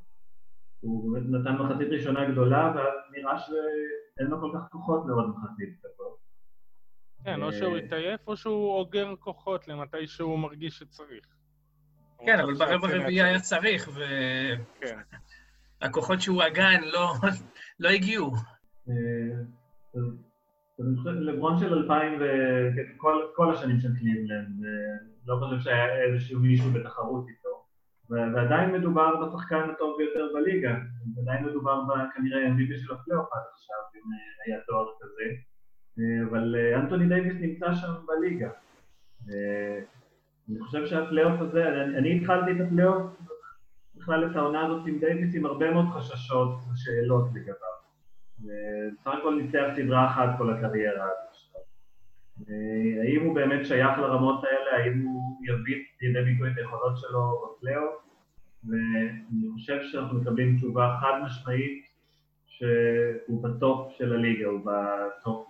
הוא 0.81 1.13
באמת 1.13 1.31
נתן 1.31 1.63
מחצית 1.63 1.89
ראשונה 1.89 2.31
גדולה, 2.31 2.73
ואז 2.77 2.95
נראה 3.25 3.39
שאין 3.39 4.27
לו 4.29 4.41
כל 4.41 4.51
כך 4.55 4.69
כוחות 4.71 5.05
לעוד 5.07 5.29
מחצית 5.29 5.79
כזאת. 5.83 6.19
כן, 7.25 7.43
או 7.43 7.53
שהוא 7.53 7.77
יתעייף 7.77 8.29
או 8.29 8.37
שהוא 8.37 8.79
אוגר 8.79 9.15
כוחות 9.19 9.69
למתי 9.69 10.07
שהוא 10.07 10.39
מרגיש 10.39 10.79
שצריך. 10.79 11.27
כן, 12.27 12.41
אבל 12.41 12.55
ברבע 12.55 12.89
רביעי 12.89 13.23
היה 13.23 13.41
צריך, 13.41 13.89
ו... 13.95 14.01
כן. 14.81 14.99
שהוא 16.19 16.43
הגן 16.43 16.81
לא, 16.93 17.13
לא 17.81 17.89
הגיעו. 17.89 18.33
אה, 18.89 18.95
לברון 21.05 21.59
של 21.59 21.75
2000 21.75 22.21
וכל 23.33 23.55
השנים 23.55 23.81
של 23.81 23.97
קליבלנד, 23.99 24.65
אה, 24.65 24.71
לא 25.27 25.37
חושב 25.41 25.61
שהיה 25.61 26.03
איזשהו 26.03 26.41
מישהו 26.41 26.71
בתחרות 26.71 27.29
איתו. 27.29 27.44
ועדיין 28.11 28.73
מדובר 28.73 29.27
בשחקן 29.27 29.71
הטוב 29.71 29.97
ביותר 29.99 30.29
בליגה, 30.35 30.75
עדיין 31.23 31.45
מדובר 31.45 31.81
כנראה 32.15 32.47
MVP 32.47 32.87
של 32.87 32.95
הפלייאוף 32.95 33.33
עד 33.33 33.43
עכשיו, 33.53 33.77
אם 33.95 34.13
אה, 34.13 34.55
היה 34.55 34.65
תואר 34.67 34.87
כזה, 35.01 35.25
אבל 36.31 36.57
אנטוני 36.75 37.09
דייוויס 37.09 37.37
נמצא 37.41 37.75
שם 37.75 37.93
בליגה. 38.07 38.51
אני 40.49 40.61
חושב 40.61 40.87
שהפלייאוף 40.87 41.41
הזה, 41.41 41.69
אני 41.99 42.17
התחלתי 42.17 42.51
את 42.53 42.57
הפלייאוף 42.67 43.03
בכלל 43.95 44.31
את 44.31 44.37
העונה 44.37 44.67
הזאת 44.67 44.87
עם 44.87 44.99
דייוויס 44.99 45.35
עם 45.35 45.47
הרבה 45.47 45.71
מאוד 45.71 45.87
חששות 45.89 46.59
ושאלות 46.73 47.29
לגביו. 47.35 47.75
בסך 48.39 49.11
הכל 49.19 49.35
ניצח 49.43 49.65
סדרה 49.77 50.07
אחת 50.07 50.39
כל 50.39 50.53
הקריירה 50.53 51.09
עכשיו. 51.29 51.34
האם 53.03 53.23
הוא 53.25 53.35
באמת 53.35 53.67
שייך 53.67 53.99
לרמות 53.99 54.45
האלה? 54.45 54.85
האם 54.85 55.03
הוא 55.03 55.41
יביא 55.45 55.85
לידי 56.03 56.23
ביטוי 56.23 56.51
את 56.51 56.57
היכולות 56.57 56.99
שלו 56.99 57.55
בפלייאוף? 57.57 57.95
ואני 58.69 59.49
חושב 59.55 59.79
שאנחנו 59.83 60.21
מקבלים 60.21 60.57
תשובה 60.57 60.97
חד 61.01 61.21
משמעית 61.25 61.85
שהוא 62.47 63.43
בטופ 63.43 63.93
של 63.99 64.13
הליגה, 64.13 64.47
הוא 64.47 64.61
בטופ 64.61 65.47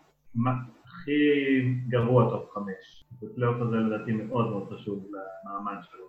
הכי 0.84 1.62
גרוע 1.88 2.30
טופ 2.30 2.50
חמש. 2.50 3.04
בפלייאוף 3.22 3.56
הזה 3.60 3.76
לדעתי 3.76 4.12
מאוד 4.12 4.50
מאוד 4.50 4.68
חשוב 4.72 5.06
למעמד 5.44 5.82
שלו. 5.82 6.04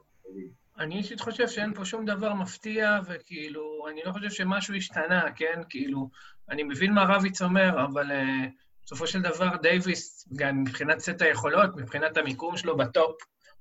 אני 0.79 0.95
אישית 0.95 1.19
חושב 1.19 1.47
שאין 1.47 1.73
פה 1.73 1.85
שום 1.85 2.05
דבר 2.05 2.33
מפתיע, 2.33 2.99
וכאילו, 3.05 3.85
אני 3.91 4.01
לא 4.05 4.11
חושב 4.11 4.29
שמשהו 4.29 4.75
השתנה, 4.75 5.31
כן? 5.35 5.61
כאילו, 5.69 6.09
אני 6.49 6.63
מבין 6.63 6.93
מה 6.93 7.03
רביץ 7.03 7.41
אומר, 7.41 7.85
אבל 7.85 8.11
אה, 8.11 8.49
בסופו 8.85 9.07
של 9.07 9.21
דבר 9.21 9.57
דייוויס, 9.61 10.27
גם 10.35 10.61
מבחינת 10.61 10.99
סט 10.99 11.21
היכולות, 11.21 11.69
מבחינת 11.75 12.17
המיקום 12.17 12.57
שלו 12.57 12.77
בטופ, 12.77 13.15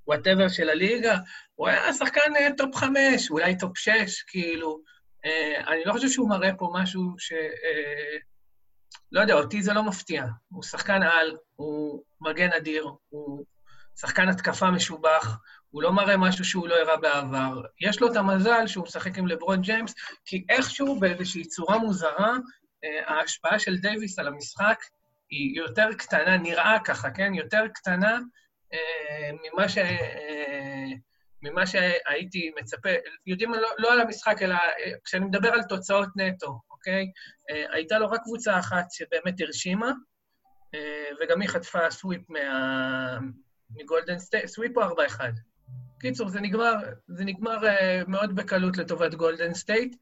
whatever 0.07 0.49
של 0.49 0.69
הליגה, 0.69 1.17
הוא 1.55 1.69
היה 1.69 1.93
שחקן 1.93 2.21
אה, 2.37 2.57
טופ 2.57 2.77
חמש, 2.77 3.31
אולי 3.31 3.59
טופ 3.59 3.79
שש, 3.79 4.23
כאילו. 4.23 4.81
אה, 5.27 5.69
אני 5.69 5.85
לא 5.85 5.93
חושב 5.93 6.09
שהוא 6.09 6.29
מראה 6.29 6.51
פה 6.59 6.71
משהו 6.75 7.15
ש... 7.19 7.33
אה, 7.33 8.23
לא 9.13 9.21
יודע, 9.21 9.35
אותי 9.35 9.63
זה 9.63 9.73
לא 9.73 9.83
מפתיע. 9.83 10.25
הוא 10.49 10.63
שחקן 10.63 11.03
על, 11.03 11.37
הוא 11.57 12.03
מגן 12.21 12.53
אדיר, 12.53 12.87
הוא 13.09 13.45
שחקן 14.01 14.29
התקפה 14.29 14.71
משובח, 14.71 15.39
הוא 15.71 15.83
לא 15.83 15.93
מראה 15.93 16.17
משהו 16.17 16.45
שהוא 16.45 16.69
לא 16.69 16.75
הראה 16.75 16.97
בעבר. 16.97 17.63
יש 17.81 18.01
לו 18.01 18.13
את 18.13 18.17
המזל 18.17 18.67
שהוא 18.67 18.85
משחק 18.85 19.19
עם 19.19 19.27
לברון 19.27 19.61
ג'יימס, 19.61 19.95
כי 20.25 20.45
איכשהו, 20.49 21.01
באיזושהי 21.01 21.45
צורה 21.45 21.79
מוזרה, 21.79 22.37
אה, 22.85 23.15
ההשפעה 23.15 23.59
של 23.59 23.77
דייוויס 23.77 24.19
על 24.19 24.27
המשחק 24.27 24.79
היא 25.31 25.57
יותר 25.57 25.89
קטנה, 25.99 26.37
נראה 26.37 26.77
ככה, 26.85 27.11
כן? 27.11 27.35
יותר 27.35 27.69
קטנה 27.75 28.19
אה, 28.73 29.31
ממה, 29.43 29.69
ש... 29.69 29.79
אה, 29.79 30.91
ממה 31.43 31.67
שהייתי 31.67 32.53
מצפה. 32.61 32.89
יודעים, 33.27 33.55
לא, 33.55 33.69
לא 33.79 33.93
על 33.93 34.01
המשחק, 34.01 34.43
אלא 34.43 34.57
כשאני 35.05 35.25
מדבר 35.25 35.49
על 35.49 35.63
תוצאות 35.63 36.09
נטו, 36.17 36.61
אוקיי? 36.71 37.07
הייתה 37.49 37.99
לו 37.99 38.11
רק 38.11 38.21
קבוצה 38.25 38.59
אחת 38.59 38.85
שבאמת 38.91 39.41
הרשימה, 39.41 39.93
וגם 41.21 41.41
היא 41.41 41.49
חטפה 41.49 41.91
sweep 41.91 42.31
מה... 42.31 43.19
מגולדן 43.71 44.19
סטייט, 44.19 44.47
sweep 44.47 44.77
או 44.77 44.83
4-1. 44.83 45.21
קיצור, 46.01 46.29
זה 46.29 46.41
נגמר, 46.41 46.75
זה 47.09 47.25
נגמר 47.25 47.59
אה, 47.63 48.09
מאוד 48.09 48.37
בקלות 48.37 48.77
לטובת 48.77 49.15
גולדן 49.15 49.55
סטייט, 49.55 49.97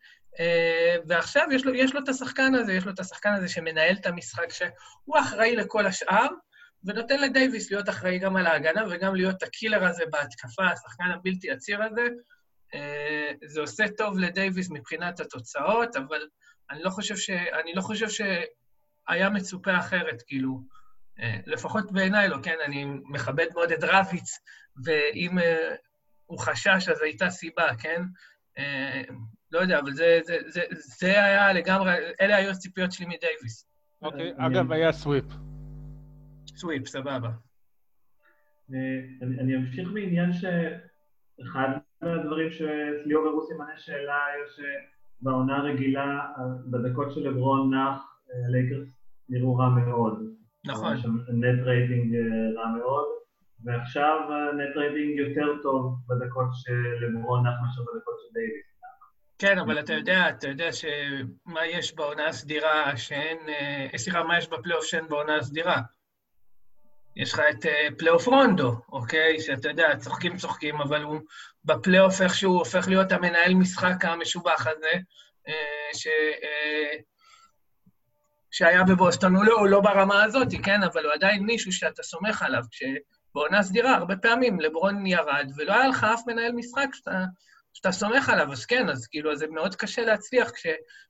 ועכשיו 1.08 1.48
יש 1.52 1.64
לו, 1.64 1.74
יש 1.74 1.94
לו 1.94 2.00
את 2.04 2.08
השחקן 2.08 2.54
הזה, 2.54 2.72
יש 2.72 2.84
לו 2.84 2.92
את 2.92 3.00
השחקן 3.00 3.32
הזה 3.32 3.48
שמנהל 3.48 3.96
את 4.00 4.06
המשחק, 4.06 4.52
שהוא 4.52 5.18
אחראי 5.20 5.56
לכל 5.56 5.86
השאר, 5.86 6.26
ונותן 6.84 7.20
לדייוויס 7.20 7.70
להיות 7.70 7.88
אחראי 7.88 8.18
גם 8.18 8.36
על 8.36 8.46
ההגנה 8.46 8.82
וגם 8.90 9.14
להיות 9.14 9.42
הקילר 9.42 9.84
הזה 9.84 10.04
בהתקפה, 10.10 10.64
השחקן 10.64 11.04
הבלתי 11.04 11.50
עציר 11.50 11.82
הזה. 11.82 12.06
Uh, 12.74 13.46
זה 13.46 13.60
עושה 13.60 13.84
טוב 13.96 14.18
לדייוויס 14.18 14.70
מבחינת 14.70 15.20
התוצאות, 15.20 15.96
אבל 15.96 16.20
אני 16.70 16.82
לא 16.82 16.90
חושב, 16.90 17.16
ש, 17.16 17.30
אני 17.30 17.74
לא 17.74 17.80
חושב 17.80 18.06
שהיה 18.08 19.30
מצופה 19.30 19.78
אחרת, 19.78 20.22
כאילו. 20.26 20.60
אה, 21.20 21.36
לפחות 21.46 21.92
בעיניי 21.92 22.28
לא, 22.28 22.36
כן? 22.42 22.56
אני 22.64 22.84
מכבד 22.84 23.46
מאוד 23.54 23.72
את 23.72 23.78
רביץ, 23.82 24.38
ואם 24.84 25.38
אה, 25.38 25.74
הוא 26.26 26.38
חשש, 26.38 26.88
אז 26.88 27.02
הייתה 27.02 27.30
סיבה, 27.30 27.68
כן? 27.78 28.02
אה, 29.54 29.58
לא 29.58 29.62
יודע, 29.62 29.78
אבל 29.78 29.92
זה, 29.92 30.20
זה, 30.24 30.36
זה, 30.46 30.60
זה 30.70 31.24
היה 31.24 31.52
לגמרי, 31.52 31.90
אלה 32.20 32.36
היו 32.36 32.50
הציפיות 32.50 32.92
שלי 32.92 33.06
מדייוויס. 33.06 33.68
אוקיי, 34.02 34.32
אגב, 34.36 34.72
היה 34.72 34.92
sweep. 34.92 35.24
Sweep, 36.46 36.88
סבבה. 36.88 37.30
אני, 38.70 39.40
אני 39.40 39.56
אמשיך 39.56 39.88
בעניין 39.94 40.30
שאחד 40.32 41.68
מהדברים 42.02 42.50
שאצלי 42.50 43.14
עובר 43.14 43.28
הוא 43.28 43.42
סימני 43.48 43.78
שאלה 43.78 44.18
היה 44.26 44.66
שבעונה 45.20 45.56
הרגילה, 45.56 46.20
בדקות 46.70 47.12
של 47.12 47.28
לברון 47.28 47.74
נח, 47.74 48.02
לייקרס 48.48 48.88
נראו 49.28 49.56
רע 49.56 49.68
מאוד. 49.68 50.32
נכון. 50.66 50.94
יש 50.94 51.02
שם 51.02 51.16
net 51.32 51.62
rating 51.64 52.14
אה, 52.14 52.20
רע 52.62 52.68
מאוד, 52.78 53.04
ועכשיו 53.64 54.18
ה 54.32 54.43
net 54.43 54.76
rating 54.76 55.18
יותר 55.18 55.62
טוב 55.62 55.96
בדקות 56.08 56.48
של 56.52 57.06
לברון 57.06 57.46
נח 57.46 57.54
מאשר 57.62 57.82
בדקות 57.82 58.14
של 58.20 58.34
דייוויס. 58.34 58.71
כן, 59.42 59.58
אבל 59.58 59.80
אתה 59.80 59.92
יודע, 59.92 60.28
אתה 60.28 60.48
יודע 60.48 60.72
שמה 60.72 61.66
יש 61.66 61.94
בעונה 61.94 62.26
הסדירה 62.26 62.96
שאין... 62.96 63.38
אה, 63.48 63.98
סליחה, 63.98 64.22
מה 64.22 64.38
יש 64.38 64.48
בפלייאוף 64.48 64.84
שאין 64.84 65.08
בעונה 65.08 65.36
הסדירה? 65.36 65.80
יש 67.16 67.32
לך 67.32 67.42
את 67.50 67.66
אה, 67.66 67.88
פלייאוף 67.98 68.26
רונדו, 68.26 68.76
אוקיי? 68.92 69.40
שאתה 69.40 69.68
יודע, 69.68 69.96
צוחקים 69.96 70.36
צוחקים, 70.36 70.80
אבל 70.80 71.02
הוא 71.02 71.20
בפלייאוף 71.64 72.20
איכשהו 72.22 72.52
הופך 72.52 72.88
להיות 72.88 73.12
המנהל 73.12 73.54
משחק 73.54 74.04
המשובח 74.04 74.66
הזה, 74.66 75.00
ש... 75.94 76.08
שהיה 78.50 78.84
בבוסטון, 78.84 79.36
הוא 79.36 79.44
לא, 79.44 79.58
הוא 79.58 79.68
לא 79.68 79.80
ברמה 79.80 80.24
הזאת, 80.24 80.48
כן, 80.62 80.82
אבל 80.82 81.04
הוא 81.04 81.12
עדיין 81.12 81.42
מישהו 81.42 81.72
שאתה 81.72 82.02
סומך 82.02 82.42
עליו. 82.42 82.62
כשבעונה 82.70 83.62
סדירה, 83.62 83.94
הרבה 83.96 84.16
פעמים 84.16 84.60
לברון 84.60 85.06
ירד, 85.06 85.50
ולא 85.56 85.72
היה 85.72 85.88
לך 85.88 86.04
אף 86.04 86.20
מנהל 86.26 86.52
משחק 86.52 86.88
שאתה, 86.92 87.24
שאתה 87.72 87.92
סומך 87.92 88.28
עליו, 88.28 88.52
אז 88.52 88.66
כן, 88.66 88.88
אז 88.88 89.06
כאילו, 89.06 89.36
זה 89.36 89.46
מאוד 89.50 89.74
קשה 89.74 90.02
להצליח 90.02 90.50
כש, 90.50 90.66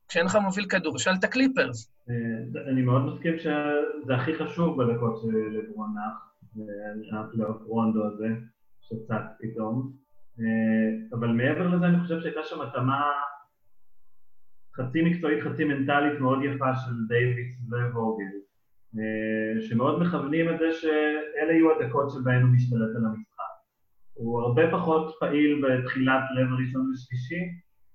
כשאין 0.09 0.27
לך 0.27 0.37
מוביל 0.37 0.67
כדור. 0.69 0.99
שאל 0.99 1.15
את 1.19 1.25
הקליפרס. 1.25 1.93
אה, 2.11 2.71
אני 2.73 2.83
מאוד 2.83 3.03
מסכים 3.03 3.39
שזה 3.39 4.15
הכי 4.15 4.35
חשוב 4.35 4.83
בדקות 4.83 5.21
של 5.23 5.29
לברון 5.29 5.95
נח, 5.95 6.33
הפלייאוף 7.13 7.63
רונדו 7.67 8.01
הזה, 8.07 8.29
שצץ 8.81 9.25
פתאום. 9.41 9.93
אה, 10.41 11.19
אבל 11.19 11.29
מעבר 11.29 11.69
לזה, 11.69 11.87
אני 11.87 12.01
חושב 12.01 12.21
שהייתה 12.21 12.41
שם 12.45 12.61
התאמה 12.61 13.03
חצי 14.77 15.03
מקצועית, 15.03 15.45
חצי 15.45 15.65
מנטלית 15.65 16.21
מאוד 16.21 16.39
יפה 16.45 16.77
של 16.77 16.93
דייוויס 17.09 17.57
וווגל, 17.95 18.25
אה, 18.99 19.63
שמאוד 19.63 20.03
מכוונים 20.03 20.55
את 20.55 20.59
זה 20.59 20.73
שאלה 20.73 21.53
יהיו 21.53 21.81
הדקות 21.81 22.11
שבהן 22.11 22.43
הוא 22.43 22.51
משתלט 22.51 22.97
על 22.97 23.07
המשחק. 23.07 23.32
הוא 24.15 24.41
הרבה 24.41 24.63
פחות 24.71 25.15
פעיל 25.21 25.63
בתחילת 25.63 26.23
לב 26.37 26.49
ראשון 26.61 26.91
ושלישי, 26.91 27.43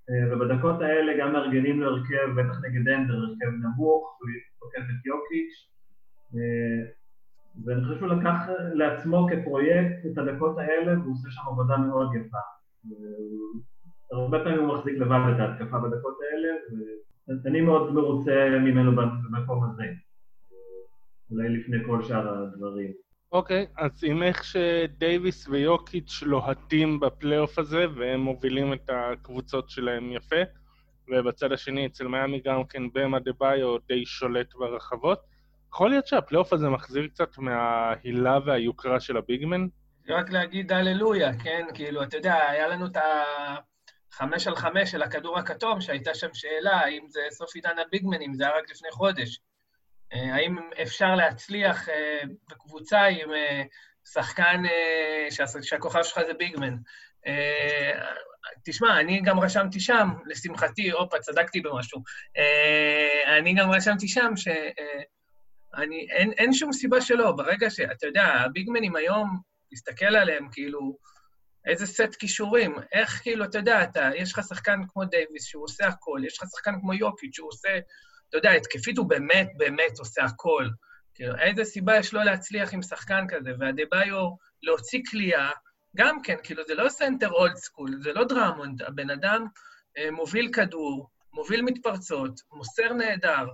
אה, 0.09 0.36
ובדקות 0.36 0.82
האלה 0.82 1.18
גם 1.20 1.34
מארגנים 1.34 1.82
לו 1.82 1.89
הרכב, 1.89 2.28
בטח 2.38 2.57
נגד 2.63 2.88
אנדר, 2.88 3.13
הרכב 3.13 3.51
נמוך, 3.63 4.18
הוא 4.20 4.30
תוקף 4.59 4.86
את 4.89 5.05
יוקיץ', 5.05 5.55
אה, 6.36 6.91
ואני 7.65 7.84
חושב 7.84 7.97
שהוא 7.99 8.09
לקח 8.09 8.36
לעצמו 8.74 9.28
כפרויקט 9.32 10.05
את 10.11 10.18
הדקות 10.18 10.57
האלה, 10.57 10.99
והוא 10.99 11.13
עושה 11.13 11.30
שם 11.32 11.41
עבודה 11.51 11.78
מאוד 11.78 12.15
יפה. 12.15 12.38
הרבה 14.11 14.43
פעמים 14.43 14.59
הוא 14.59 14.74
מחזיק 14.76 14.97
לבד 14.97 15.20
את 15.36 15.39
ההתקפה 15.39 15.80
בדקות 15.80 16.18
האלה, 16.22 16.47
ואני 17.43 17.61
מאוד 17.61 17.93
מרוצה 17.93 18.49
ממנו 18.49 18.91
במקום 18.95 19.63
הזה, 19.63 19.84
אולי 21.32 21.49
לפני 21.49 21.78
כל 21.86 22.03
שאר 22.03 22.43
הדברים. 22.43 23.06
אוקיי, 23.32 23.67
אוקיי, 23.69 23.81
אז 23.82 24.03
עם 24.03 24.23
איך 24.23 24.43
שדייוויס 24.43 25.47
ויוקיץ' 25.47 26.21
לוהטים 26.21 26.99
בפלייאוף 26.99 27.59
הזה, 27.59 27.86
והם 27.95 28.19
מובילים 28.19 28.73
את 28.73 28.89
הקבוצות 28.89 29.69
שלהם 29.69 30.11
יפה, 30.11 30.41
ובצד 31.07 31.51
השני 31.51 31.86
אצל 31.86 32.07
מיאמי 32.07 32.41
גם 32.45 32.63
כן 32.63 32.84
באם 32.93 33.19
אדבאיו 33.19 33.77
די 33.88 34.05
שולט 34.05 34.53
ברחבות, 34.55 35.19
יכול 35.73 35.89
להיות 35.89 36.07
שהפלייאוף 36.07 36.53
הזה 36.53 36.69
מחזיר 36.69 37.07
קצת 37.07 37.38
מההילה 37.38 38.39
והיוקרה 38.45 38.99
של 38.99 39.17
ה 39.17 39.24
big 39.24 39.42
man? 39.42 39.67
רק 40.09 40.30
להגיד 40.30 40.71
הללויה, 40.71 41.39
כן? 41.43 41.65
כאילו, 41.73 42.03
אתה 42.03 42.17
יודע, 42.17 42.36
היה 42.49 42.67
לנו 42.67 42.86
את 42.86 42.97
ה... 42.97 43.23
חמש 44.11 44.47
על 44.47 44.55
חמש 44.55 44.91
של 44.91 45.01
הכדור 45.01 45.39
הכתום, 45.39 45.82
שהייתה 45.82 46.15
שם 46.15 46.34
שאלה 46.34 46.78
האם 46.78 47.03
זה 47.09 47.21
סוף 47.32 47.55
עידן 47.55 47.80
הביגמנים, 47.88 48.34
זה 48.34 48.43
היה 48.43 48.57
רק 48.57 48.71
לפני 48.71 48.91
חודש. 48.91 49.39
אה, 50.13 50.35
האם 50.35 50.57
אפשר 50.81 51.15
להצליח 51.15 51.89
אה, 51.89 52.21
בקבוצה 52.49 53.03
עם 53.03 53.33
אה, 53.33 53.63
שחקן 54.13 54.63
שהכוכב 55.61 56.03
שלך 56.03 56.19
זה 56.27 56.33
ביגמן? 56.33 56.75
תשמע, 58.65 58.99
אני 58.99 59.21
גם 59.21 59.39
רשמתי 59.39 59.79
שם, 59.79 60.09
לשמחתי, 60.25 60.91
הופה, 60.91 61.19
צדקתי 61.19 61.61
במשהו. 61.61 62.01
אני 63.39 63.53
גם 63.53 63.71
רשמתי 63.71 64.07
שם 64.07 64.31
ש... 64.35 64.47
אני, 65.75 66.07
אין, 66.11 66.31
אין 66.31 66.53
שום 66.53 66.73
סיבה 66.73 67.01
שלא. 67.01 67.31
ברגע 67.31 67.69
שאתה 67.69 68.07
יודע, 68.07 68.25
הביגמנים 68.25 68.95
היום, 68.95 69.39
תסתכל 69.71 70.15
עליהם, 70.15 70.47
כאילו, 70.51 70.97
איזה 71.65 71.85
סט 71.87 72.15
כישורים, 72.19 72.75
איך 72.91 73.21
כאילו, 73.21 73.45
אתה 73.45 73.57
יודע, 73.57 73.83
אתה, 73.83 74.09
יש 74.15 74.33
לך 74.33 74.41
שחקן 74.49 74.79
כמו 74.87 75.05
דייוויס 75.05 75.45
שהוא 75.45 75.63
עושה 75.63 75.87
הכל, 75.87 76.21
יש 76.25 76.37
לך 76.37 76.49
שחקן 76.55 76.79
כמו 76.81 76.93
יוקיץ' 76.93 77.35
שהוא 77.35 77.49
עושה, 77.49 77.79
אתה 78.30 78.38
יודע, 78.38 78.51
התקפית 78.51 78.97
הוא 78.97 79.09
באמת 79.09 79.47
באמת 79.57 79.99
עושה 79.99 80.23
הכל. 80.23 80.67
כאילו, 81.13 81.36
איזה 81.39 81.63
סיבה 81.63 81.97
יש 81.97 82.13
לו 82.13 82.23
להצליח 82.23 82.73
עם 82.73 82.82
שחקן 82.82 83.25
כזה, 83.30 83.51
ואדבאיו 83.59 84.29
להוציא 84.63 85.01
כליאה, 85.11 85.51
גם 85.95 86.21
כן, 86.21 86.36
כאילו, 86.43 86.63
זה 86.67 86.75
לא 86.75 86.89
סנטר 86.89 87.32
old 87.31 87.55
school, 87.55 87.91
זה 88.01 88.13
לא 88.13 88.23
דרמונד, 88.23 88.82
הבן 88.82 89.09
אדם 89.09 89.45
אה, 89.97 90.11
מוביל 90.11 90.49
כדור, 90.53 91.09
מוביל 91.34 91.61
מתפרצות, 91.61 92.41
מוסר 92.51 92.93
נהדר. 92.93 93.47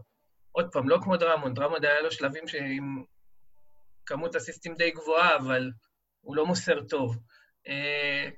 עוד 0.51 0.69
פעם, 0.71 0.89
לא 0.89 0.99
כמו 1.03 1.17
דרמונד, 1.17 1.55
דרמונד 1.55 1.85
היה 1.85 2.01
לו 2.01 2.11
שלבים 2.11 2.43
עם 2.75 3.03
כמות 4.05 4.35
אסיסטים 4.35 4.75
די 4.75 4.91
גבוהה, 4.91 5.37
אבל 5.37 5.71
הוא 6.21 6.35
לא 6.35 6.45
מוסר 6.45 6.83
טוב. 6.83 7.17
אה, 7.67 8.29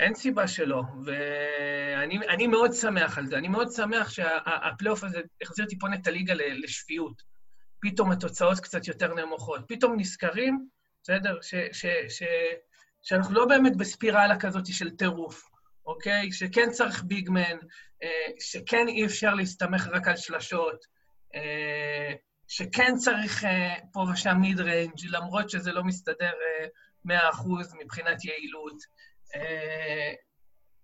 אין 0.00 0.14
סיבה 0.14 0.48
שלא, 0.48 0.82
ואני 1.04 2.46
מאוד 2.46 2.72
שמח 2.72 3.18
על 3.18 3.26
זה. 3.26 3.36
אני 3.36 3.48
מאוד 3.48 3.70
שמח 3.70 4.10
שהפלייאוף 4.10 5.04
הזה 5.04 5.20
החזיר 5.42 5.66
טיפונת 5.66 6.06
הליגה 6.06 6.34
לשפיות. 6.36 7.22
פתאום 7.80 8.12
התוצאות 8.12 8.60
קצת 8.60 8.88
יותר 8.88 9.14
נמוכות. 9.14 9.60
פתאום 9.68 9.94
נזכרים, 9.96 10.66
בסדר, 11.02 11.38
ש, 11.42 11.54
ש, 11.72 11.86
ש, 12.08 12.22
שאנחנו 13.02 13.34
לא 13.34 13.46
באמת 13.46 13.76
בספירלה 13.76 14.38
כזאת 14.40 14.66
של 14.66 14.90
טירוף, 14.90 15.50
אוקיי? 15.86 16.32
שכן 16.32 16.70
צריך 16.70 17.02
big 17.02 17.25
man, 17.25 17.56
שכן 18.40 18.88
אי 18.88 19.04
אפשר 19.04 19.34
להסתמך 19.34 19.88
רק 19.92 20.08
על 20.08 20.16
שלשות, 20.16 20.84
שכן 22.48 22.94
צריך 22.96 23.44
פה 23.92 24.04
ושם 24.12 24.36
mid 24.40 24.60
range, 24.60 25.06
למרות 25.10 25.50
שזה 25.50 25.72
לא 25.72 25.84
מסתדר 25.84 26.32
100% 27.08 27.12
מבחינת 27.84 28.24
יעילות. 28.24 28.82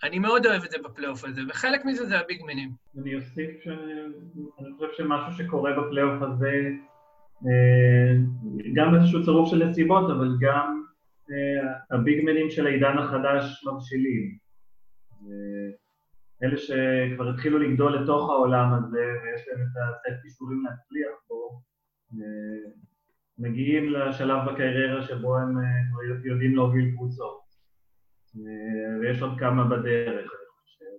אני 0.02 0.18
מאוד 0.18 0.46
אוהב 0.46 0.64
את 0.64 0.70
זה 0.70 0.78
בפלייאוף 0.84 1.24
הזה, 1.24 1.40
וחלק 1.48 1.84
מזה 1.84 2.06
זה 2.06 2.18
ה 2.18 2.24
big 2.24 2.39
manים. 2.39 2.70
אני 3.02 3.14
אוסיף 3.14 3.60
שאני 3.60 4.72
חושב 4.76 4.92
שמשהו 4.96 5.32
שקורה 5.32 5.70
בפלייאוף 5.80 6.22
הזה, 6.22 6.70
אה, 7.44 8.16
גם 8.74 8.94
איזשהו 8.94 9.24
צירוף 9.24 9.50
של 9.50 9.64
נסיבות, 9.64 10.10
אבל 10.10 10.36
גם 10.40 10.82
אה, 11.30 11.96
ה 11.96 12.02
big 12.02 12.20
manים 12.20 12.50
של 12.50 12.66
העידן 12.66 12.98
החדש 12.98 13.64
מבשילים. 13.66 14.38
אה, 15.12 15.70
אלה 16.42 16.56
שכבר 16.56 17.28
התחילו 17.30 17.58
לגדול 17.58 18.02
לתוך 18.02 18.30
העולם 18.30 18.72
הזה, 18.74 19.04
ויש 19.22 19.48
להם 19.48 19.60
את 19.60 19.76
הסט 19.76 20.22
כישורים 20.22 20.64
להצליח 20.64 21.16
בו, 21.28 21.60
מגיעים 23.38 23.92
לשלב 23.92 24.38
בקריירה 24.50 25.02
שבו 25.02 25.36
הם 25.36 25.54
יודעים 26.24 26.56
להוביל 26.56 26.90
קבוצות. 26.90 27.45
ויש 29.00 29.22
עוד 29.22 29.38
כמה 29.38 29.64
בדרך, 29.64 30.30
אני 30.32 30.46
חושב. 30.60 30.96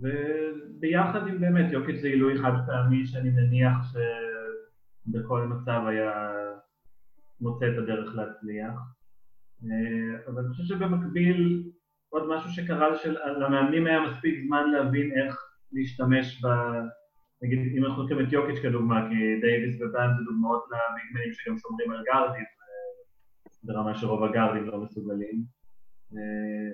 וביחד 0.00 1.28
עם 1.28 1.40
באמת 1.40 1.72
יוקיץ' 1.72 2.00
זה 2.00 2.08
עילוי 2.08 2.42
חד 2.42 2.52
פעמי 2.66 3.06
שאני 3.06 3.30
מניח 3.30 3.76
שבכל 5.06 5.46
מצב 5.46 5.80
היה 5.86 6.32
מוצא 7.40 7.66
את 7.68 7.78
הדרך 7.78 8.14
להצליח. 8.14 8.74
אבל 10.26 10.44
אני 10.44 10.48
חושב 10.48 10.64
שבמקביל 10.64 11.70
עוד 12.08 12.28
משהו 12.28 12.50
שקרה 12.50 12.88
למאמנים 13.40 13.86
היה 13.86 14.00
מספיק 14.00 14.46
זמן 14.46 14.70
להבין 14.70 15.12
איך 15.18 15.36
להשתמש 15.72 16.44
ב... 16.44 16.48
נגיד, 17.42 17.58
אם 17.76 17.84
אנחנו 17.84 18.02
לוקחים 18.02 18.26
את 18.26 18.32
יוקיץ' 18.32 18.62
כדוגמה, 18.62 19.08
כי 19.08 19.40
דייוויס 19.40 19.80
ובאן 19.80 20.08
זה 20.16 20.24
דוגמאות 20.24 20.64
לביגמנים 20.70 21.32
שגם 21.32 21.58
שומרים 21.58 21.90
על 21.90 22.02
גארדים, 22.06 22.44
ברמה 23.64 23.94
שרוב 23.94 24.24
הגארדים 24.24 24.64
לא 24.64 24.78
מסוגלים. 24.78 25.44
אה, 26.12 26.72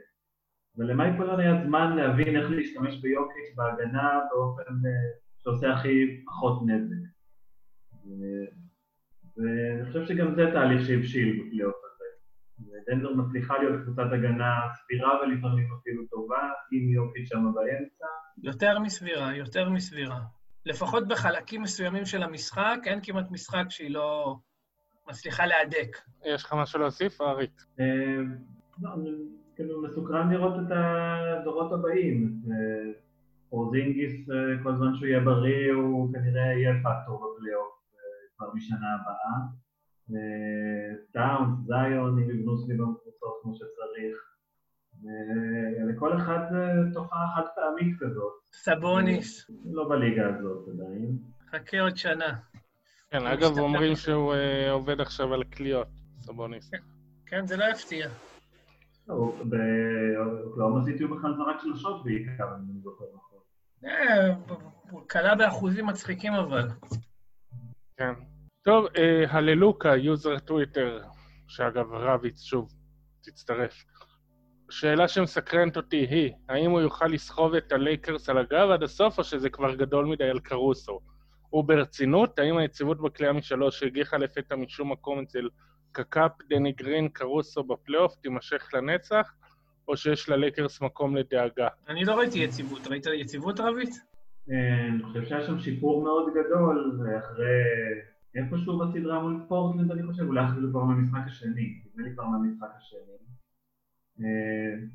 ולמייפולון 0.77 1.41
היה 1.41 1.65
זמן 1.67 1.97
להבין 1.97 2.37
איך 2.37 2.51
להשתמש 2.51 3.01
ביוקיץ' 3.01 3.55
בהגנה 3.57 4.21
באופן 4.31 4.63
אה, 4.63 4.91
שעושה 5.39 5.75
הכי 5.75 6.25
פחות 6.27 6.63
נזק. 6.67 7.09
אה, 7.95 8.47
ואני 9.37 9.87
חושב 9.87 10.07
שגם 10.07 10.35
זה 10.35 10.51
תהליך 10.53 10.87
שהבשיל 10.87 11.43
בפלייאוף 11.43 11.75
הזה. 11.85 12.05
דנבר 12.87 13.15
מצליחה 13.15 13.59
להיות 13.59 13.83
קבוצת 13.85 14.07
הגנה 14.13 14.55
סבירה 14.75 15.21
ולפעמים 15.21 15.69
אפילו 15.81 16.07
טובה, 16.07 16.51
עם 16.73 16.89
יוקיץ' 16.89 17.29
שם 17.29 17.53
באמצע. 17.55 18.07
יותר 18.43 18.79
מסבירה, 18.79 19.37
יותר 19.37 19.71
מסבירה. 19.71 20.21
לפחות 20.67 21.09
בחלקים 21.09 21.63
מסוימים 21.63 22.05
של 22.05 22.23
המשחק, 22.23 22.79
אין 22.87 23.01
כמעט 23.03 23.31
משחק 23.31 23.65
שהיא 23.69 23.91
לא... 23.91 24.37
מצליחה 25.11 25.47
להדק. 25.47 25.97
יש 26.25 26.45
לך 26.45 26.53
משהו 26.53 26.81
להוסיף, 26.81 27.21
אריק? 27.21 27.63
אה, 27.81 27.87
לא, 28.83 28.95
אני 28.95 29.11
כאילו 29.57 29.83
מסוקרן 29.83 30.33
לראות 30.33 30.55
את 30.55 30.73
הדורות 30.77 31.73
הבאים. 31.73 32.41
אורזינגיס, 33.53 34.31
אה, 34.31 34.63
כל 34.63 34.77
זמן 34.77 34.95
שהוא 34.95 35.07
יהיה 35.07 35.21
בריא, 35.21 35.73
הוא 35.73 36.13
כנראה 36.13 36.43
יהיה 36.43 36.73
פקטור 36.85 37.35
בפלייאוף 37.37 37.73
אה, 37.95 38.01
כבר 38.37 38.55
משנה 38.55 38.87
הבאה. 38.95 39.61
טאונס, 41.13 41.67
זיון, 41.67 42.19
אם 42.19 42.31
יבנו 42.31 42.59
סביבם 42.59 42.95
קבוצות 43.03 43.39
כמו 43.43 43.55
שצריך. 43.55 44.17
לכל 45.89 46.17
אחד 46.17 46.39
תופעה 46.93 47.27
חד 47.37 47.43
פעמית 47.55 47.97
כזאת. 48.01 48.33
סבוניס. 48.53 49.51
לא 49.73 49.89
בליגה 49.89 50.29
הזאת 50.29 50.69
עדיין. 50.69 51.19
חכה 51.51 51.81
עוד 51.81 51.97
שנה. 51.97 52.39
כן, 53.11 53.27
אגב, 53.27 53.59
אומרים 53.59 53.97
שהוא 53.97 54.35
uh, 54.35 54.71
עובד 54.71 55.01
עכשיו 55.01 55.35
על 55.35 55.45
קליעות, 55.45 55.89
סבוניס. 56.21 56.71
כן, 56.71 56.79
כן, 57.27 57.47
זה 57.47 57.57
לא 57.57 57.65
יפתיע. 57.65 58.09
באוקלאומה 59.07 60.85
סיטי 60.85 61.05
הוא 61.05 61.17
בכלל 61.17 61.35
זרק 61.37 61.61
שלשות 61.63 62.05
בעיקר, 62.05 62.45
אם 62.45 62.71
אני 62.71 62.81
זוכר 62.81 63.05
נכון. 63.15 63.39
אה, 63.85 64.35
הוא 64.91 65.01
קלע 65.07 65.35
באחוזים 65.35 65.87
מצחיקים 65.87 66.33
אבל. 66.33 66.69
כן. 67.97 68.13
טוב, 68.63 68.87
אה, 68.97 69.25
הללוקה, 69.31 69.97
יוזר 69.97 70.39
טוויטר, 70.39 71.03
שאגב, 71.49 71.93
רביץ, 71.93 72.43
שוב, 72.43 72.69
תצטרף. 73.21 73.85
שאלה 74.71 75.09
שמסקרנת 75.09 75.77
אותי 75.77 76.07
היא, 76.11 76.33
האם 76.49 76.71
הוא 76.71 76.81
יוכל 76.81 77.07
לסחוב 77.07 77.55
את 77.55 77.73
הלייקרס 77.73 78.29
על 78.29 78.39
הגב 78.39 78.71
עד 78.71 78.83
הסוף, 78.83 79.19
או 79.19 79.25
שזה 79.25 79.51
כבר 79.51 79.75
גדול 79.75 80.07
מדי 80.07 80.29
על 80.29 80.41
קרוסו? 80.41 81.01
וברצינות, 81.53 82.39
האם 82.39 82.57
היציבות 82.57 83.01
בקליעה 83.01 83.33
משלוש 83.33 83.81
שהגיחה 83.81 84.17
לפתע 84.17 84.57
משום 84.57 84.93
מקום 84.93 85.19
אצל 85.19 85.49
קקאפ, 85.93 86.33
דני 86.49 86.73
גרין, 86.73 87.09
קרוסו 87.09 87.65
בפלייאוף 87.65 88.15
תימשך 88.15 88.75
לנצח, 88.75 89.35
או 89.89 89.97
שיש 89.97 90.29
ללקרס 90.29 90.83
מקום 90.83 91.17
לדאגה? 91.17 91.69
אני 91.89 92.05
לא 92.05 92.15
ראיתי 92.15 92.39
יציבות. 92.39 92.87
ראית 92.87 93.07
יציבות 93.07 93.61
רבית? 93.61 93.95
אה, 94.51 94.87
אני 94.89 95.03
חושב 95.03 95.25
שהיה 95.25 95.47
שם 95.47 95.59
שיפור 95.59 96.03
מאוד 96.03 96.31
גדול, 96.35 97.01
ואחרי 97.01 97.63
איפשהו 98.35 98.79
בסדרה 98.79 99.23
מול 99.23 99.45
פורטלנד, 99.49 99.91
אני 99.91 100.03
חושב, 100.03 100.23
אולי 100.23 100.45
אפילו 100.53 100.71
כבר 100.71 100.85
מהמשחק 100.85 101.27
השני, 101.27 101.81
נדמה 101.85 102.09
לי 102.09 102.15
כבר 102.15 102.25
מהמשחק 102.25 102.69
השני. 102.77 103.01
אה, 104.21 104.87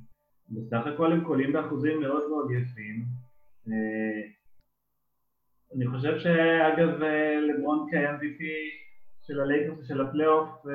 בסך 0.49 0.87
הכל 0.87 1.11
הם 1.11 1.23
קולים 1.23 1.53
באחוזים 1.53 1.99
מאוד 1.99 2.29
מאוד 2.29 2.51
יפים. 2.51 3.05
אני 5.73 5.87
חושב 5.87 6.19
שאגב 6.19 7.01
אה, 7.01 7.39
לברון 7.39 7.87
כ-MVP 7.91 8.43
של 9.27 9.39
הלייקרס 9.39 9.79
ושל 9.79 10.01
הפלייאוף, 10.01 10.49
אה, 10.67 10.73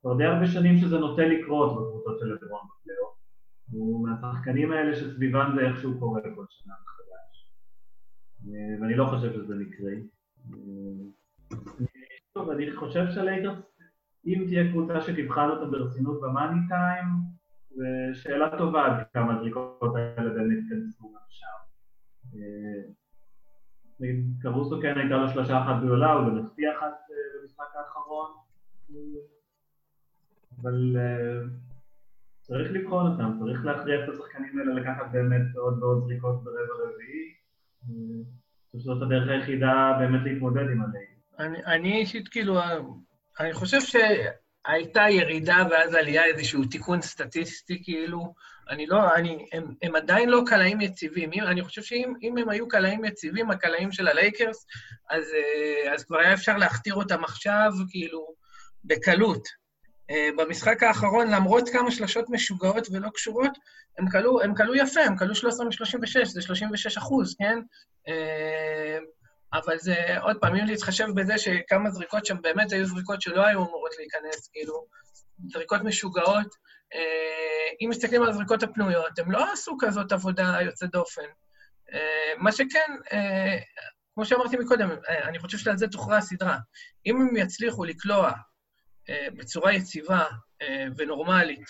כבר 0.00 0.16
די 0.16 0.24
הרבה 0.24 0.46
שנים 0.46 0.76
שזה 0.78 0.98
נוטה 0.98 1.22
לקרות 1.22 1.70
בקבוצות 1.72 2.18
של 2.18 2.26
לברון 2.26 2.60
בפלייאוף. 2.70 3.14
הוא 3.70 4.08
מהשחקנים 4.08 4.72
האלה 4.72 4.96
שסביבם 4.96 5.52
זה 5.54 5.60
איכשהו 5.66 5.98
קורה 5.98 6.20
כל 6.22 6.44
שנה 6.48 6.74
מחדש. 6.84 7.52
אה, 8.46 8.80
ואני 8.80 8.94
לא 8.94 9.06
חושב 9.06 9.32
שזה 9.32 9.54
מקרי. 9.54 10.02
טוב, 12.32 12.50
אני 12.50 12.76
חושב 12.76 13.04
שהלייקרס, 13.10 13.58
אם 14.26 14.44
תהיה 14.46 14.70
קבוצה 14.70 15.00
שתבחן 15.00 15.48
אותה 15.50 15.64
ברצינות 15.64 16.20
ב 16.20 16.27
money 16.27 16.60
time, 16.68 17.06
זו 17.70 17.84
שאלה 18.22 18.58
טובה 18.58 18.86
עד 18.86 19.06
כמה 19.14 19.36
הזריקות 19.36 19.96
האלה 19.96 20.30
באמת 20.30 20.58
ייכנסו 20.70 21.12
גם 21.12 21.20
שם. 21.28 21.58
קרוסו 24.42 24.80
כן 24.82 24.98
הייתה 24.98 25.16
לו 25.16 25.28
שלושה 25.28 25.62
אחת 25.62 25.82
גדולה, 25.82 26.12
הוא 26.12 26.28
גם 26.28 26.46
אחת 26.78 26.94
אה, 27.10 27.40
במשחק 27.42 27.64
האחרון, 27.74 28.30
אבל 30.60 30.96
אה, 30.96 31.40
צריך 32.40 32.72
לבחון 32.72 33.12
אותם, 33.12 33.38
צריך 33.38 33.64
להכריח 33.64 34.00
את 34.04 34.14
השחקנים 34.14 34.58
האלה 34.58 34.74
לקחת 34.74 35.12
באמת 35.12 35.56
עוד 35.56 35.82
ועוד 35.82 36.04
זריקות 36.04 36.44
ברבע 36.44 36.74
רביעי. 36.74 37.34
אני 37.84 38.24
חושב 38.72 38.90
הדרך 39.02 39.28
היחידה 39.28 39.96
באמת 39.98 40.20
להתמודד 40.24 40.62
עם 40.62 40.82
הליגה. 40.82 41.66
אני 41.66 41.96
אישית 41.96 42.28
כאילו, 42.28 42.60
אני 43.40 43.52
חושב 43.52 43.78
שהייתה 43.80 45.02
ירידה 45.10 45.56
ואז 45.70 45.94
עלייה, 45.94 46.24
איזשהו 46.24 46.64
תיקון 46.64 47.00
סטטיסטי 47.00 47.84
כאילו. 47.84 48.34
אני 48.70 48.86
לא, 48.86 49.14
אני, 49.14 49.46
הם, 49.52 49.74
הם 49.82 49.96
עדיין 49.96 50.28
לא 50.28 50.42
קלעים 50.46 50.80
יציבים. 50.80 51.30
אם, 51.32 51.42
אני 51.42 51.62
חושב 51.62 51.82
שאם 51.82 52.38
הם 52.38 52.48
היו 52.48 52.68
קלעים 52.68 53.04
יציבים, 53.04 53.50
הקלעים 53.50 53.92
של 53.92 54.08
הלייקרס, 54.08 54.66
אז, 55.10 55.24
אה, 55.34 55.94
אז 55.94 56.04
כבר 56.04 56.18
היה 56.18 56.34
אפשר 56.34 56.56
להכתיר 56.56 56.94
אותם 56.94 57.24
עכשיו, 57.24 57.72
כאילו, 57.90 58.26
בקלות. 58.84 59.48
אה, 60.10 60.28
במשחק 60.36 60.82
האחרון, 60.82 61.30
למרות 61.30 61.68
כמה 61.68 61.90
שלשות 61.90 62.24
משוגעות 62.28 62.88
ולא 62.92 63.08
קשורות, 63.14 63.58
הם 63.98 64.08
קלעו, 64.08 64.42
הם 64.42 64.54
קלעו 64.54 64.74
יפה, 64.74 65.00
הם 65.00 65.16
קלעו 65.16 65.34
13 65.34 65.66
מ-36, 65.66 66.24
זה 66.24 66.42
36 66.42 66.98
אחוז, 66.98 67.36
כן? 67.38 67.58
אה, 68.08 68.98
אבל 69.52 69.78
זה, 69.78 69.94
עוד 70.20 70.36
פעם, 70.40 70.56
אם 70.56 70.66
להתחשב 70.66 71.06
בזה 71.14 71.38
שכמה 71.38 71.90
זריקות 71.90 72.26
שם 72.26 72.42
באמת 72.42 72.72
היו 72.72 72.86
זריקות 72.86 73.22
שלא 73.22 73.46
היו 73.46 73.58
אמורות 73.58 73.90
להיכנס, 73.98 74.48
כאילו, 74.52 74.84
זריקות 75.52 75.80
משוגעות, 75.84 76.67
אם 77.80 77.88
מסתכלים 77.90 78.22
על 78.22 78.28
הזריקות 78.28 78.62
הפנויות, 78.62 79.18
הם 79.18 79.30
לא 79.30 79.52
עשו 79.52 79.76
כזאת 79.80 80.12
עבודה 80.12 80.58
יוצאת 80.62 80.90
דופן. 80.90 81.22
אה, 81.92 82.32
מה 82.38 82.52
שכן, 82.52 82.96
אה, 83.12 83.58
כמו 84.14 84.24
שאמרתי 84.24 84.56
מקודם, 84.56 84.90
אני 85.08 85.38
חושב 85.38 85.58
שעל 85.58 85.76
זה 85.76 85.88
תוכרע 85.88 86.16
הסדרה. 86.16 86.58
אם 87.06 87.20
הם 87.20 87.36
יצליחו 87.36 87.84
לקלוע 87.84 88.32
בצורה 89.36 89.72
יציבה 89.72 90.24
ונורמלית 90.96 91.64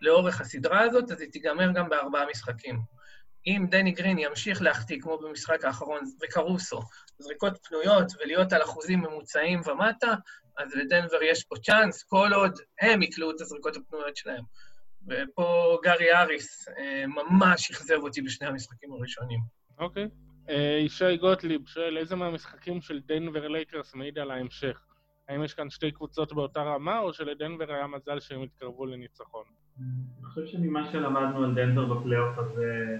לאורך 0.00 0.40
הסדרה 0.40 0.80
הזאת, 0.80 1.10
אז 1.10 1.20
היא 1.20 1.30
תיגמר 1.32 1.72
גם 1.72 1.88
בארבעה 1.88 2.26
משחקים. 2.30 2.80
אם 3.46 3.66
דני 3.70 3.90
גרין 3.90 4.18
ימשיך 4.18 4.62
להחטיא, 4.62 5.00
כמו 5.00 5.18
במשחק 5.18 5.64
האחרון, 5.64 6.00
וקרוסו, 6.22 6.80
זריקות 7.18 7.58
פנויות 7.68 8.12
ולהיות 8.20 8.52
על 8.52 8.62
אחוזים 8.62 9.00
ממוצעים 9.00 9.60
ומטה, 9.66 10.14
אז 10.58 10.74
לדנבר 10.74 11.22
יש 11.22 11.44
פה 11.44 11.56
צ'אנס, 11.56 12.02
כל 12.02 12.30
עוד 12.34 12.58
הם 12.80 13.02
יקלעו 13.02 13.30
את 13.30 13.40
הזריקות 13.40 13.76
הפנויות 13.76 14.16
שלהם. 14.16 14.44
ופה 15.08 15.78
גארי 15.82 16.14
האריס 16.14 16.68
אה, 16.68 17.04
ממש 17.06 17.70
אכזב 17.70 17.98
אותי 18.02 18.22
בשני 18.22 18.48
המשחקים 18.48 18.92
הראשונים. 18.92 19.40
אוקיי. 19.78 20.04
Okay. 20.04 20.26
אה, 20.48 20.78
ישי 20.84 21.16
גוטליב 21.16 21.66
שואל, 21.66 21.98
איזה 21.98 22.16
מהמשחקים 22.16 22.80
של 22.80 23.00
דנבר 23.00 23.48
לייקרס 23.48 23.94
מעיד 23.94 24.18
על 24.18 24.30
ההמשך? 24.30 24.80
האם 25.28 25.44
יש 25.44 25.54
כאן 25.54 25.70
שתי 25.70 25.92
קבוצות 25.92 26.32
באותה 26.32 26.62
רמה, 26.62 26.98
או 26.98 27.12
שלדנבר 27.12 27.72
היה 27.72 27.86
מזל 27.86 28.20
שהם 28.20 28.42
התקרבו 28.42 28.86
לניצחון? 28.86 29.44
אני 29.78 30.24
חושב 30.24 30.46
שממה 30.46 30.92
שלמדנו 30.92 31.44
על 31.44 31.54
דנבר 31.54 31.94
בפלייאוף 31.94 32.38
הזה, 32.38 32.96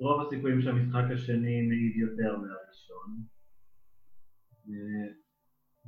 רוב 0.00 0.26
הסיכויים 0.26 0.62
שהמשחק 0.62 1.04
השני 1.14 1.62
מעיד 1.62 1.96
יותר 1.96 2.36
מהראשון. 2.36 2.67
אה, 4.68 5.08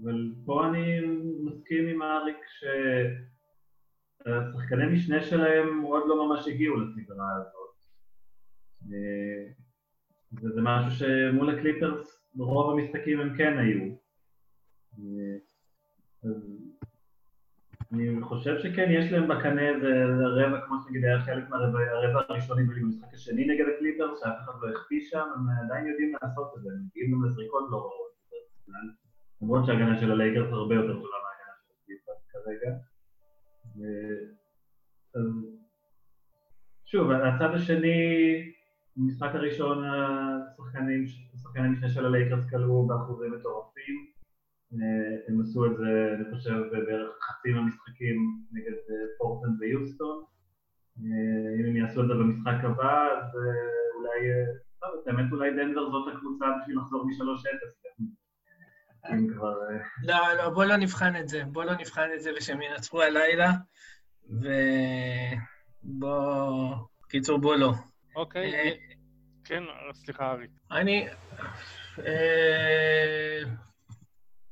אבל 0.02 0.32
פה 0.44 0.68
אני 0.68 1.00
מסכים 1.44 1.86
עם 1.88 2.02
אריק 2.02 2.36
שהשחקני 4.18 4.86
משנה 4.92 5.22
שלהם 5.22 5.80
עוד 5.80 6.02
לא 6.06 6.26
ממש 6.28 6.48
הגיעו 6.48 6.76
לסדרה 6.76 7.36
הזאת. 7.36 7.74
אה, 8.92 9.52
וזה 10.32 10.60
משהו 10.62 10.90
שמול 10.90 11.58
הקליפרס 11.58 12.24
ברוב 12.34 12.78
המשחקים 12.78 13.20
הם 13.20 13.36
כן 13.36 13.58
היו. 13.58 13.94
אה, 14.98 15.36
אז 16.24 16.59
אני 17.92 18.22
חושב 18.22 18.58
שכן, 18.58 18.88
יש 18.90 19.12
להם 19.12 19.28
בקנה 19.28 19.68
איזה 19.68 20.04
רבע, 20.36 20.60
כמו 20.66 20.76
שנגיד 20.84 21.04
היה 21.04 21.20
חלק 21.20 21.48
מהרבע 21.48 22.20
הראשוני 22.28 22.62
במשחק 22.64 23.14
השני 23.14 23.44
נגד 23.44 23.64
הקליפרס, 23.74 24.20
שאף 24.20 24.38
אחד 24.44 24.52
לא 24.62 24.68
הכפיש 24.68 25.10
שם, 25.10 25.26
הם 25.36 25.64
עדיין 25.64 25.86
יודעים 25.86 26.12
לעשות 26.22 26.52
את 26.56 26.62
זה, 26.62 26.68
הם 26.70 26.86
מגיעים 26.86 27.12
גם 27.12 27.24
לזריקות 27.24 27.68
לא 27.70 27.76
רעות. 27.76 28.10
למרות 29.42 29.66
שההגנה 29.66 30.00
של 30.00 30.12
הלייקרס 30.12 30.52
הרבה 30.52 30.74
יותר 30.74 30.92
טובה 30.92 31.16
מההגנה 31.24 31.54
של 31.62 31.72
הקליפרס 31.82 32.26
כרגע. 32.32 32.76
שוב, 36.84 37.10
הצד 37.10 37.54
השני, 37.54 38.00
במשחק 38.96 39.30
הראשון 39.34 39.84
השחקנים, 39.84 41.04
השחקני 41.34 41.68
משנה 41.68 41.88
של 41.88 42.06
הלייקרס 42.06 42.50
קלעו 42.50 42.86
באחוזים 42.86 43.32
מטורפים. 43.32 44.19
אה, 45.50 45.52
עשו 45.52 45.66
את 45.66 45.76
זה, 45.76 46.14
אני 46.14 46.24
חושב, 46.30 46.54
בערך 46.70 47.10
חצי 47.22 47.50
מהמשחקים 47.52 48.16
נגד 48.52 48.72
אה, 48.72 48.94
פורטלנד 49.18 49.60
ויוסטון. 49.60 50.22
אה, 50.98 51.60
אם 51.60 51.66
הם 51.68 51.76
יעשו 51.76 52.02
את 52.02 52.06
זה 52.08 52.14
במשחק 52.14 52.64
הבא, 52.64 53.06
אז 53.06 53.36
אולי, 53.96 54.20
טוב, 54.80 54.90
באמת 55.06 55.32
אולי 55.32 55.50
דנבר 55.50 55.90
זאת 55.90 56.14
הקבוצה 56.14 56.46
בשביל 56.60 56.78
לחזור 56.78 57.06
מ-3-0. 57.06 57.14
אם 59.12 59.34
כבר... 59.34 59.54
לא, 60.02 60.34
לא, 60.38 60.48
בוא 60.50 60.64
לא 60.64 60.76
נבחן 60.76 61.16
את 61.16 61.28
זה. 61.28 61.42
בוא 61.44 61.64
לא 61.64 61.72
נבחן 61.72 62.08
את 62.14 62.20
זה 62.20 62.30
ושהם 62.36 62.62
ינצחו 62.62 63.02
הלילה, 63.02 63.50
ובוא... 65.84 66.74
קיצור, 67.08 67.38
בוא 67.38 67.56
לא. 67.56 67.72
אוקיי. 68.16 68.78
כן, 69.44 69.62
סליחה, 69.92 70.32
ארי. 70.32 70.46
אני... 70.70 71.08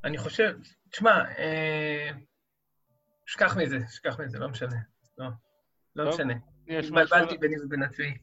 אני 0.04 0.18
חושב, 0.18 0.56
תשמע, 0.90 1.24
אה, 1.38 2.10
שכח 3.26 3.56
מזה, 3.56 3.78
שכח 3.90 4.20
מזה, 4.20 4.38
לא 4.38 4.48
משנה. 4.48 4.76
לא, 5.18 5.26
לא 5.96 6.08
משנה. 6.08 6.34
התבלבלתי 6.68 7.38
ביני 7.38 7.54
ובין 7.64 7.82
עצמי. 7.82 8.18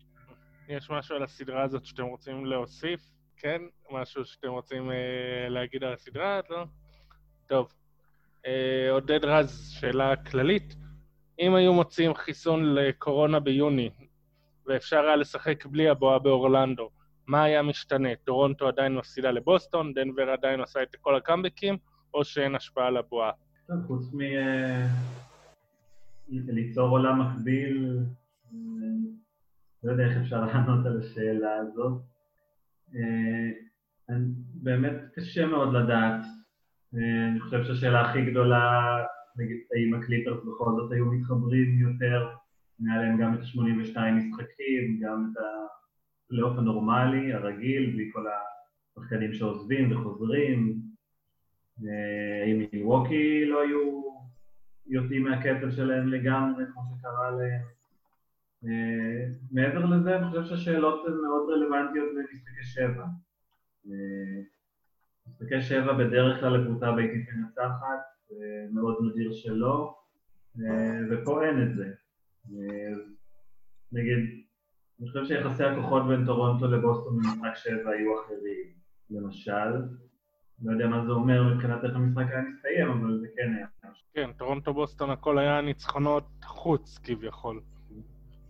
יש 0.68 0.90
משהו 0.90 1.16
על 1.16 1.24
הסדרה 1.24 1.64
הזאת 1.64 1.86
שאתם 1.86 2.04
רוצים 2.04 2.46
להוסיף? 2.46 3.02
כן? 3.38 3.62
משהו 3.92 4.26
שאתם 4.26 4.48
רוצים 4.48 4.92
אה, 4.92 5.50
להגיד 5.50 5.84
על 5.84 5.94
הסדרה? 5.94 6.40
לא? 6.50 6.66
טוב. 7.48 7.74
אה, 8.46 8.92
עודד 8.92 9.26
רז, 9.26 9.72
שאלה 9.80 10.16
כללית. 10.16 10.76
אם 11.40 11.56
היו 11.56 11.74
מוצאים 11.74 12.16
חיסון 12.16 12.76
לקורונה 12.76 13.40
ביוני, 13.40 13.90
ואפשר 14.68 15.00
היה 15.00 15.16
לשחק 15.16 15.66
בלי 15.66 15.90
הבועה 15.90 16.20
באורלנדו, 16.20 16.90
מה 17.28 17.44
היה 17.44 17.62
משתנה? 17.62 18.10
טורונטו 18.24 18.68
עדיין 18.68 18.96
מפסידה 18.96 19.32
לבוסטון, 19.32 19.94
דנבר 19.94 20.30
עדיין 20.30 20.60
עושה 20.60 20.84
את 20.84 20.96
כל 21.02 21.16
הקאמבקים, 21.16 21.78
או 22.16 22.26
שאין 22.26 22.56
השפעה 22.56 22.88
על 22.88 22.98
הבועה? 22.98 23.32
חוץ 23.88 24.14
מליצור 26.30 26.90
עולם 26.90 27.22
מקביל, 27.22 28.00
לא 29.84 29.92
יודע 29.92 30.06
איך 30.06 30.18
אפשר 30.18 30.42
לענות 30.46 30.86
על 30.86 31.00
השאלה 31.00 31.56
הזאת. 31.56 32.02
אה, 32.96 34.16
באמת 34.54 34.96
קשה 35.16 35.46
מאוד 35.46 35.74
לדעת. 35.74 36.22
אה, 36.96 37.28
אני 37.32 37.40
חושב 37.40 37.64
שהשאלה 37.64 38.10
הכי 38.10 38.32
גדולה, 38.32 38.98
נגיד, 39.38 39.58
האם 39.76 39.94
הקליפרס 39.94 40.38
בכל 40.44 40.72
זאת 40.76 40.92
היו 40.92 41.06
מתחברים 41.06 41.80
יותר, 41.80 42.30
היה 42.86 43.02
להם 43.02 43.22
גם 43.22 43.34
את 43.34 43.40
ה-82 43.40 44.00
משחקים, 44.00 45.00
גם 45.02 45.32
את. 45.32 45.38
הפלייאוף 46.26 46.58
הנורמלי, 46.58 47.34
הרגיל, 47.34 47.92
בלי 47.92 48.10
כל 48.14 48.26
השחקנים 48.98 49.34
שעוזבים 49.34 49.92
וחוזרים. 49.92 50.80
אה, 51.84 52.54
מילווקי 52.72 53.46
לא 53.46 53.62
היו 53.62 54.02
יוצאים 54.88 55.24
מהקצב 55.24 55.72
שלהם 55.72 56.08
לגמרי, 56.08 56.64
כמו 56.74 56.82
שקרה 56.98 57.32
להם. 57.32 57.62
אה, 58.66 59.26
מעבר 59.52 59.86
לזה, 59.86 60.16
אני 60.16 60.30
חושב 60.30 60.46
שהשאלות 60.46 61.06
הן 61.08 61.14
מאוד 61.14 61.50
רלוונטיות 61.50 62.10
במשחקי 62.16 62.64
שבע. 62.64 63.06
אה, 63.88 64.42
משחקי 65.28 65.62
שבע 65.62 65.94
בדרך 65.94 66.40
כלל 66.40 66.58
לקבוצה 66.58 66.92
ביתית 66.92 67.30
מנצחת, 67.34 68.16
מאוד 68.72 68.98
נדיר 69.06 69.34
שלא, 69.34 69.96
ופה 71.12 71.46
אין 71.46 71.64
את 71.64 71.76
זה. 71.76 71.86
נגיד, 73.92 74.18
אני 75.00 75.08
חושב 75.08 75.26
שיחסי 75.26 75.64
הכוחות 75.64 76.08
בין 76.08 76.26
טורונטו 76.26 76.68
לבוסטון 76.68 77.18
במשחק 77.18 77.56
שבע 77.56 77.92
היו 77.92 78.22
אחרים, 78.22 78.74
למשל. 79.10 79.72
לא 80.64 80.72
יודע 80.72 80.88
מה 80.88 81.06
זה 81.06 81.12
אומר 81.12 81.44
מבחינת 81.44 81.84
איך 81.84 81.96
המשחק 81.96 82.26
היה 82.32 82.42
מסתיים, 82.42 82.92
אבל 82.92 83.20
זה 83.22 83.28
כן 83.36 83.54
היה. 83.58 83.68
כן, 84.14 84.32
טורונטו-בוסטון 84.38 85.10
הכל 85.10 85.38
היה 85.38 85.62
ניצחונות 85.62 86.28
חוץ 86.44 87.00
כביכול. 87.04 87.62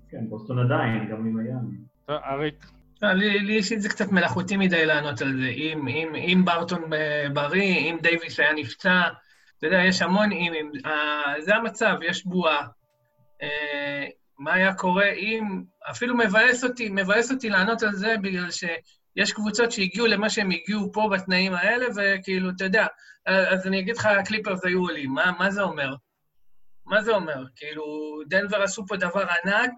כן, 0.10 0.30
בוסטון 0.30 0.60
עדיין, 0.60 1.10
גם 1.12 1.26
עם 1.26 1.40
ה-אם. 1.40 1.86
טוב, 2.06 2.16
אריק. 2.26 2.66
לא, 3.02 3.14
לי 3.14 3.56
אישית 3.56 3.82
זה 3.82 3.90
קצת 3.90 4.12
מלאכותי 4.12 4.58
מדי 4.58 4.86
לענות 4.86 5.22
על 5.22 5.34
זה. 5.34 5.48
אם, 5.48 5.88
אם, 5.88 6.16
אם 6.16 6.42
בארטון 6.46 6.82
בריא, 7.34 7.92
אם 7.92 7.98
דייוויס 8.02 8.40
היה 8.40 8.54
נפצע, 8.54 9.02
אתה 9.58 9.68
יודע, 9.68 9.78
יש 9.78 10.02
המון 10.02 10.32
אם-ים. 10.32 10.72
זה 11.40 11.56
המצב, 11.56 11.96
יש 12.02 12.26
בועה. 12.26 12.68
אה, 13.42 14.06
מה 14.40 14.54
היה 14.54 14.74
קורה 14.74 15.12
אם, 15.12 15.64
אפילו 15.92 16.18
מבאס 16.18 16.64
אותי, 16.64 16.90
מבאס 16.90 17.32
אותי 17.32 17.50
לענות 17.50 17.84
על 17.84 17.92
זה 17.92 18.16
בגלל 18.22 18.52
שיש 19.18 19.32
קבוצות 19.32 19.72
שהגיעו 19.72 20.08
למה 20.08 20.30
שהם 20.30 20.52
הגיעו 20.52 20.92
פה 20.94 21.10
בתנאים 21.12 21.54
האלה, 21.54 21.86
וכאילו, 21.96 22.50
אתה 22.50 22.64
יודע, 22.64 22.88
אז 23.26 23.68
אני 23.68 23.80
אגיד 23.80 23.98
לך, 23.98 24.06
הקליפרס 24.06 24.66
היו 24.66 24.80
עולים, 24.80 25.12
מה, 25.12 25.32
מה 25.40 25.52
זה 25.52 25.62
אומר? 25.62 25.96
מה 26.86 27.02
זה 27.04 27.12
אומר? 27.12 27.46
כאילו, 27.56 27.86
דנבר 28.28 28.64
עשו 28.64 28.86
פה 28.88 28.98
דבר 28.98 29.26
ענק, 29.30 29.72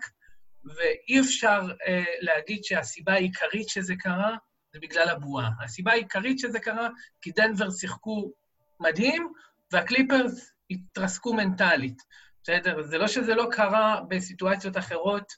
ואי 0.66 1.20
אפשר 1.20 1.62
אה, 1.88 2.04
להגיד 2.20 2.64
שהסיבה 2.64 3.14
העיקרית 3.14 3.70
שזה 3.70 3.96
קרה 4.00 4.36
זה 4.74 4.80
בגלל 4.82 5.10
הבועה. 5.10 5.50
הסיבה 5.64 5.92
העיקרית 5.92 6.40
שזה 6.40 6.60
קרה, 6.60 6.90
כי 7.22 7.32
דנבר 7.32 7.70
שיחקו 7.72 8.32
מדהים, 8.80 9.34
והקליפרס 9.72 10.52
התרסקו 10.70 11.34
מנטלית. 11.34 11.98
בסדר? 12.44 12.84
זה 12.84 12.98
לא 12.98 13.08
שזה 13.08 13.36
לא 13.36 13.48
קרה 13.52 14.02
בסיטואציות 14.10 14.78
אחרות 14.78 15.34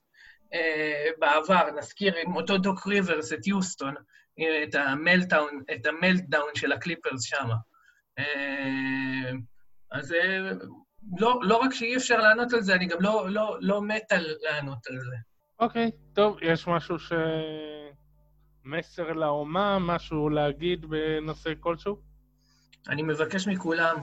בעבר, 1.20 1.72
נזכיר 1.78 2.16
עם 2.16 2.36
אותו 2.36 2.58
דוק 2.58 2.88
ריברס 2.88 3.34
את 3.34 3.48
יוסטון, 3.48 3.96
אה, 4.40 4.64
את 4.64 4.76
המלטאון, 4.76 5.64
את 5.74 5.86
המלטדאון 5.86 6.50
של 6.56 6.72
הקליפרס 6.72 7.24
שם. 7.24 7.50
אה, 8.20 9.32
אז 9.92 10.14
אה, 10.14 10.52
לא, 11.20 11.40
לא 11.44 11.58
רק 11.58 11.74
שאי 11.74 11.98
אפשר 11.98 12.18
לענות 12.18 12.54
על 12.54 12.62
זה, 12.62 12.76
אני 12.76 12.86
גם 12.86 12.98
לא, 13.02 13.30
לא, 13.30 13.58
לא 13.62 13.82
מת 13.82 14.12
על 14.12 14.36
לענות 14.42 14.88
על 14.88 15.00
זה. 15.00 15.16
אוקיי, 15.60 15.88
okay, 15.88 16.16
טוב, 16.16 16.38
יש 16.42 16.68
משהו 16.68 17.00
ש... 17.00 17.14
מסר 18.66 19.14
לאומה, 19.14 19.80
משהו 19.80 20.30
להגיד 20.30 20.86
בנושא 20.86 21.54
כלשהו? 21.60 22.00
אני 22.90 23.02
מבקש 23.02 23.48
מכולם, 23.48 23.96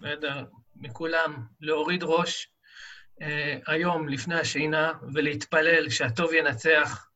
לא 0.00 0.08
יודע, 0.08 0.42
מכולם 0.76 1.46
להוריד 1.60 2.02
ראש 2.02 2.46
אה, 2.46 2.53
היום 3.66 4.08
לפני 4.08 4.34
השינה 4.34 4.92
ולהתפלל 5.12 5.88
שהטוב 5.88 6.32
ינצח. 6.32 7.08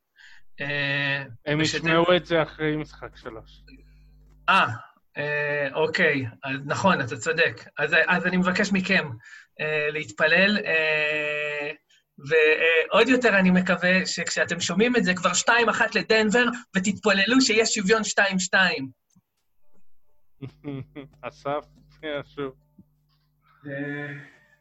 אה, 0.60 1.24
הם 1.46 1.58
ושאתם... 1.60 1.86
ישמעו 1.86 2.16
את 2.16 2.26
זה 2.26 2.42
אחרי 2.42 2.76
משחק 2.76 3.16
שלוש. 3.16 3.62
אה, 4.48 4.66
אה, 5.18 5.68
אוקיי, 5.74 6.26
אז 6.44 6.60
נכון, 6.64 7.00
אתה 7.00 7.16
צודק. 7.16 7.64
אז, 7.78 7.94
אז 8.06 8.26
אני 8.26 8.36
מבקש 8.36 8.72
מכם 8.72 9.08
אה, 9.60 9.88
להתפלל, 9.90 10.58
אה, 10.58 11.70
ועוד 12.18 13.08
יותר 13.08 13.38
אני 13.38 13.50
מקווה 13.50 14.06
שכשאתם 14.06 14.60
שומעים 14.60 14.96
את 14.96 15.04
זה, 15.04 15.14
כבר 15.14 15.30
2-1 15.30 15.50
לדנבר, 15.94 16.44
ותתפללו 16.76 17.40
שיש 17.40 17.74
שוויון 17.74 18.02
2-2. 18.02 18.54
אסף, 21.22 21.64
שוב. 22.34 22.54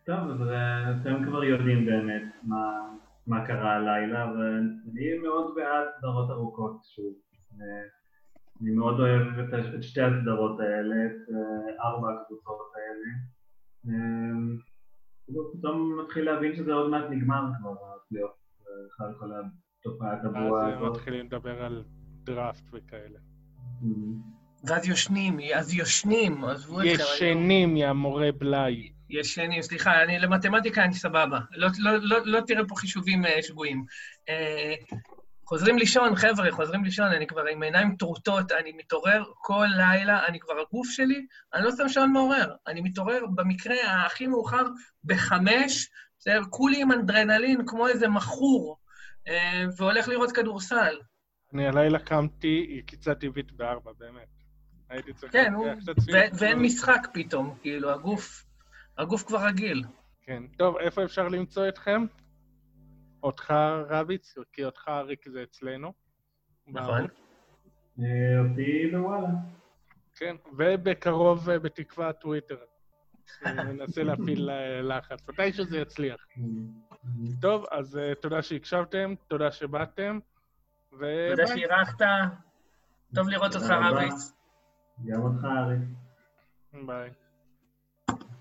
אה, 0.10 0.16
טוב, 0.16 0.41
אז 0.41 0.47
אה, 0.47 0.91
אתם 0.91 1.26
כבר 1.26 1.43
יודעים 1.43 1.86
באמת 1.86 2.24
מה, 2.43 2.93
מה 3.28 3.47
קרה 3.47 3.76
הלילה, 3.76 4.32
ואני 4.32 5.18
מאוד 5.24 5.55
בעד 5.55 5.88
סדרות 5.97 6.30
ארוכות 6.30 6.82
שוב. 6.95 7.14
אה, 7.51 7.88
אני 8.62 8.72
מאוד 8.72 8.99
אוהב 8.99 9.39
את, 9.39 9.76
את 9.76 9.84
שתי 9.84 10.01
הסדרות 10.01 10.60
האלה, 10.60 10.95
את 11.05 11.34
ארבע 11.86 12.08
הקבוצות 12.14 12.72
האלה. 12.76 13.10
פתאום 15.53 15.99
מתחיל 16.03 16.26
להבין 16.26 16.55
שזה 16.55 16.74
עוד 16.74 16.89
מעט 16.89 17.05
נגמר 17.10 17.43
כבר, 17.60 17.74
הפלייאוף, 17.95 18.32
בכלל 18.88 19.14
כל 19.20 19.32
התופעת 19.32 20.26
הבועה 20.26 20.68
הזאת. 20.68 20.84
אז 20.84 20.91
מתחילים 20.91 21.26
לדבר 21.26 21.64
על 21.64 21.84
דראפט 22.24 22.64
וכאלה. 22.74 23.20
Mm-hmm. 23.82 24.68
ואז 24.70 24.88
יושנים, 24.88 25.38
אז 25.55 25.74
יושנים, 25.74 26.43
עזבו 26.43 26.82
אתכם. 26.82 26.91
ישנים, 26.91 27.78
יא 27.78 27.91
מורה 27.91 28.30
בלאי. 28.32 28.97
ישנים, 29.10 29.62
סליחה, 29.62 30.03
אני 30.03 30.20
למתמטיקה 30.20 30.84
אני 30.84 30.93
סבבה. 30.93 31.39
לא, 31.51 31.68
לא, 31.80 31.91
לא, 32.01 32.18
לא 32.26 32.41
תראה 32.41 32.68
פה 32.68 32.76
חישובים 32.76 33.26
uh, 33.26 33.30
שגויים. 33.41 33.86
Uh, 34.30 34.95
חוזרים 35.45 35.78
לישון, 35.78 36.16
חבר'ה, 36.16 36.51
חוזרים 36.51 36.84
לישון, 36.84 37.05
אני 37.05 37.28
כבר 37.28 37.45
עם 37.45 37.64
עיניים 37.64 37.95
טרוטות, 37.95 38.51
אני 38.51 38.72
מתעורר 38.78 39.24
כל 39.34 39.68
לילה, 39.78 40.26
אני 40.28 40.39
כבר, 40.39 40.53
הגוף 40.60 40.89
שלי, 40.89 41.26
אני 41.53 41.64
לא 41.64 41.72
שם 41.78 41.89
שעון 41.89 42.12
מעורר. 42.12 42.53
אני 42.68 42.82
מתעורר 42.82 43.26
במקרה 43.36 44.05
הכי 44.05 44.28
מאוחר 44.28 44.64
בחמש, 45.03 45.89
בסדר, 46.20 46.41
כולי 46.49 46.82
עם 46.82 46.91
אנדרנלין 46.91 47.66
כמו 47.68 47.88
איזה 47.88 48.08
מכור, 48.08 48.78
uh, 49.28 49.32
והולך 49.78 50.08
לראות 50.08 50.32
כדורסל. 50.32 50.95
אני 51.53 51.68
הלילה 51.68 51.99
קמתי, 51.99 52.82
קיצה 52.86 53.16
טבעית 53.16 53.51
בארבע, 53.51 53.91
באמת. 53.97 54.28
הייתי 54.89 55.14
צריך... 55.14 55.32
כן, 55.32 55.53
הוא... 55.53 55.68
ואין 56.34 56.60
משחק 56.60 57.08
פתאום, 57.14 57.58
כאילו, 57.62 57.91
הגוף, 57.91 58.47
הגוף 58.98 59.24
כבר 59.24 59.45
רגיל. 59.48 59.84
כן. 60.22 60.43
טוב, 60.58 60.78
איפה 60.78 61.04
אפשר 61.04 61.28
למצוא 61.28 61.68
אתכם? 61.68 62.06
אותך, 63.24 63.54
רביץ, 63.89 64.36
כי 64.54 64.66
אותך, 64.66 64.88
אריק, 64.88 65.30
זה 65.30 65.43
אצלנו. 65.43 65.93
נכון. 66.68 67.08
אה, 68.00 68.39
אותי 68.39 68.91
בוואלה. 68.91 69.28
כן, 70.16 70.36
ובקרוב, 70.58 71.50
אה, 71.50 71.60
בתקווה, 71.60 72.14
טוויטר. 72.14 72.58
ננסה 73.45 74.04
להפעיל 74.04 74.50
לחץ. 74.82 75.30
מתי 75.30 75.54
שזה 75.54 75.78
יצליח. 75.78 76.28
טוב, 77.41 77.66
אז 77.72 77.98
אה, 77.98 78.16
תודה 78.16 78.41
שהקשבתם, 78.41 79.14
תודה 79.28 79.52
שבאתם, 79.52 80.20
וביי. 80.91 81.30
תודה 81.30 81.48
שאירחת. 81.48 82.02
טוב 83.16 83.30
לראות 83.30 83.56
אותך, 83.56 83.70
רביץ. 83.70 84.34
גם 85.06 85.22
אותך, 85.22 85.45
ארי. 85.45 85.78
ביי. 86.86 87.27